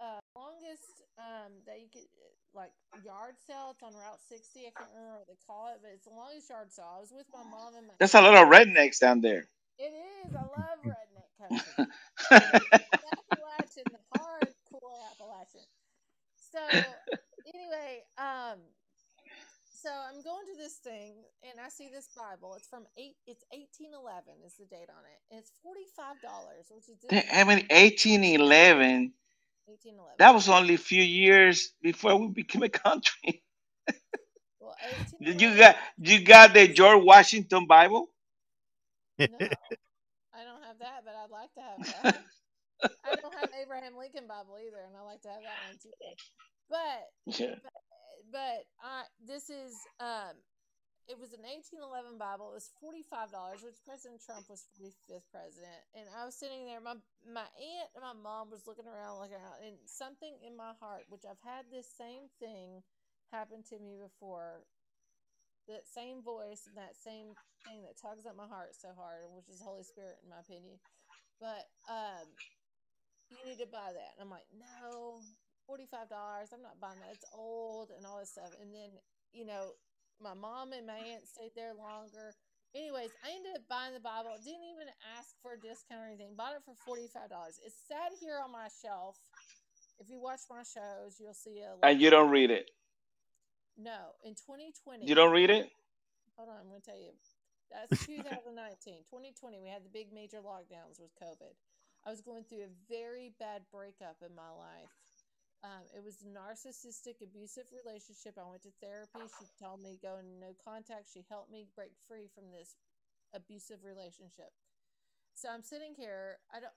[0.00, 2.08] uh, longest um, that you could
[2.56, 2.72] like
[3.04, 3.72] yard sale.
[3.76, 4.66] It's on Route 60.
[4.66, 6.90] I can't remember what they call it, but it's the longest yard sale.
[6.90, 9.44] I was with my mom and my There's a lot of rednecks down there.
[9.78, 10.34] It is.
[10.34, 11.76] I love redneck country.
[13.12, 15.66] Appalachian, the hardcore Appalachian.
[16.36, 16.60] So
[17.46, 18.58] anyway, um,
[19.70, 22.54] so I'm going to this thing and I see this Bible.
[22.56, 23.16] It's from eight.
[23.26, 27.18] It's 1811 is the date on it, and it's forty five dollars, which is this
[27.32, 29.12] I mean, 1811.
[29.70, 30.18] 1811.
[30.18, 33.42] That was only a few years before we became a country.
[34.60, 34.74] Well,
[35.20, 38.10] you got you got the George Washington Bible.
[39.26, 39.38] No,
[40.32, 42.14] I don't have that, but I'd like to have that.
[43.04, 45.92] I don't have Abraham Lincoln Bible either, and I like to have that one too.
[46.70, 47.56] But Yeah.
[48.30, 50.36] but I this is um
[51.10, 52.54] it was an 1811 Bible.
[52.54, 55.82] It was $45, which President Trump was 45th president.
[55.98, 56.78] And I was sitting there.
[56.78, 56.94] My
[57.26, 61.10] my aunt and my mom was looking around, looking around, and something in my heart,
[61.10, 62.86] which I've had this same thing
[63.34, 64.62] happen to me before.
[65.66, 67.34] That same voice and that same
[67.66, 70.78] thing that tugs at my heart so hard, which is Holy Spirit, in my opinion.
[71.38, 72.26] But um,
[73.30, 74.14] you need to buy that.
[74.14, 75.22] And I'm like, no,
[75.70, 76.10] $45.
[76.10, 77.14] I'm not buying that.
[77.14, 78.50] It's old and all this stuff.
[78.58, 78.98] And then,
[79.30, 79.78] you know,
[80.22, 82.36] my mom and my aunt stayed there longer.
[82.76, 84.30] Anyways, I ended up buying the Bible.
[84.38, 84.86] Didn't even
[85.18, 86.36] ask for a discount or anything.
[86.36, 87.26] Bought it for $45.
[87.66, 89.18] It's sat here on my shelf.
[89.98, 92.70] If you watch my shows, you'll see a And you don't read it.
[93.76, 95.04] No, in 2020.
[95.08, 95.68] You don't read it.
[96.36, 97.12] Hold on, I'm going to tell you.
[97.72, 99.04] That's 2019.
[99.10, 101.54] 2020, we had the big major lockdowns with COVID.
[102.06, 105.09] I was going through a very bad breakup in my life.
[105.60, 108.40] Um, it was a narcissistic, abusive relationship.
[108.40, 109.28] I went to therapy.
[109.28, 111.12] She told me go in no contact.
[111.12, 112.76] She helped me break free from this
[113.36, 114.56] abusive relationship.
[115.36, 116.40] So I'm sitting here.
[116.48, 116.76] I don't.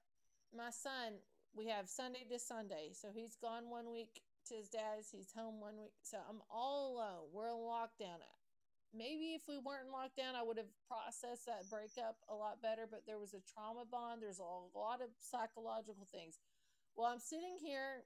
[0.51, 1.23] My son.
[1.55, 2.97] We have Sunday to Sunday.
[2.97, 5.13] So he's gone one week to his dad's.
[5.13, 5.93] He's home one week.
[6.01, 7.29] So I'm all alone.
[7.31, 8.19] We're in lockdown.
[8.89, 12.89] Maybe if we weren't in lockdown, I would have processed that breakup a lot better.
[12.89, 14.21] But there was a trauma bond.
[14.21, 16.41] There's a lot of psychological things.
[16.97, 18.05] Well, I'm sitting here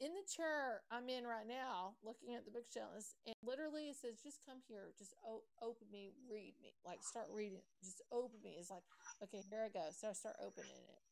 [0.00, 4.22] in the chair I'm in right now, looking at the bookshelves, and literally it says,
[4.22, 8.56] "Just come here, just o- open me, read me, like start reading, just open me."
[8.58, 8.84] It's like,
[9.22, 9.90] okay, here I go.
[9.90, 11.02] So I start opening it,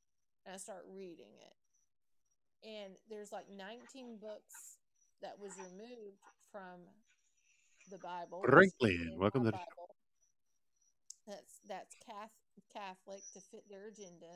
[0.45, 1.57] and I start reading it,
[2.67, 4.79] and there's like 19 books
[5.23, 6.23] that was removed
[6.53, 6.87] from
[7.91, 8.43] the Bible.
[8.43, 9.91] Franklin, welcome to Bible.
[11.27, 11.97] That's that's
[12.73, 14.31] Catholic to fit their agenda,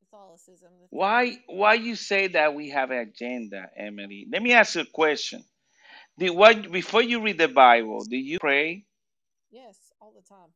[0.00, 0.70] Catholicism.
[0.70, 4.26] to fit their Why why you say that we have an agenda, Emily?
[4.30, 5.44] Let me ask you a question.
[6.18, 8.84] Did what before you read the Bible, do you pray?
[9.50, 10.50] Yes, all the time.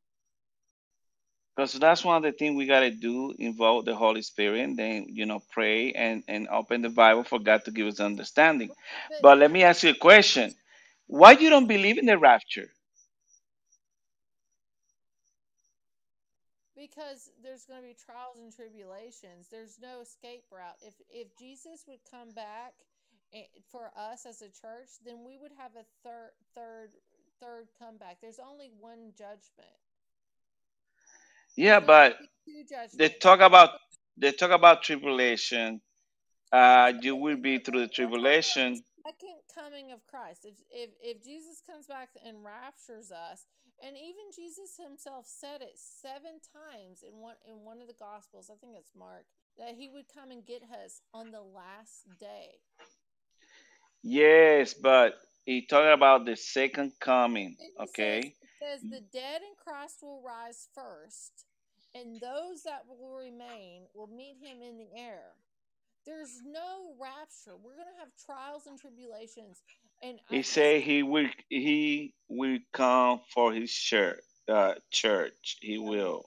[1.59, 5.06] Because that's one of the things we gotta do, involve the Holy Spirit, and then
[5.09, 8.69] you know, pray and, and open the Bible for God to give us understanding.
[8.69, 10.55] But But let me ask you a question.
[11.09, 12.69] Why you don't believe in the rapture?
[16.78, 19.48] Because there's going to be trials and tribulations.
[19.50, 20.78] There's no escape route.
[20.80, 22.74] If if Jesus would come back
[23.34, 26.90] eh, for us as a church, then we would have a third third
[27.40, 28.18] third comeback.
[28.22, 29.76] There's only one judgment.
[31.56, 32.16] Yeah, but
[32.94, 33.70] they talk about
[34.16, 35.80] they talk about tribulation.
[36.52, 38.82] Uh, you will be through the We're talking about tribulation.
[39.09, 40.44] Second coming of Christ.
[40.44, 43.47] If if if Jesus comes back and raptures us,
[43.82, 48.51] and even Jesus himself said it seven times in one in one of the gospels,
[48.52, 49.24] I think it's Mark,
[49.56, 52.60] that he would come and get us on the last day.
[54.02, 55.14] Yes, but
[55.44, 57.56] he talking about the second coming.
[57.59, 58.18] Says Okay.
[58.43, 61.47] it says the dead in Christ will rise first,
[61.94, 65.32] and those that will remain will meet him in the air.
[66.07, 67.57] There's no rapture.
[67.62, 69.62] We're gonna have trials and tribulations,
[70.03, 74.20] and I He just say he will he will come for his church.
[74.49, 75.59] Uh, church.
[75.61, 76.25] He will.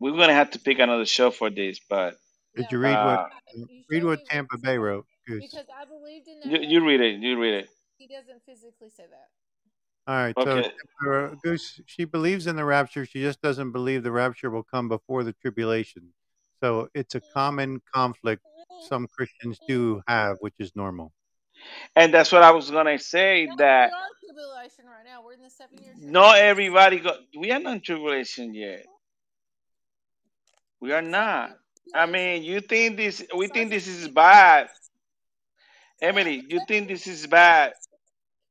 [0.00, 2.16] We're gonna have to pick another show for this, but
[2.54, 5.06] Did No, you read what uh, you read what Tampa Bay wrote?
[5.26, 5.42] Goose.
[5.50, 6.62] because I believed in that.
[6.62, 7.20] you, you read it.
[7.20, 7.68] You read it.
[7.96, 9.28] He doesn't physically say that.
[10.06, 10.70] All right, Okay.
[11.06, 13.04] uh, Goose, she believes in the rapture.
[13.04, 16.14] She just doesn't believe the rapture will come before the tribulation.
[16.60, 18.42] So it's a common conflict
[18.88, 21.12] some Christians do have, which is normal.
[21.96, 23.46] And that's what I was gonna say.
[23.46, 25.24] No, we That are tribulation right now.
[25.24, 27.12] We're in the seven year not everybody go.
[27.36, 28.86] We are not in tribulation yet.
[30.80, 31.58] We are not.
[31.94, 33.24] I mean, you think this?
[33.36, 34.68] We think this is bad,
[36.00, 36.44] Emily.
[36.48, 37.72] You think this is bad?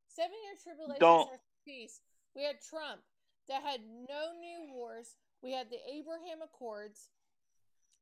[0.08, 1.30] seven year tribulation Don't.
[1.64, 2.00] peace.
[2.34, 3.00] We had Trump
[3.48, 5.14] that had no new wars.
[5.42, 7.08] We had the Abraham Accords.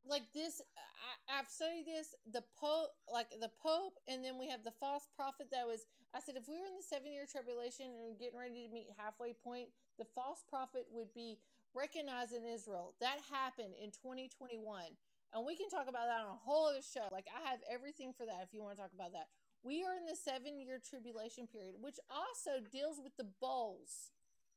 [0.09, 2.15] Like this, I, I've studied this.
[2.31, 5.87] The Pope, like the Pope, and then we have the false prophet that was.
[6.15, 8.87] I said, if we were in the seven year tribulation and getting ready to meet
[8.97, 9.69] halfway point,
[9.99, 11.39] the false prophet would be
[11.74, 12.95] recognized in Israel.
[13.01, 14.62] That happened in 2021.
[15.35, 17.09] And we can talk about that on a whole other show.
[17.12, 19.28] Like, I have everything for that if you want to talk about that.
[19.62, 24.12] We are in the seven year tribulation period, which also deals with the bowls,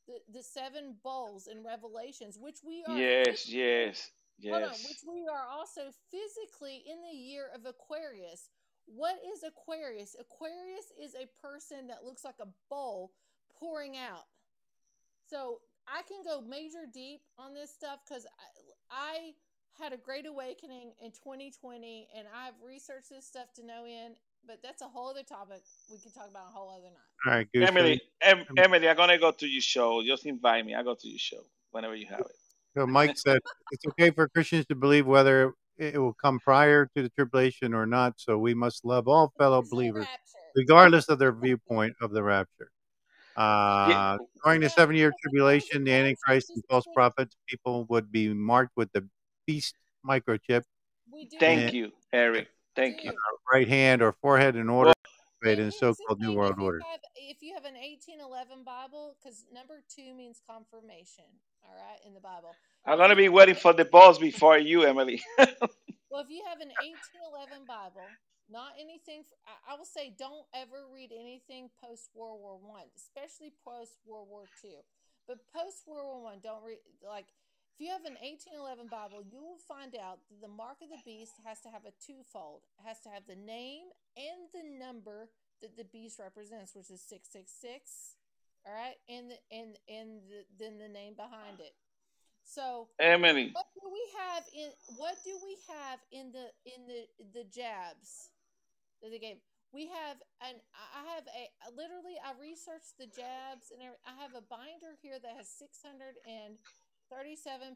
[0.07, 3.95] the, the seven bowls in Revelations, which we are Yes, physically,
[4.39, 8.49] yes, hold on, which we are also physically in the year of Aquarius.
[8.85, 10.15] What is Aquarius?
[10.19, 13.11] Aquarius is a person that looks like a bowl
[13.59, 14.25] pouring out.
[15.29, 18.25] So I can go major deep on this stuff because
[18.89, 19.35] I,
[19.77, 24.15] I had a great awakening in 2020 and I've researched this stuff to no end,
[24.45, 25.61] but that's a whole other topic
[25.91, 27.25] we can talk about a whole other night.
[27.25, 27.63] All right, Goose.
[27.63, 30.01] So, Emily, em, Emily, I'm gonna go to your show.
[30.03, 30.75] Just invite me.
[30.75, 32.38] I go to your show whenever you have it.
[32.75, 33.39] So Mike said
[33.71, 37.85] it's okay for Christians to believe whether it will come prior to the tribulation or
[37.85, 38.13] not.
[38.17, 40.07] So we must love all fellow believers,
[40.55, 42.69] regardless of their viewpoint of the rapture.
[43.35, 48.33] Uh, during the seven-year no, no, tribulation, the Antichrist and false prophets, people would be
[48.33, 49.07] marked with the
[49.47, 49.75] beast
[50.05, 50.63] microchip
[51.11, 51.37] We do.
[51.39, 52.47] thank and you, Eric.
[52.75, 53.11] Thank you.
[53.51, 55.09] right hand or forehead in order Well, to
[55.41, 56.79] participate in the so-called New World if you Order.
[56.89, 61.25] have if you have an eighteen eleven Bible, because number two means confirmation,
[61.63, 62.55] all right, in the Bible.
[62.85, 65.21] I'm gonna be waiting for the boss before you, Emily.
[65.37, 68.07] well, if you have an eighteen eleven Bible,
[68.49, 69.23] not anything.
[69.67, 74.45] I will say, don't ever read anything post World War One, especially post World War
[74.61, 74.83] Two.
[75.27, 77.27] But post World War One, don't read like.
[77.79, 80.99] If you have an 1811 Bible, you will find out that the mark of the
[81.07, 82.67] beast has to have a twofold.
[82.75, 83.87] It has to have the name
[84.19, 85.31] and the number
[85.61, 88.17] that the beast represents, which is 666.
[88.67, 91.71] All right, and the, and and the, then the name behind it.
[92.43, 94.67] So Emily, what do we have in
[94.97, 98.35] what do we have in the in the the jabs
[99.01, 99.37] that they gave?
[99.71, 104.35] We have and I have a literally I researched the jabs and every, I have
[104.35, 106.57] a binder here that has 637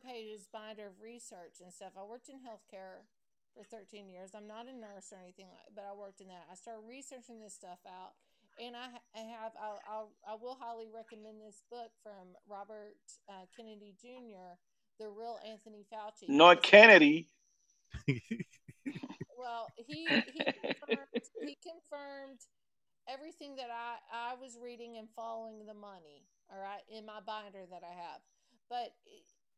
[0.02, 1.96] pages binder of research and stuff.
[1.96, 3.08] I worked in healthcare
[3.54, 4.32] for 13 years.
[4.36, 6.50] I'm not a nurse or anything like, but I worked in that.
[6.52, 8.18] I started researching this stuff out
[8.60, 12.98] and I, I have I'll, I'll I will highly recommend this book from Robert
[13.30, 14.58] uh, Kennedy Jr.
[15.00, 16.30] The real Anthony Fauci.
[16.30, 17.30] not Kennedy.
[19.38, 21.08] well, he he confirmed,
[21.42, 22.40] he confirmed
[23.10, 26.28] everything that I I was reading and following the money.
[26.52, 28.22] All right, in my binder that I have.
[28.70, 28.94] But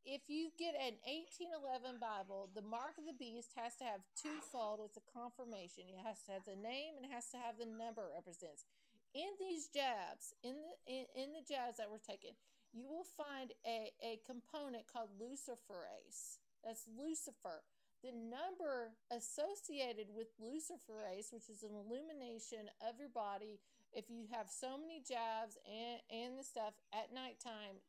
[0.05, 4.85] if you get an 1811 Bible, the mark of the beast has to have twofold.
[4.85, 5.89] It's a confirmation.
[5.89, 8.69] It has to have the name and it has to have the number represents.
[9.17, 12.37] In these jabs, in the in, in the jabs that were taken,
[12.69, 16.37] you will find a, a component called luciferase.
[16.61, 17.63] That's Lucifer.
[18.03, 23.57] The number associated with luciferase, which is an illumination of your body,
[23.95, 27.79] if you have so many jabs and, and the stuff at nighttime,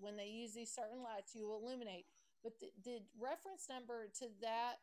[0.00, 2.06] when they use these certain lights, you illuminate.
[2.42, 4.76] But the, the reference number to that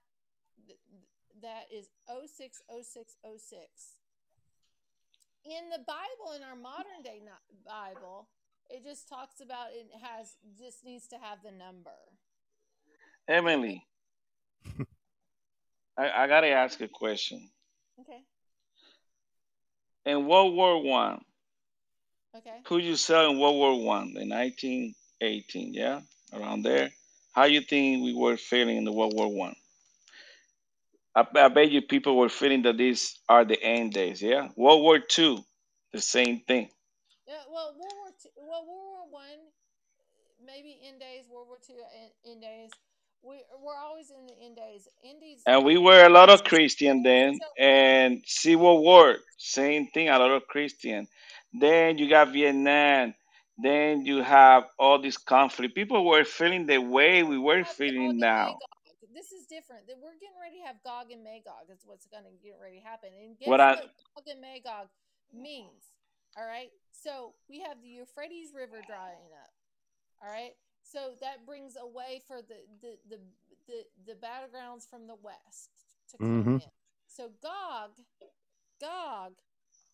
[1.42, 3.98] that is 060606.
[5.46, 7.22] In the Bible, in our modern day
[7.66, 8.28] Bible,
[8.70, 11.92] it just talks about it has just needs to have the number.
[13.28, 13.86] Emily,
[15.98, 17.50] I, I gotta ask a question.
[18.00, 18.22] Okay.
[20.06, 21.22] In World War One,
[22.36, 22.62] Okay.
[22.68, 24.14] who you saw in World War One
[25.22, 25.74] in 1918?
[25.74, 26.02] Yeah,
[26.34, 26.92] around there.
[27.34, 29.56] How you think we were feeling in the World War One?
[31.16, 34.22] I, I bet you people were feeling that these are the end days.
[34.22, 35.40] Yeah, World War Two,
[35.94, 36.70] the same thing.
[37.28, 37.36] Yeah.
[37.52, 38.30] Well, World War Two.
[38.38, 39.40] Well, World War One,
[40.46, 41.26] maybe end days.
[41.32, 42.72] World War Two, end, end days.
[43.24, 44.88] We we're always in the end days.
[45.04, 45.42] Indies.
[45.46, 50.20] And we were a lot of Christian then, So and Civil War, same thing, a
[50.20, 51.08] lot of Christian.
[51.54, 53.16] Then you got Vietnam.
[53.58, 55.76] Then you have all this conflict.
[55.76, 58.60] People were feeling the way we were have feeling and now.
[58.60, 59.14] Magog.
[59.14, 59.88] This is different.
[59.88, 61.66] That We're getting ready to have Gog and Magog.
[61.68, 63.10] That's what's going to get ready to happen.
[63.18, 64.88] And guess What I what Gog and Magog
[65.34, 65.94] means?
[66.38, 66.70] All right.
[66.92, 69.52] So we have the Euphrates River drying up.
[70.22, 70.54] All right.
[70.84, 73.20] So that brings away for the the the
[73.68, 75.70] the, the battlegrounds from the west
[76.12, 76.72] to come hmm in.
[77.08, 77.92] So Gog,
[78.80, 79.34] Gog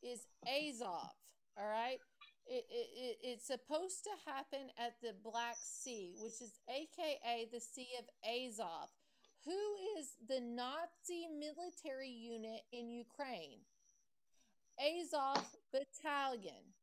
[0.04, 1.12] is Azov.
[1.58, 2.00] All right.
[2.46, 7.60] It, it, it, it's supposed to happen at the Black Sea, which is AKA the
[7.60, 8.90] Sea of Azov.
[9.46, 13.60] Who is the Nazi military unit in Ukraine?
[14.80, 16.74] Azov Battalion.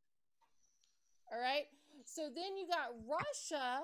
[1.33, 1.67] All right.
[2.05, 3.83] So then you got Russia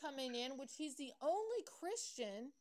[0.00, 2.52] coming in, which he's the only Christian,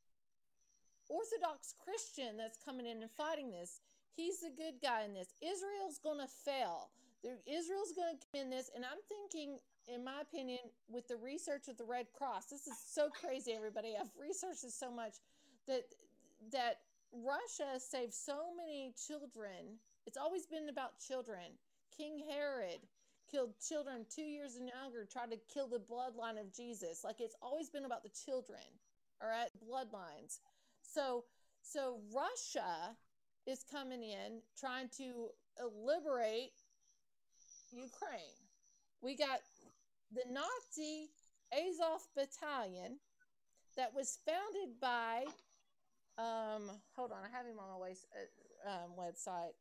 [1.09, 3.81] Orthodox Christian that's coming in and fighting this.
[4.15, 5.33] He's the good guy in this.
[5.41, 6.89] Israel's going to fail.
[7.45, 9.57] Israel's going to come in this, and I'm thinking,
[9.87, 13.53] in my opinion, with the research of the Red Cross, this is so crazy.
[13.53, 15.13] Everybody, I've researched this so much
[15.67, 15.83] that
[16.51, 16.79] that
[17.11, 19.79] Russia saved so many children.
[20.05, 21.57] It's always been about children.
[21.95, 22.79] King Herod
[23.31, 27.03] killed children two years and younger, tried to kill the bloodline of Jesus.
[27.03, 28.61] Like it's always been about the children,
[29.21, 30.39] all right, bloodlines.
[30.81, 31.23] So,
[31.61, 32.95] so Russia
[33.47, 35.29] is coming in trying to
[35.73, 36.51] liberate
[37.75, 38.39] Ukraine.
[39.01, 39.39] We got
[40.11, 41.09] the Nazi
[41.53, 42.99] Azov Battalion
[43.77, 45.25] that was founded by,
[46.17, 49.53] um, hold on, I have him on my waist, uh, um, website.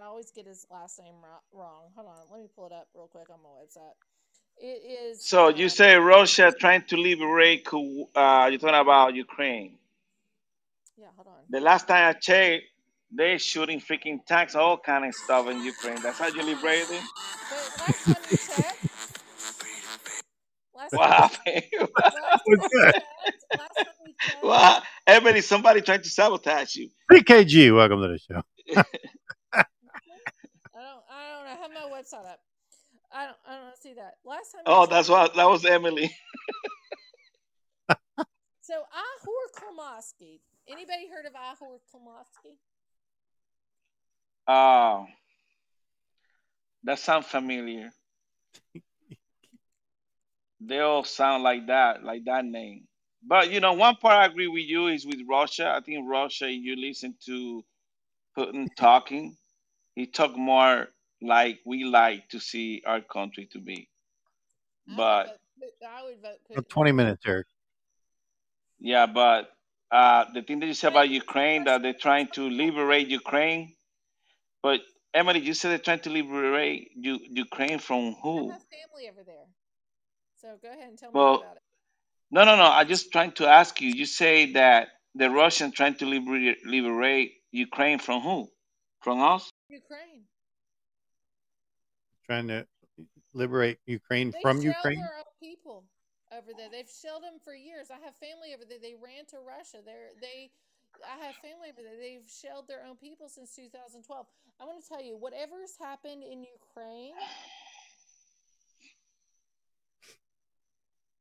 [0.00, 1.90] I always get his last name ro- wrong.
[1.94, 3.94] Hold on, let me pull it up real quick on my website.
[4.58, 4.82] It
[5.12, 7.66] is, So you um, say Russia trying to liberate?
[7.72, 9.78] Uh, you're talking about Ukraine.
[10.96, 11.44] yeah, hold on.
[11.48, 12.64] The last time I checked,
[13.16, 16.02] they shooting freaking tanks, all kind of stuff in Ukraine.
[16.02, 17.02] That's how you liberate them.
[17.50, 18.78] But last time checked,
[20.74, 21.62] last What happened?
[21.80, 22.94] last What's we that?
[22.94, 23.06] checked,
[23.58, 24.82] last time we checked, what?
[25.06, 26.90] Everybody, somebody trying to sabotage you.
[27.10, 28.42] PKG, welcome to the show.
[30.76, 31.52] I don't, I don't know.
[31.52, 32.40] I have my website up.
[33.12, 34.14] I don't, I don't see that.
[34.24, 35.34] Last time Oh, that's what.
[35.36, 36.10] That was Emily.
[38.60, 40.40] so Ahur Klomoski.
[40.66, 42.56] Anybody heard of Ahur Klomoski?
[44.46, 45.06] Oh,
[46.84, 47.90] that sounds familiar.
[50.66, 52.86] They all sound like that, like that name.
[53.22, 55.70] But you know, one part I agree with you is with Russia.
[55.76, 57.64] I think Russia, you listen to
[58.36, 59.36] Putin talking,
[59.94, 60.88] he talk more
[61.22, 63.88] like we like to see our country to be.
[64.88, 65.26] I would But
[65.60, 65.72] vote.
[65.88, 66.96] I would vote Putin 20 over.
[66.96, 67.46] minutes, Eric.
[68.78, 69.50] yeah, but
[69.90, 73.74] uh, the thing that you said about Ukraine, that they're trying to liberate Ukraine,
[74.64, 74.80] but
[75.12, 78.50] Emily, you said they're trying to liberate U- Ukraine from I who?
[78.50, 79.46] have family over there,
[80.40, 81.62] so go ahead and tell me about it.
[82.30, 82.64] no, no, no.
[82.64, 83.90] I'm just trying to ask you.
[83.90, 88.48] You say that the Russians trying to liberate, liberate Ukraine from who?
[89.02, 89.50] From us?
[89.68, 90.24] Ukraine.
[92.24, 92.66] Trying to
[93.34, 95.00] liberate Ukraine They from shell Ukraine.
[95.00, 95.84] their own people
[96.32, 96.70] over there.
[96.72, 97.90] They've shelled them for years.
[97.90, 98.78] I have family over there.
[98.80, 99.78] They ran to Russia.
[99.84, 100.50] They're they.
[101.02, 101.98] I have family over there.
[101.98, 104.26] They've shelled their own people since 2012.
[104.60, 107.14] I want to tell you, whatever's happened in Ukraine,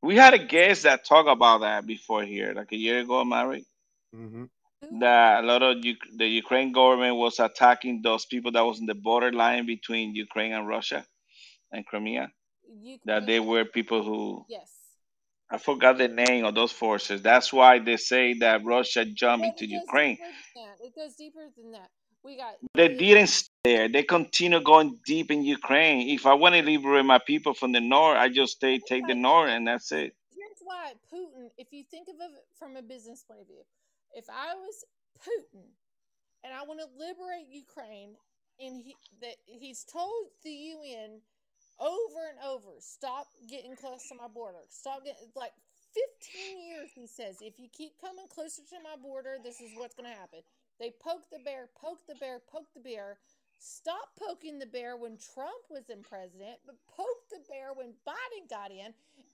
[0.03, 3.65] We had a guest that talked about that before here, like a year ago, Mary.
[4.13, 4.43] hmm
[4.99, 8.85] That a lot of Uk- the Ukraine government was attacking those people that was in
[8.85, 11.05] the borderline between Ukraine and Russia
[11.71, 12.31] and Crimea.
[13.05, 14.82] That they were people who Yes.
[15.53, 17.21] I forgot the name of those forces.
[17.21, 20.15] That's why they say that Russia jumped into Ukraine.
[20.15, 20.25] deeper
[20.55, 20.85] than that.
[20.85, 21.89] It goes deeper than that.
[22.23, 23.88] We got They didn't stay there.
[23.88, 26.09] They continue going deep in Ukraine.
[26.09, 29.13] If I want to liberate my people from the north, I just stay take the
[29.13, 30.15] north and that's it.
[30.34, 33.63] here's why Putin, if you think of it from a business point of view,
[34.15, 34.84] if I was
[35.21, 35.65] Putin
[36.43, 38.15] and I want to liberate Ukraine,
[38.59, 41.21] and he that he's told the UN
[41.79, 45.53] over and over, stop getting close to my border, stop getting like
[45.93, 46.89] 15 years.
[46.95, 50.15] He says, if you keep coming closer to my border, this is what's going to
[50.17, 50.39] happen.
[50.79, 53.17] They poke the bear, poke the bear, poke the bear.
[53.59, 58.49] Stop poking the bear when Trump was in president, but poke the bear when Biden
[58.49, 58.87] got in,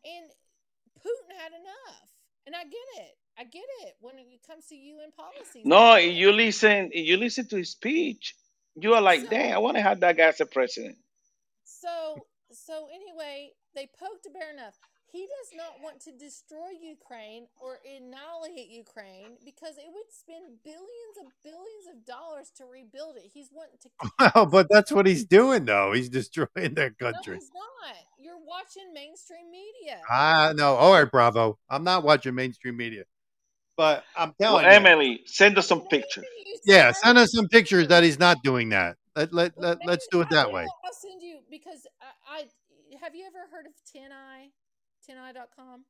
[0.05, 0.25] and
[0.99, 2.09] Putin had enough.
[2.45, 3.17] And I get it.
[3.37, 6.15] I get it when it comes to UN policy No, I get it.
[6.15, 6.91] you listen.
[6.93, 8.35] You listen to his speech.
[8.75, 10.97] You are like, So- dang, I want to have that guy as a president.
[11.63, 14.77] So so anyway, they poked a bear enough.
[15.11, 21.15] He does not want to destroy Ukraine or annihilate Ukraine because it would spend billions
[21.25, 23.31] of billions of dollars to rebuild it.
[23.33, 23.89] He's wanting to
[24.35, 25.93] Well, but that's what he's doing, though.
[25.93, 27.35] He's destroying their No, country.
[27.35, 27.95] he's not.
[28.19, 29.97] You're watching mainstream media.
[30.09, 30.75] Ah, no.
[30.75, 31.57] All right, Bravo.
[31.69, 33.03] I'm not watching mainstream media,
[33.77, 34.71] but I'm Well, telling you.
[34.71, 36.25] Emily, send us some pictures.
[36.65, 38.97] Yeah, send- send us some pictures that he's not doing that.
[39.15, 40.67] Let, let, let, let's do it that I way.
[41.49, 41.59] Will.
[41.65, 44.51] I'll send you because I, I have you ever heard of TinEye?
[45.07, 45.85] TinEye.com?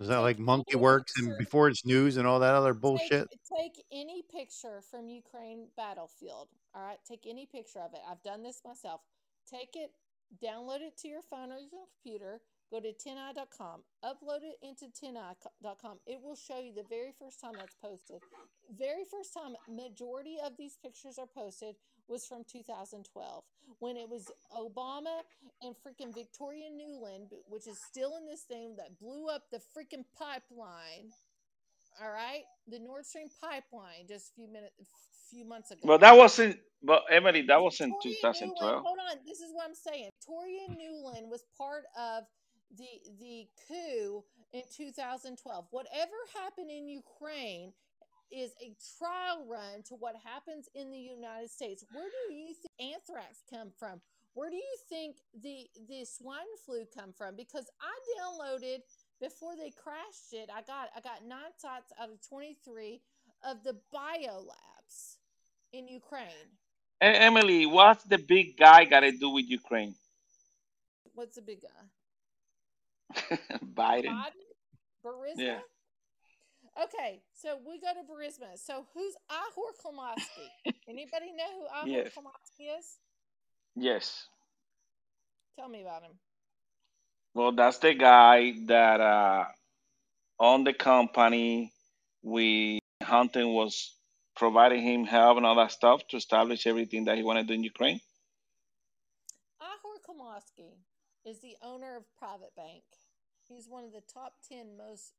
[0.00, 3.28] Is that like Monkey Werx and Before It's News and all that other bullshit?
[3.30, 6.48] Take, take any picture from Ukraine battlefield.
[6.74, 8.00] All right, take any picture of it.
[8.10, 9.02] I've done this myself.
[9.48, 9.90] Take it,
[10.42, 12.40] download it to your phone or your computer.
[12.70, 15.98] Go to tineye.com, upload it into tineye.com.
[16.06, 18.22] It will show you the very first time that's posted.
[18.78, 21.76] Very first time, majority of these pictures are posted
[22.08, 23.44] was from 2012
[23.78, 25.20] when it was Obama
[25.62, 30.04] and freaking Victoria Nuland, which is still in this thing that blew up the freaking
[30.18, 31.10] pipeline
[32.00, 34.72] all right, the Nord Stream pipeline just a few minutes,
[35.30, 35.80] few months ago.
[35.84, 36.58] But that wasn't.
[36.82, 38.56] But Emily, that was in 2012.
[38.56, 40.10] Nuland, hold on, this is what I'm saying.
[40.18, 42.24] Victoria Nuland was part of
[42.76, 42.86] the
[43.20, 45.66] the coup in 2012.
[45.70, 47.72] Whatever happened in Ukraine
[48.32, 51.84] is a trial run to what happens in the United States.
[51.92, 54.00] Where do you think anthrax come from?
[54.34, 57.36] Where do you think the the swine flu come from?
[57.36, 58.78] Because I downloaded
[59.20, 60.48] before they crashed it.
[60.54, 63.00] I got I got nine sites out of 23
[63.44, 65.16] of the biolabs
[65.72, 66.48] in Ukraine.
[67.02, 69.94] E- Emily, what's the big guy got to do with Ukraine?
[71.14, 71.68] What's the big guy?
[73.74, 74.06] Biden.
[74.06, 74.48] Biden?
[75.04, 75.36] Burisma?
[75.36, 75.58] Yeah.
[76.80, 78.56] Okay, so we go to Burisma.
[78.56, 80.72] So who's Ahor Klomotsky?
[80.88, 82.12] Anybody know who Ahor Yes.
[82.14, 82.98] Klomotsky is?
[83.76, 84.26] Yes.
[85.58, 86.12] Tell me about him.
[87.34, 89.44] Well, that's the guy that uh,
[90.38, 91.72] owned the company.
[92.22, 93.94] We Hunting was
[94.36, 97.54] providing him help and all that stuff to establish everything that he wanted to do
[97.54, 98.00] in Ukraine.
[99.60, 100.72] Ahor Klomotsky
[101.24, 102.82] is the owner of Private Bank.
[103.48, 105.12] He's one of the top 10 most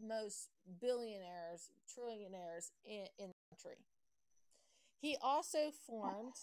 [0.00, 0.48] most
[0.80, 3.78] billionaires, trillionaires in, in the country.
[5.00, 6.34] He also formed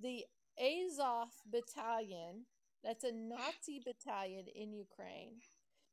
[0.00, 0.24] the
[0.58, 2.46] Azov Battalion,
[2.84, 5.40] that's a Nazi battalion in Ukraine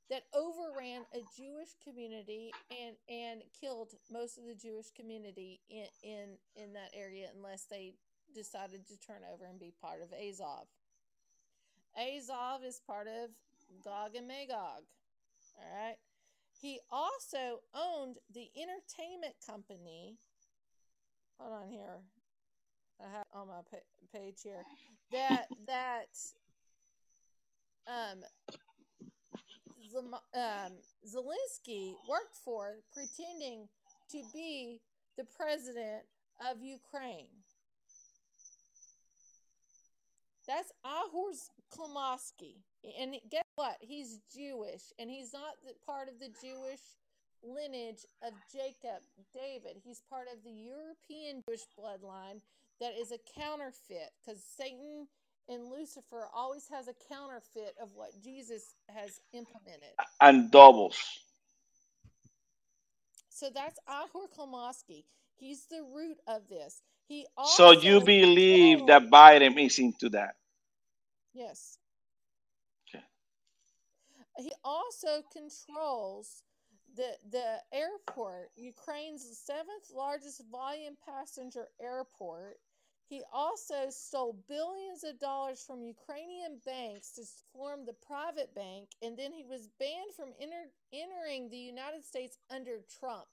[0.09, 6.37] that overran a Jewish community and and killed most of the Jewish community in in,
[6.55, 7.93] in that area unless they
[8.33, 10.67] decided to turn over and be part of Azov.
[11.95, 13.29] Azov is part of
[13.83, 14.83] Gog and Magog.
[15.57, 15.97] All right.
[16.61, 20.17] He also owned the entertainment company.
[21.39, 22.01] Hold on here.
[22.99, 23.61] I have on my
[24.13, 24.63] page here
[25.11, 26.09] that that
[27.87, 28.23] um
[30.35, 30.73] um,
[31.07, 33.67] Zelensky worked for, pretending
[34.11, 34.81] to be
[35.17, 36.03] the president
[36.49, 37.27] of Ukraine.
[40.47, 42.55] That's Ahor's Klomotsky.
[42.99, 43.75] And guess what?
[43.81, 46.79] He's Jewish, and he's not part of the Jewish
[47.43, 49.03] lineage of Jacob,
[49.33, 49.81] David.
[49.83, 52.41] He's part of the European Jewish bloodline
[52.79, 55.07] that is a counterfeit because Satan
[55.49, 59.89] and Lucifer always has a counterfeit of what Jesus has implemented.
[60.21, 60.97] And doubles.
[63.29, 65.05] So that's Ahor Klomotsky.
[65.37, 66.81] He's the root of this.
[67.07, 70.35] He also So you believe that Biden is into that?
[71.33, 71.78] Yes.
[74.37, 76.43] He also controls
[76.95, 82.57] the the airport, Ukraine's seventh largest volume passenger airport.
[83.07, 89.17] He also stole billions of dollars from Ukrainian banks to form the private bank, and
[89.17, 93.27] then he was banned from enter, entering the United States under Trump.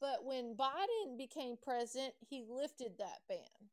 [0.00, 3.70] But when Biden became president, he lifted that ban.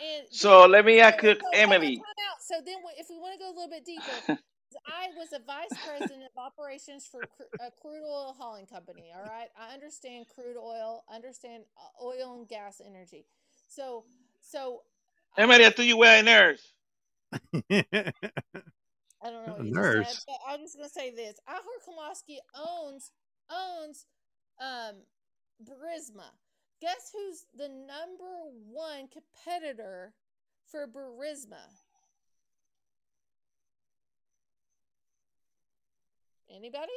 [0.00, 2.02] And So then, let me so, ask so Emily.
[2.40, 4.02] So then, if we want to go a little bit deeper,
[4.86, 7.22] I was a vice president of operations for
[7.60, 9.12] a crude oil hauling company.
[9.14, 13.26] All right, I understand crude oil, understand uh, oil and gas energy.
[13.68, 14.04] So,
[14.40, 14.82] so
[15.36, 16.72] Emily, I was thought you were a nurse.
[19.24, 20.24] I don't know what you just said, nurse.
[20.26, 23.12] but I'm just gonna say this: Ahur Kamaski owns
[23.50, 24.06] owns
[24.60, 24.96] um
[25.62, 26.30] Burisma.
[26.82, 30.12] Guess who's the number one competitor
[30.68, 31.62] for Burisma?
[36.52, 36.90] Anybody?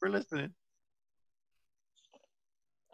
[0.00, 0.50] We're listening.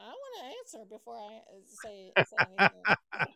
[0.01, 3.29] I want to answer before I uh, say say anything.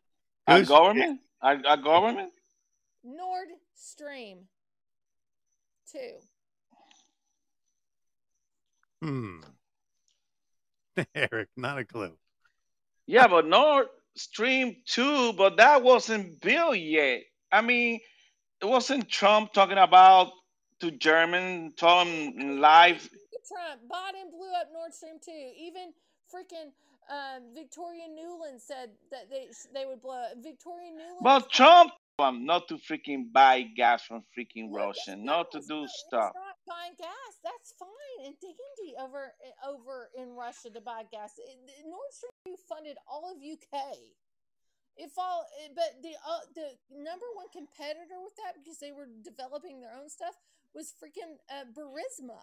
[0.47, 0.69] Our Goose?
[0.69, 1.21] government?
[1.43, 2.33] Our, our government?
[3.05, 4.39] Nord Stream
[5.93, 6.17] two.
[9.03, 9.41] Hmm.
[11.15, 12.13] Eric, not a clue.
[13.07, 13.87] Yeah, but Nord
[14.17, 17.23] Stream 2, but that wasn't built yet.
[17.53, 18.01] I mean,
[18.61, 20.33] it wasn't Trump talking about
[20.81, 23.09] to German, told him live.
[23.47, 25.31] Trump, Biden blew up Nord Stream 2.
[25.31, 25.93] Even
[26.35, 26.73] freaking
[27.11, 30.33] um, Victoria Nuland said that they they would blow up.
[30.43, 31.23] Victoria Nuland.
[31.23, 35.53] But Trump told not to freaking buy gas from freaking No, that's Russian, no, not
[35.53, 36.33] to do stuff.
[36.67, 37.33] Buying gas.
[37.43, 41.39] That's fine and dandy over eh, over in Russia to buy gas.
[41.39, 43.97] The Nord Stream funded all of UK.
[44.99, 49.09] If all, eh, but the uh, the number one competitor with that because they were
[49.23, 50.35] developing their own stuff
[50.75, 52.43] was freaking uh, Burisma.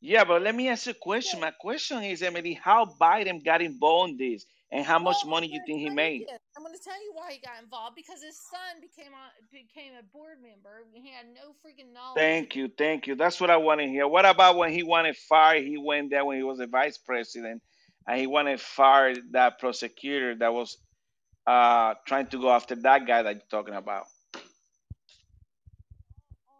[0.00, 1.40] Yeah, but let me ask you a question.
[1.40, 5.50] My question is, Emily, how Biden got involved in this and how much Well, money
[5.50, 6.26] you think he made?
[6.56, 9.92] I'm going to tell you why he got involved because his son became on became
[9.98, 10.84] a board member.
[10.92, 12.20] He had no freaking knowledge.
[12.20, 13.14] Thank you, thank you.
[13.14, 14.06] That's what I want to hear.
[14.06, 15.64] What about when he wanted fired?
[15.64, 17.62] He went there when he was a vice president,
[18.06, 20.76] and he wanted fired that prosecutor that was
[21.46, 24.04] uh, trying to go after that guy that you're talking about.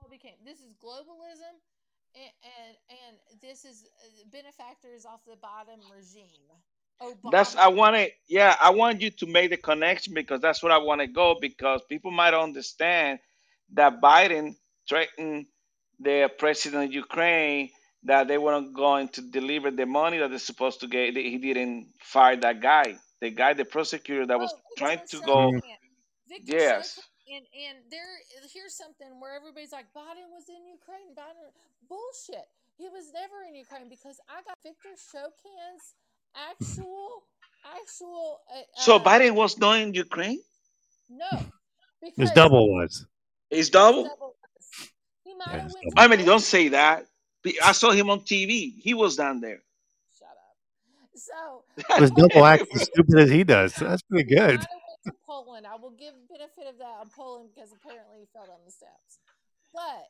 [0.03, 1.53] all became this is globalism
[2.17, 6.49] and and, and this is uh, benefactors off the bottom regime
[7.01, 10.41] Oh, that's I obama want to yeah I want you to make the connection because
[10.41, 13.21] that's what I want to go because people might understand
[13.75, 14.57] that Biden
[14.89, 15.47] threatened
[16.01, 17.71] the president of Ukraine
[18.05, 21.17] that they weren't going to deliver the money that they're supposed to get.
[21.17, 25.53] He didn't fire that guy, the guy, the prosecutor that was oh trying to go.
[26.29, 28.09] Victor Yes, and and there
[28.53, 31.53] here's something where everybody's like biden was in ukraine biden
[31.89, 32.49] bullshit
[32.81, 35.95] he was never in ukraine because i got victor Shokin's
[36.51, 37.23] actual
[37.65, 40.41] actual uh, so um Biden was not in Ukraine.
[41.09, 41.31] no
[42.17, 43.07] His double was.
[43.51, 44.05] His double.
[44.05, 44.37] double
[45.25, 45.93] he might Yeah, have his double.
[45.97, 47.07] I mean, don't say that.
[47.65, 48.75] I saw him on TV.
[48.79, 49.63] He was down there.
[50.19, 50.57] Shut up.
[51.15, 51.65] So
[51.99, 53.81] His Poland, double acts as stupid as he does.
[53.81, 54.61] yeah, That's pretty good.
[54.61, 55.67] might went to Poland.
[55.67, 59.19] I will give benefit of that on Poland because apparently he fell down the steps.
[59.73, 60.05] But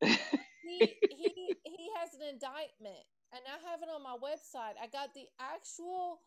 [0.62, 4.76] he he he has an indictment, and I have it on my website.
[4.80, 6.20] I got the actual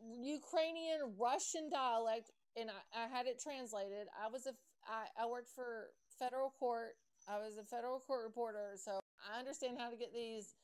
[0.00, 4.08] Ukrainian Russian dialect, and I, I had it translated.
[4.14, 6.96] I was a I, I worked for federal court.
[7.28, 10.54] I was a federal court reporter, so I understand how to get these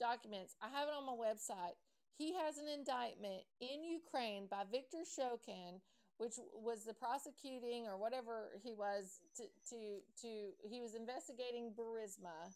[0.00, 0.56] documents.
[0.62, 1.76] I have it on my website.
[2.16, 5.84] He has an indictment in Ukraine by Viktor Shokin,
[6.16, 10.28] which was the prosecuting or whatever he was to to, to
[10.64, 12.52] he was investigating Burisma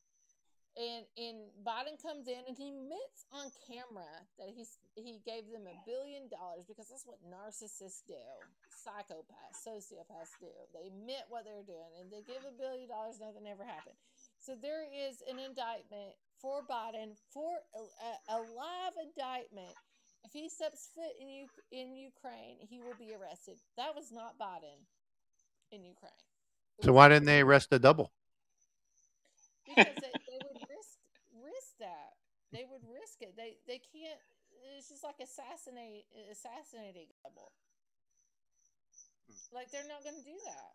[0.78, 5.66] and and Biden comes in and he admits on camera that he's he gave them
[5.66, 8.22] a billion dollars because that's what narcissists do,
[8.70, 10.50] psychopaths, sociopaths do.
[10.70, 13.98] They admit what they're doing and they give a billion dollars, nothing ever happened.
[14.38, 19.74] So there is an indictment for Biden for a, a, live indictment.
[20.24, 23.58] If he steps foot in U- in Ukraine, he will be arrested.
[23.76, 24.86] That was not Biden
[25.72, 26.24] in Ukraine.
[26.82, 28.12] So why didn't they arrest the double?
[29.76, 30.98] because they, they would risk
[31.38, 32.18] risk that.
[32.52, 33.34] They would risk it.
[33.36, 34.18] They they can't.
[34.76, 37.52] It's just like assassinate assassinating double.
[39.52, 40.72] Like they're not going to do that.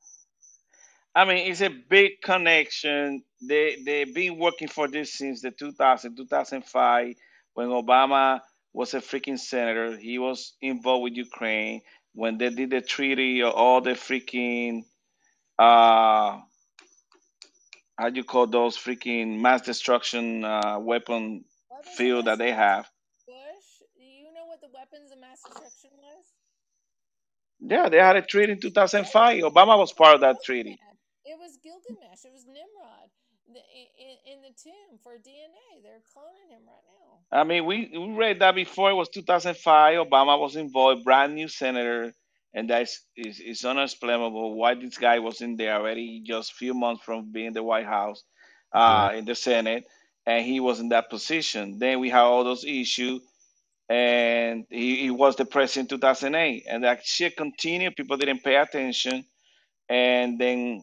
[1.16, 3.24] I mean, it's a big connection.
[3.42, 7.16] They they've been working for this since the 2000, 2005,
[7.54, 8.42] when Obama
[8.74, 9.98] was a freaking senator.
[9.98, 11.82] He was involved with Ukraine
[12.14, 14.84] when they did the treaty or all the freaking
[15.60, 16.40] uh
[17.98, 21.46] how do you call those freaking mass destruction uh, weapon
[21.76, 22.88] Weapons of field that they have.
[23.28, 23.70] Bush.
[23.98, 26.24] Do you know what the weapons of mass destruction was?
[27.60, 29.44] Yeah, they had a treaty in 2005.
[29.44, 30.78] Obama was part of that treaty.
[31.26, 32.24] It was Gilgamesh.
[32.26, 33.10] It was Nimrod.
[33.50, 35.82] in, in the tomb for DNA.
[35.84, 36.86] They're cloning him right
[37.32, 37.40] now.
[37.40, 38.92] I mean, we, we read that before.
[38.92, 40.08] It was 2005.
[40.08, 42.14] Obama was involved, brand new senator,
[42.54, 46.56] and that is, is, is unexplainable why this guy was in there already just a
[46.56, 48.24] few months from being in the White House,
[48.74, 49.14] Right.
[49.14, 49.86] uh, in the Senate,
[50.26, 51.78] and he was in that position.
[51.80, 53.22] Then we had all those issues,
[53.90, 57.96] and he, he was the president in 2008, and that shit continued.
[57.96, 59.26] People didn't pay attention,
[59.90, 60.82] and then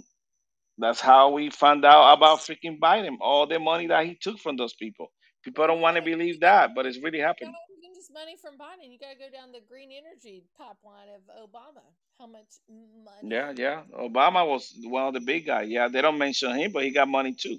[0.79, 4.57] that's how we found out about freaking Biden, all the money that he took from
[4.57, 5.13] those people.
[5.45, 7.55] People don't want to believe that, but it's really not happened.
[7.79, 8.91] even just money from Biden.
[8.91, 11.83] You got to go down the green energy pipeline of Obama.
[12.19, 13.35] How much money?
[13.35, 13.83] Yeah, yeah.
[13.99, 15.69] Obama was one of the big guys.
[15.69, 17.59] Yeah, they don't mention him, but he got money too.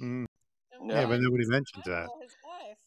[0.00, 0.25] Mm.
[0.80, 1.06] And Yeah, Yeah.
[1.06, 2.02] but nobody mentioned mentions that.
[2.02, 2.78] Michael, his wife.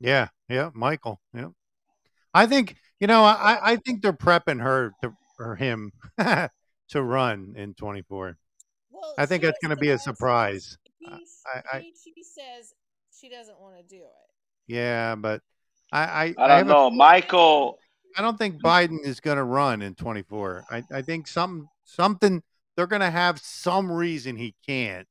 [0.00, 1.20] Yeah, yeah, Michael.
[1.34, 1.48] Yeah,
[2.34, 3.24] I think you know.
[3.24, 8.36] I I think they're prepping her to or him to run in 24.
[8.90, 10.78] Well, I think she that's going to be a surprise.
[10.98, 11.06] He,
[11.46, 12.74] I, I she says
[13.12, 14.26] she doesn't want to do it.
[14.66, 15.42] yeah, but
[15.92, 16.90] I I, I I don't have a know.
[16.90, 17.78] Michael,
[18.16, 20.64] I don't think Biden is going to run in 24.
[20.70, 22.42] I, I think some something
[22.76, 25.06] they're going to have some reason he can't,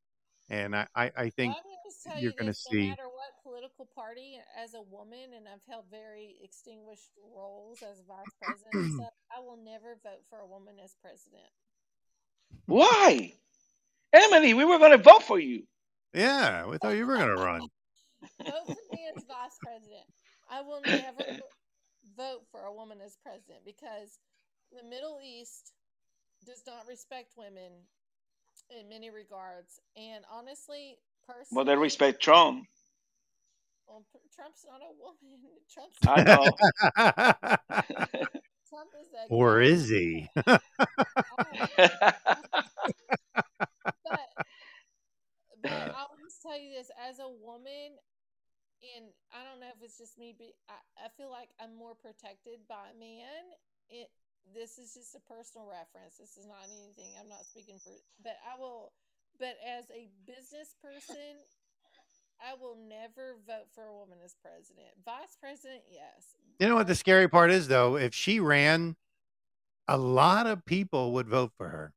[0.50, 1.77] and I I, I Well, think I'm going to
[2.08, 2.90] tell you're you going to this: no see.
[2.90, 8.34] matter what political party, as a woman, and I've held very extinguished roles as vice
[8.42, 11.50] president and stuff, I will never vote for a woman as president.
[12.66, 13.34] why?
[14.14, 15.64] Emily, we were going to vote for you.
[16.14, 17.62] Yeah, we thought you were going to run.
[18.42, 20.06] vote for me as vice president.
[20.50, 21.42] I will never
[22.18, 24.20] vote for a woman as president because
[24.72, 25.74] the Middle East
[26.46, 27.72] does not respect women
[28.70, 29.80] in many regards.
[29.96, 30.98] And honestly,
[31.52, 32.66] But they respect Trump.
[33.88, 34.04] well,
[34.36, 35.40] Trump's not a woman.
[35.74, 36.44] Trump's I know.
[38.70, 39.68] Trump is a or guy.
[39.68, 40.28] is he?
[40.36, 40.44] I
[44.04, 44.28] but
[45.62, 47.96] but I'll just tell you this: as a woman,
[48.84, 51.96] and I don't know if it's just me, but I, I feel like I'm more
[51.96, 53.44] protected by a man.
[53.90, 54.12] It
[54.54, 56.20] this is just a personal reference.
[56.20, 57.12] This is not anything.
[57.20, 57.92] I'm not speaking for,
[58.24, 58.92] but I will.
[59.40, 61.38] But as a business person,
[62.42, 64.90] I will never vote for a woman as president.
[65.06, 66.36] Vice president, yes.
[66.60, 67.98] You know what the scary part is, though?
[67.98, 68.96] If she ran,
[69.88, 71.94] a lot of people would vote for her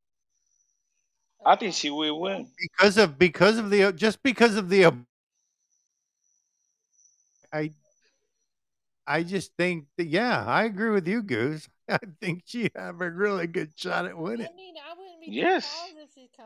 [1.44, 2.48] I think she will win.
[2.58, 4.92] because of because of the just because of the.
[7.52, 7.72] I
[9.06, 11.68] I just think that yeah, I agree with you, Goose.
[11.88, 14.46] I think she have a really good shot at winning.
[14.52, 15.68] I mean, I wouldn't be Yes.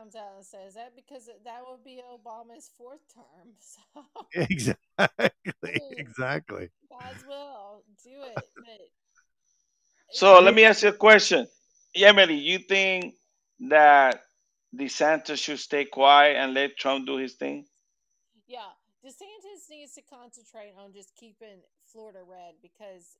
[0.03, 3.53] Surprised if she comes out and says that because that would be Obama's fourth term.
[3.59, 6.69] So Exactly, exactly.
[6.91, 8.49] might as well do it.
[8.57, 8.87] But
[10.11, 11.47] So let me ask you a question.
[11.95, 13.15] Emily, you think
[13.69, 14.21] that
[14.75, 17.65] DeSantis should stay quiet and let Trump do his thing?
[18.47, 18.71] yeah,
[19.05, 21.61] DeSantis needs to concentrate on just keeping
[21.91, 23.17] Florida red because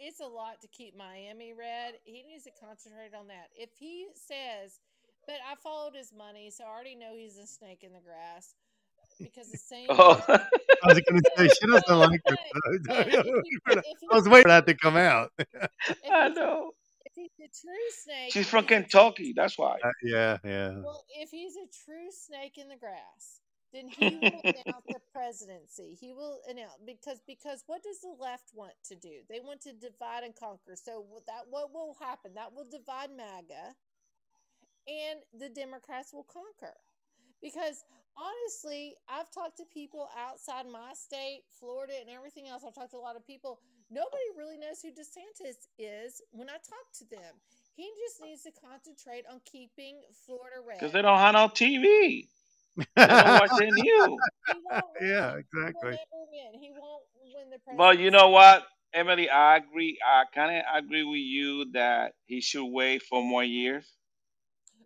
[0.00, 1.94] it's a lot to keep Miami red.
[2.04, 3.48] He needs to concentrate on that.
[3.56, 4.78] If he says,
[5.26, 8.54] but I followed his money, so I already know he's a snake in the grass
[9.20, 9.86] because the same.
[9.90, 12.36] Oh, I was going to say she doesn't like her.
[12.52, 15.30] but but if he if I was waiting for that to come out.
[16.10, 16.72] I know.
[17.04, 19.32] if he's a true snake, She's from he's a true Kentucky.
[19.36, 19.78] That's why.
[19.82, 20.70] Uh, yeah, yeah.
[20.82, 23.40] well, if he's a true snake in the grass,
[23.72, 25.96] then he will announce the presidency.
[26.00, 29.22] He will announce because because what does the left want to do?
[29.28, 30.76] They want to divide and conquer.
[30.76, 32.34] So that what will happen?
[32.34, 33.74] That will divide MAGA,
[34.88, 36.74] and the Democrats will conquer.
[37.42, 37.84] Because
[38.16, 42.62] honestly, I've talked to people outside my state, Florida, and everything else.
[42.66, 43.60] I've talked to a lot of people.
[43.90, 47.34] Nobody really knows who DeSantis is when I talk to them.
[47.76, 50.78] He just needs to concentrate on keeping Florida red.
[50.78, 52.28] Because they don't have no TV.
[52.96, 53.80] They don't watch the news.
[53.80, 54.18] Yeah, win.
[54.46, 55.90] He will exactly.
[55.90, 56.60] win.
[56.60, 59.98] He won't win the But you know what, Emily, I agree.
[60.04, 63.86] I kind of agree with you that he should wait for more years.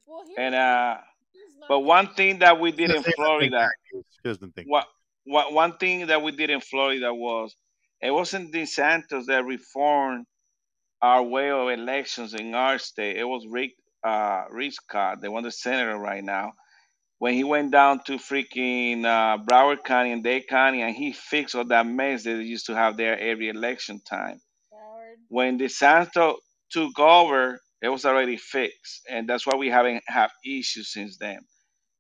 [0.09, 0.97] Well, And uh,
[1.69, 3.71] but one thing that we did in Florida, that.
[3.93, 4.87] She doesn't think what,
[5.25, 7.55] what one thing that we did in Florida was
[8.01, 10.25] it wasn't DeSantis that reformed
[11.03, 13.17] our way of elections in our state.
[13.17, 13.73] It was Rick
[14.03, 16.53] uh, Rick Scott, the one the senator right now.
[17.19, 21.57] When he went down to freaking uh, Broward County and Dade County, and he fixed
[21.57, 24.41] all that mess that they used to have there every election time.
[24.73, 25.19] Howard.
[25.29, 26.37] When DeSantis
[26.71, 31.41] took over, it was already fixed, and that's why we haven't have issues since then.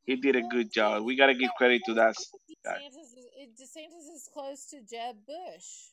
[0.04, 1.04] He did a good job.
[1.04, 2.16] We got to give credit to that
[2.64, 2.78] guy.
[2.78, 3.12] DeSantis.
[3.40, 5.92] Is, DeSantis is close to Jeb Bush.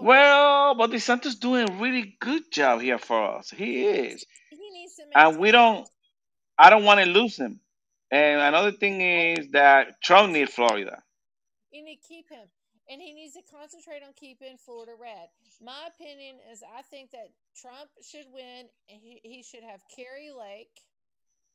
[0.00, 3.50] Well, but DeSantis doing a really good job here for us.
[3.50, 5.88] He He is, he needs to and we don't.
[6.58, 7.60] I don't want to lose him.
[8.10, 11.02] And another thing is that Trump needs Florida.
[11.72, 12.48] You need to keep him.
[12.88, 15.26] And he needs to concentrate on keeping Florida red.
[15.60, 20.30] My opinion is I think that Trump should win and he, he should have Kari
[20.30, 20.70] Lake.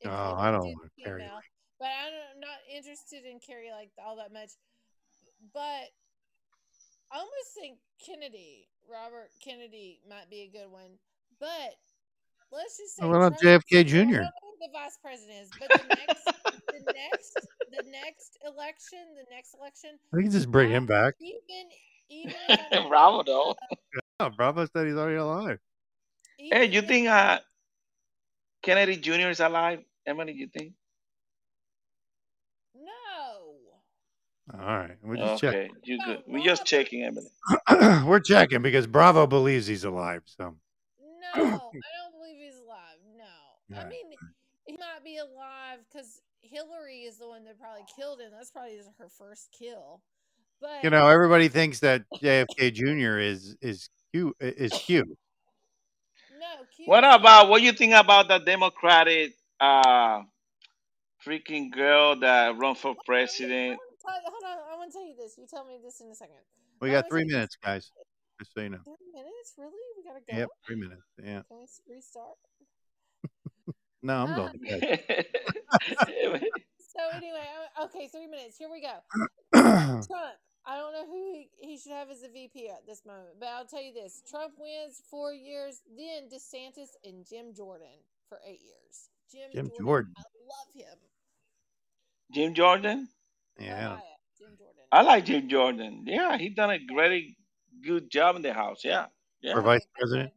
[0.04, 1.40] Oh, I don't want Kari female.
[1.78, 4.50] But I'm not interested in Kari Lake all that much.
[5.54, 5.88] But
[7.10, 10.98] I almost think Kennedy, Robert Kennedy, might be a good one.
[11.40, 11.76] But
[12.52, 13.96] let's just say What about JFK I Jr.?
[13.96, 16.24] don't know who the vice president is, but the next,
[16.84, 21.14] the next, the next election, the next election, We can just bring him back.
[21.20, 21.68] even
[22.08, 23.56] even Bravo, though.
[24.20, 25.58] Oh, Bravo said he's already alive.
[26.38, 27.40] Hey, you think uh,
[28.62, 29.28] Kennedy Jr.
[29.28, 29.80] is alive?
[30.06, 30.72] Emily, you think?
[32.74, 34.58] no?
[34.58, 35.60] All right, we're just checking.
[35.60, 36.22] Okay, you good.
[36.26, 37.30] We're just checking, Emily.
[38.06, 40.22] we're checking because Bravo believes he's alive.
[40.26, 40.56] So
[41.00, 42.98] No, I don't believe he's alive.
[43.16, 44.12] No, I mean
[44.66, 48.30] he might be alive because Hillary is the one that probably killed him.
[48.32, 50.02] That's probably her first kill.
[50.60, 53.18] But you know, everybody thinks that JFK Jr.
[53.18, 55.16] is is Q is Q.
[56.38, 56.64] no.
[56.76, 60.22] Q What is- about what you think about the Democratic uh
[61.26, 63.78] freaking girl that run for president?
[64.06, 65.36] I wanna Hold on, I want to tell you this.
[65.38, 66.36] You tell me this in a second.
[66.80, 67.92] We got three minutes, guys.
[68.40, 68.78] Just so you know.
[68.84, 69.54] Three minutes?
[69.56, 69.72] Really?
[69.96, 70.36] We gotta go.
[70.36, 71.02] Yep, three minutes.
[71.22, 71.42] Yeah.
[71.46, 72.38] Can we restart?
[74.02, 74.36] No, I'm Ah.
[74.36, 75.26] going to bed.
[76.92, 77.44] So anyway,
[77.84, 78.56] okay, three minutes.
[78.58, 78.98] Here we go.
[79.54, 80.36] Trump.
[80.64, 83.48] I don't know who he, he should have as a VP at this moment, but
[83.48, 87.98] I'll tell you this: Trump wins four years, then DeSantis and Jim Jordan
[88.28, 89.08] for eight years.
[89.30, 90.12] Jim, Jim Jordan, Jordan.
[90.18, 90.98] I love him.
[92.32, 93.08] Jim Jordan?
[93.58, 93.98] yeah.
[94.38, 94.84] Jim Jordan.
[94.92, 96.04] I like Jim Jordan.
[96.06, 97.36] Yeah, he done a great,
[97.84, 98.82] good job in the house.
[98.84, 99.06] Yeah.
[99.40, 99.54] Yeah.
[99.54, 100.32] For vice president.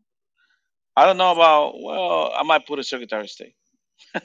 [0.96, 3.56] I don't know about well, I might put a Secretary of State.
[4.14, 4.22] How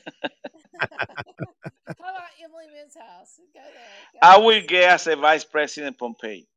[0.78, 3.40] about Emily Minn's house?
[3.52, 3.72] Go there.
[4.14, 6.48] Go I will guess a Vice President Pompey.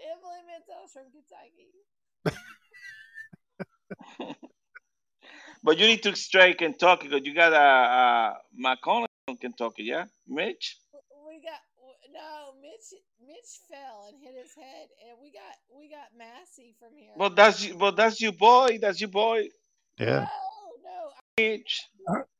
[0.00, 1.68] Emily Minn's house from Kentucky.
[5.62, 9.84] But you need to stray Kentucky because you got a uh, uh, McConnell from Kentucky,
[9.84, 10.04] yeah?
[10.26, 10.78] Mitch?
[12.08, 13.00] We got no Mitch.
[13.20, 17.12] Mitch fell and hit his head, and we got we got Massie from here.
[17.16, 18.78] Well, that's you- well, that's your boy.
[18.80, 19.48] That's your boy,
[19.98, 20.26] Yeah.
[20.26, 20.28] No,
[20.84, 21.84] no, Mitch.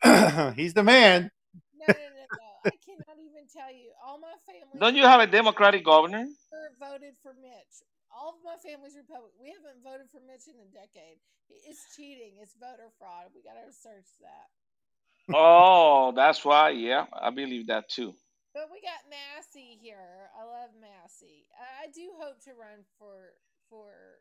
[0.57, 1.31] He's the man.
[1.77, 2.51] no, no, no, no.
[2.65, 3.90] I cannot even tell you.
[4.05, 6.24] All my family Don't you have a Democratic governor?
[6.53, 7.82] never voted for Mitch.
[8.11, 9.36] All of my family's Republican.
[9.40, 11.19] We haven't voted for Mitch in a decade.
[11.51, 12.39] It's cheating.
[12.40, 13.31] It's voter fraud.
[13.35, 14.49] We gotta search that.
[15.35, 16.70] Oh, that's why.
[16.70, 18.15] Yeah, I believe that too.
[18.59, 20.35] But we got Massie here.
[20.35, 21.47] I love Massie.
[21.55, 23.39] I, I do hope to run for
[23.71, 24.19] for.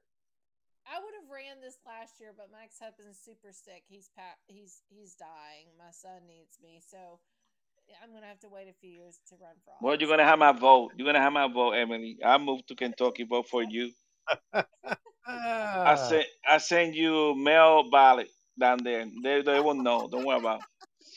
[0.86, 3.82] I would have ran this last year, but Mike's husband's super sick.
[3.90, 5.74] He's pa- he's he's dying.
[5.74, 7.18] My son needs me, so
[7.98, 9.82] I'm gonna have to wait a few years to run for office.
[9.82, 10.94] Well, you're gonna have my vote.
[10.94, 12.22] You're gonna have my vote, Emily.
[12.22, 13.26] I moved to Kentucky.
[13.26, 13.90] Vote for you.
[15.26, 19.04] I send I send you mail ballot down there.
[19.24, 20.08] They they won't know.
[20.08, 20.62] Don't worry about.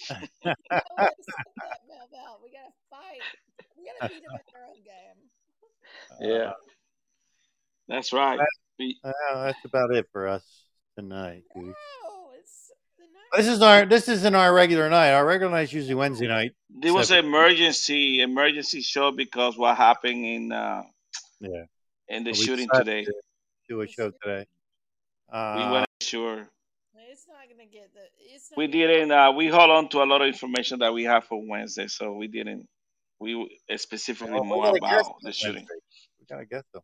[0.08, 0.56] No
[0.96, 2.40] one said that, Mel Bell.
[2.42, 3.20] We gotta fight.
[3.76, 5.18] We gotta beat them at their own game.
[6.20, 6.38] it.
[6.38, 6.52] Yeah,
[7.88, 8.38] that's right.
[8.78, 9.12] Well,
[9.44, 10.44] that's about it for us
[10.96, 11.44] tonight.
[11.54, 11.72] No,
[12.38, 12.70] it's.
[13.36, 15.12] This is our this isn't our regular night.
[15.12, 16.52] Our regular night is usually Wednesday night.
[16.68, 20.82] There was an emergency emergency show because what happened in uh,
[21.40, 21.64] Yeah.
[22.08, 23.04] in the So we shooting decided today.
[23.04, 23.12] to
[23.68, 24.46] Do a show today.
[25.32, 26.48] Uh, we weren't sure.
[27.10, 28.00] It's not gonna get the.
[28.34, 29.12] It's not We gonna- didn't.
[29.12, 32.12] Uh, we hold on to a lot of information that we have for Wednesday, so
[32.14, 32.68] we didn't.
[33.20, 35.56] We specifically well, we more about the shooting.
[35.56, 35.74] Wednesday.
[36.18, 36.82] We gotta get them.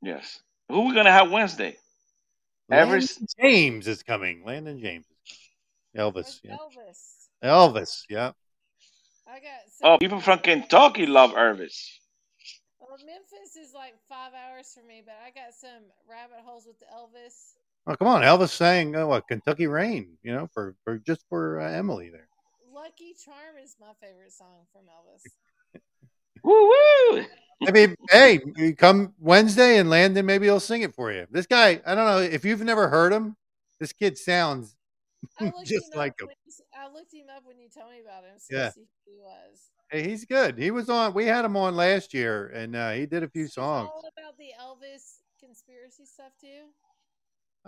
[0.00, 0.40] Yes.
[0.68, 1.76] Who we gonna have Wednesday?
[2.68, 3.36] Landon Everest.
[3.40, 4.44] James is coming.
[4.44, 5.04] Landon James.
[5.96, 6.40] Elvis.
[6.42, 6.56] Yeah.
[6.56, 7.28] Elvis.
[7.44, 8.02] Elvis.
[8.08, 8.32] Yeah.
[9.26, 9.60] I got.
[9.82, 11.90] Oh, people from Kentucky love Elvis.
[12.78, 15.70] Well, Memphis is like five hours for me, but I got some
[16.08, 17.54] rabbit holes with Elvis.
[17.86, 18.22] Oh, come on.
[18.22, 20.18] Elvis sang uh, what Kentucky Rain.
[20.22, 22.28] You know, for for just for uh, Emily there.
[22.74, 25.22] Lucky Charm is my favorite song from Elvis.
[26.42, 27.24] Woo woo!
[27.60, 30.26] Maybe hey, you come Wednesday and Landon.
[30.26, 31.26] Maybe he'll sing it for you.
[31.30, 33.36] This guy, I don't know if you've never heard him.
[33.78, 34.74] This kid sounds
[35.38, 36.26] I looked Just him like up him.
[36.28, 38.38] when you s- I looked him up when you told me about him.
[38.38, 38.62] So Yeah.
[38.64, 38.70] yeah.
[38.70, 39.70] see who he was.
[39.90, 40.58] Hey, he's good.
[40.58, 41.14] He was on.
[41.14, 43.90] We had him on last year, and uh, he did a few songs.
[43.92, 46.70] all about the Elvis conspiracy stuff too.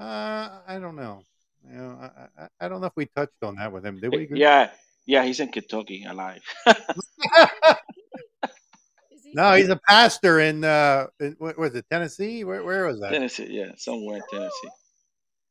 [0.03, 1.23] Uh, I don't know.
[1.71, 4.01] You know, I, I, I don't know if we touched on that with him.
[4.01, 4.29] Did we?
[4.35, 4.71] Yeah,
[5.07, 6.43] yeah, he's in Kentucky alive.
[9.35, 12.45] No, he's a pastor in uh, in, what was it Tennessee?
[12.45, 13.11] Where, where was that?
[13.11, 14.69] Tennessee, yeah, somewhere in Tennessee.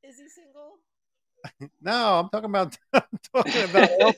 [0.04, 1.72] Is he single?
[1.82, 2.78] No, I'm talking about.
[2.94, 3.02] I'm
[3.34, 4.00] talking about Elvis.
[4.00, 4.16] don't know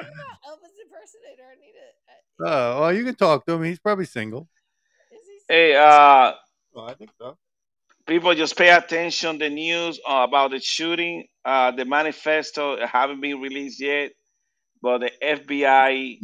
[0.00, 1.44] about Elvis impersonator.
[1.44, 1.94] I need it.
[2.40, 3.64] Oh, well, you can talk to him.
[3.64, 4.48] He's probably single.
[5.10, 5.38] Is he?
[5.46, 5.54] single?
[5.54, 6.32] Hey, uh,
[6.72, 7.36] Well, I think so.
[8.06, 11.26] People just pay attention the news uh, about the shooting.
[11.44, 14.12] Uh, the manifesto haven't been released yet,
[14.80, 16.18] but the FBI,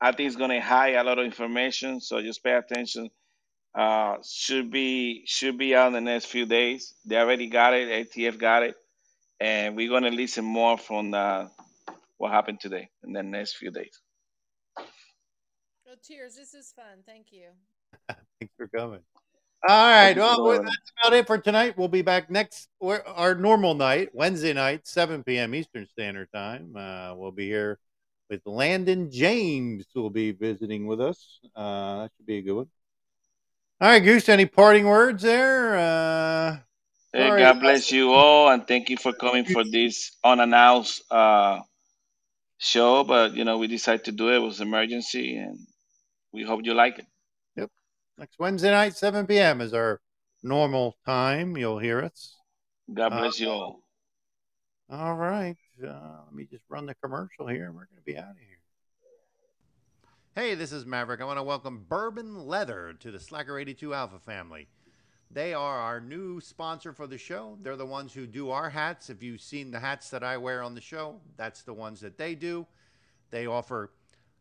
[0.00, 2.00] I think, is going to hide a lot of information.
[2.00, 3.10] So just pay attention.
[3.74, 6.94] Uh, should be should be out in the next few days.
[7.06, 8.10] They already got it.
[8.10, 8.74] ATF got it,
[9.40, 11.46] and we're going to listen more from uh,
[12.18, 13.98] what happened today in the next few days.
[14.78, 16.36] Oh, tears.
[16.36, 17.02] This is fun.
[17.06, 17.48] Thank you.
[18.08, 19.00] Thanks for coming.
[19.68, 20.16] All right.
[20.16, 21.78] Well, well, that's about it for tonight.
[21.78, 25.54] We'll be back next our normal night, Wednesday night, 7 p.m.
[25.54, 26.74] Eastern Standard Time.
[26.76, 27.78] Uh, we'll be here
[28.28, 31.38] with Landon James, who will be visiting with us.
[31.54, 32.66] Uh, that should be a good one.
[33.80, 34.28] All right, Goose.
[34.28, 35.78] Any parting words there?
[35.78, 36.58] Uh,
[37.12, 41.60] Hey, sorry, God bless you all, and thank you for coming for this unannounced uh,
[42.58, 43.04] show.
[43.04, 44.36] But you know, we decided to do it.
[44.36, 45.58] It was emergency, and
[46.32, 47.06] we hope you like it.
[48.22, 49.60] Next Wednesday night, 7 p.m.
[49.60, 50.00] is our
[50.44, 51.56] normal time.
[51.56, 52.36] You'll hear us.
[52.94, 53.82] God Uh, bless you all.
[54.88, 55.56] All right.
[55.84, 58.36] Uh, let me just run the commercial here, and we're going to be out of
[58.36, 58.60] here.
[60.36, 61.20] Hey, this is Maverick.
[61.20, 64.68] I want to welcome Bourbon Leather to the Slacker 82 Alpha family.
[65.28, 67.58] They are our new sponsor for the show.
[67.60, 69.10] They're the ones who do our hats.
[69.10, 72.18] If you've seen the hats that I wear on the show, that's the ones that
[72.18, 72.68] they do.
[73.30, 73.90] They offer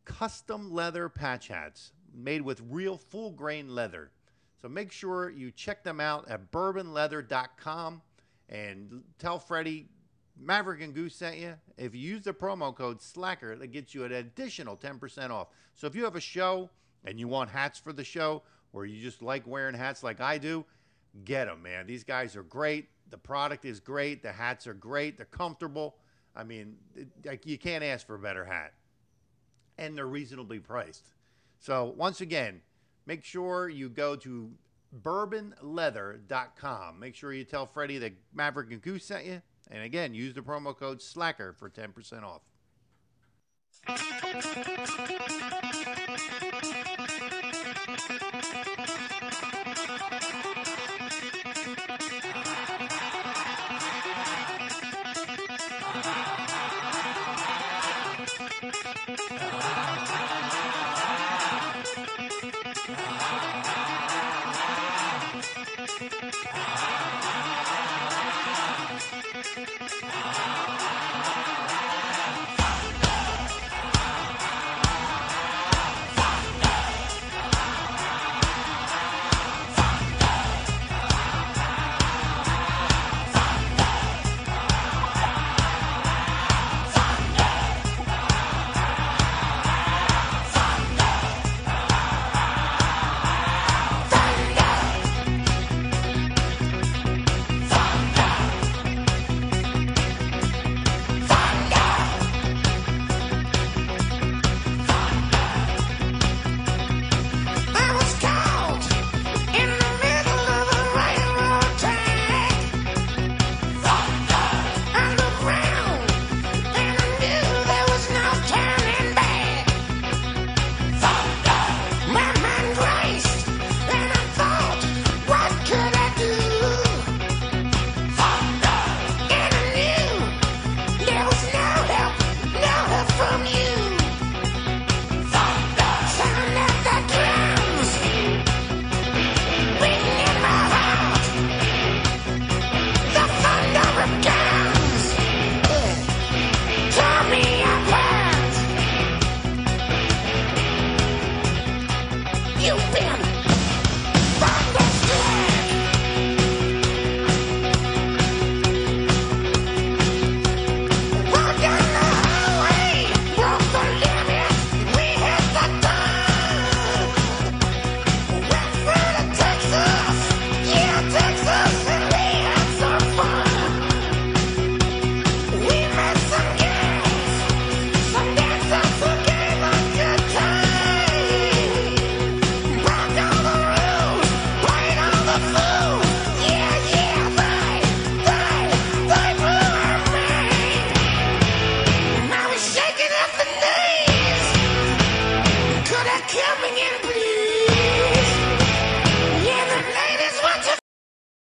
[0.05, 4.11] custom leather patch hats made with real full grain leather.
[4.61, 8.01] So make sure you check them out at bourbonleather.com
[8.49, 9.87] and tell Freddie
[10.39, 11.55] Maverick and Goose sent you.
[11.77, 15.47] If you use the promo code Slacker, that gets you an additional 10% off.
[15.73, 16.69] So if you have a show
[17.05, 18.43] and you want hats for the show,
[18.73, 20.65] or you just like wearing hats like I do,
[21.25, 21.87] get them, man.
[21.87, 22.89] These guys are great.
[23.09, 24.23] The product is great.
[24.23, 25.17] The hats are great.
[25.17, 25.97] They're comfortable.
[26.35, 28.73] I mean, it, you can't ask for a better hat,
[29.77, 31.07] and they're reasonably priced.
[31.61, 32.61] So once again,
[33.05, 34.51] make sure you go to
[35.03, 36.99] bourbonleather.com.
[36.99, 39.43] Make sure you tell Freddie that Maverick and Goose sent you.
[39.69, 42.41] And again, use the promo code SLACKER for 10% off.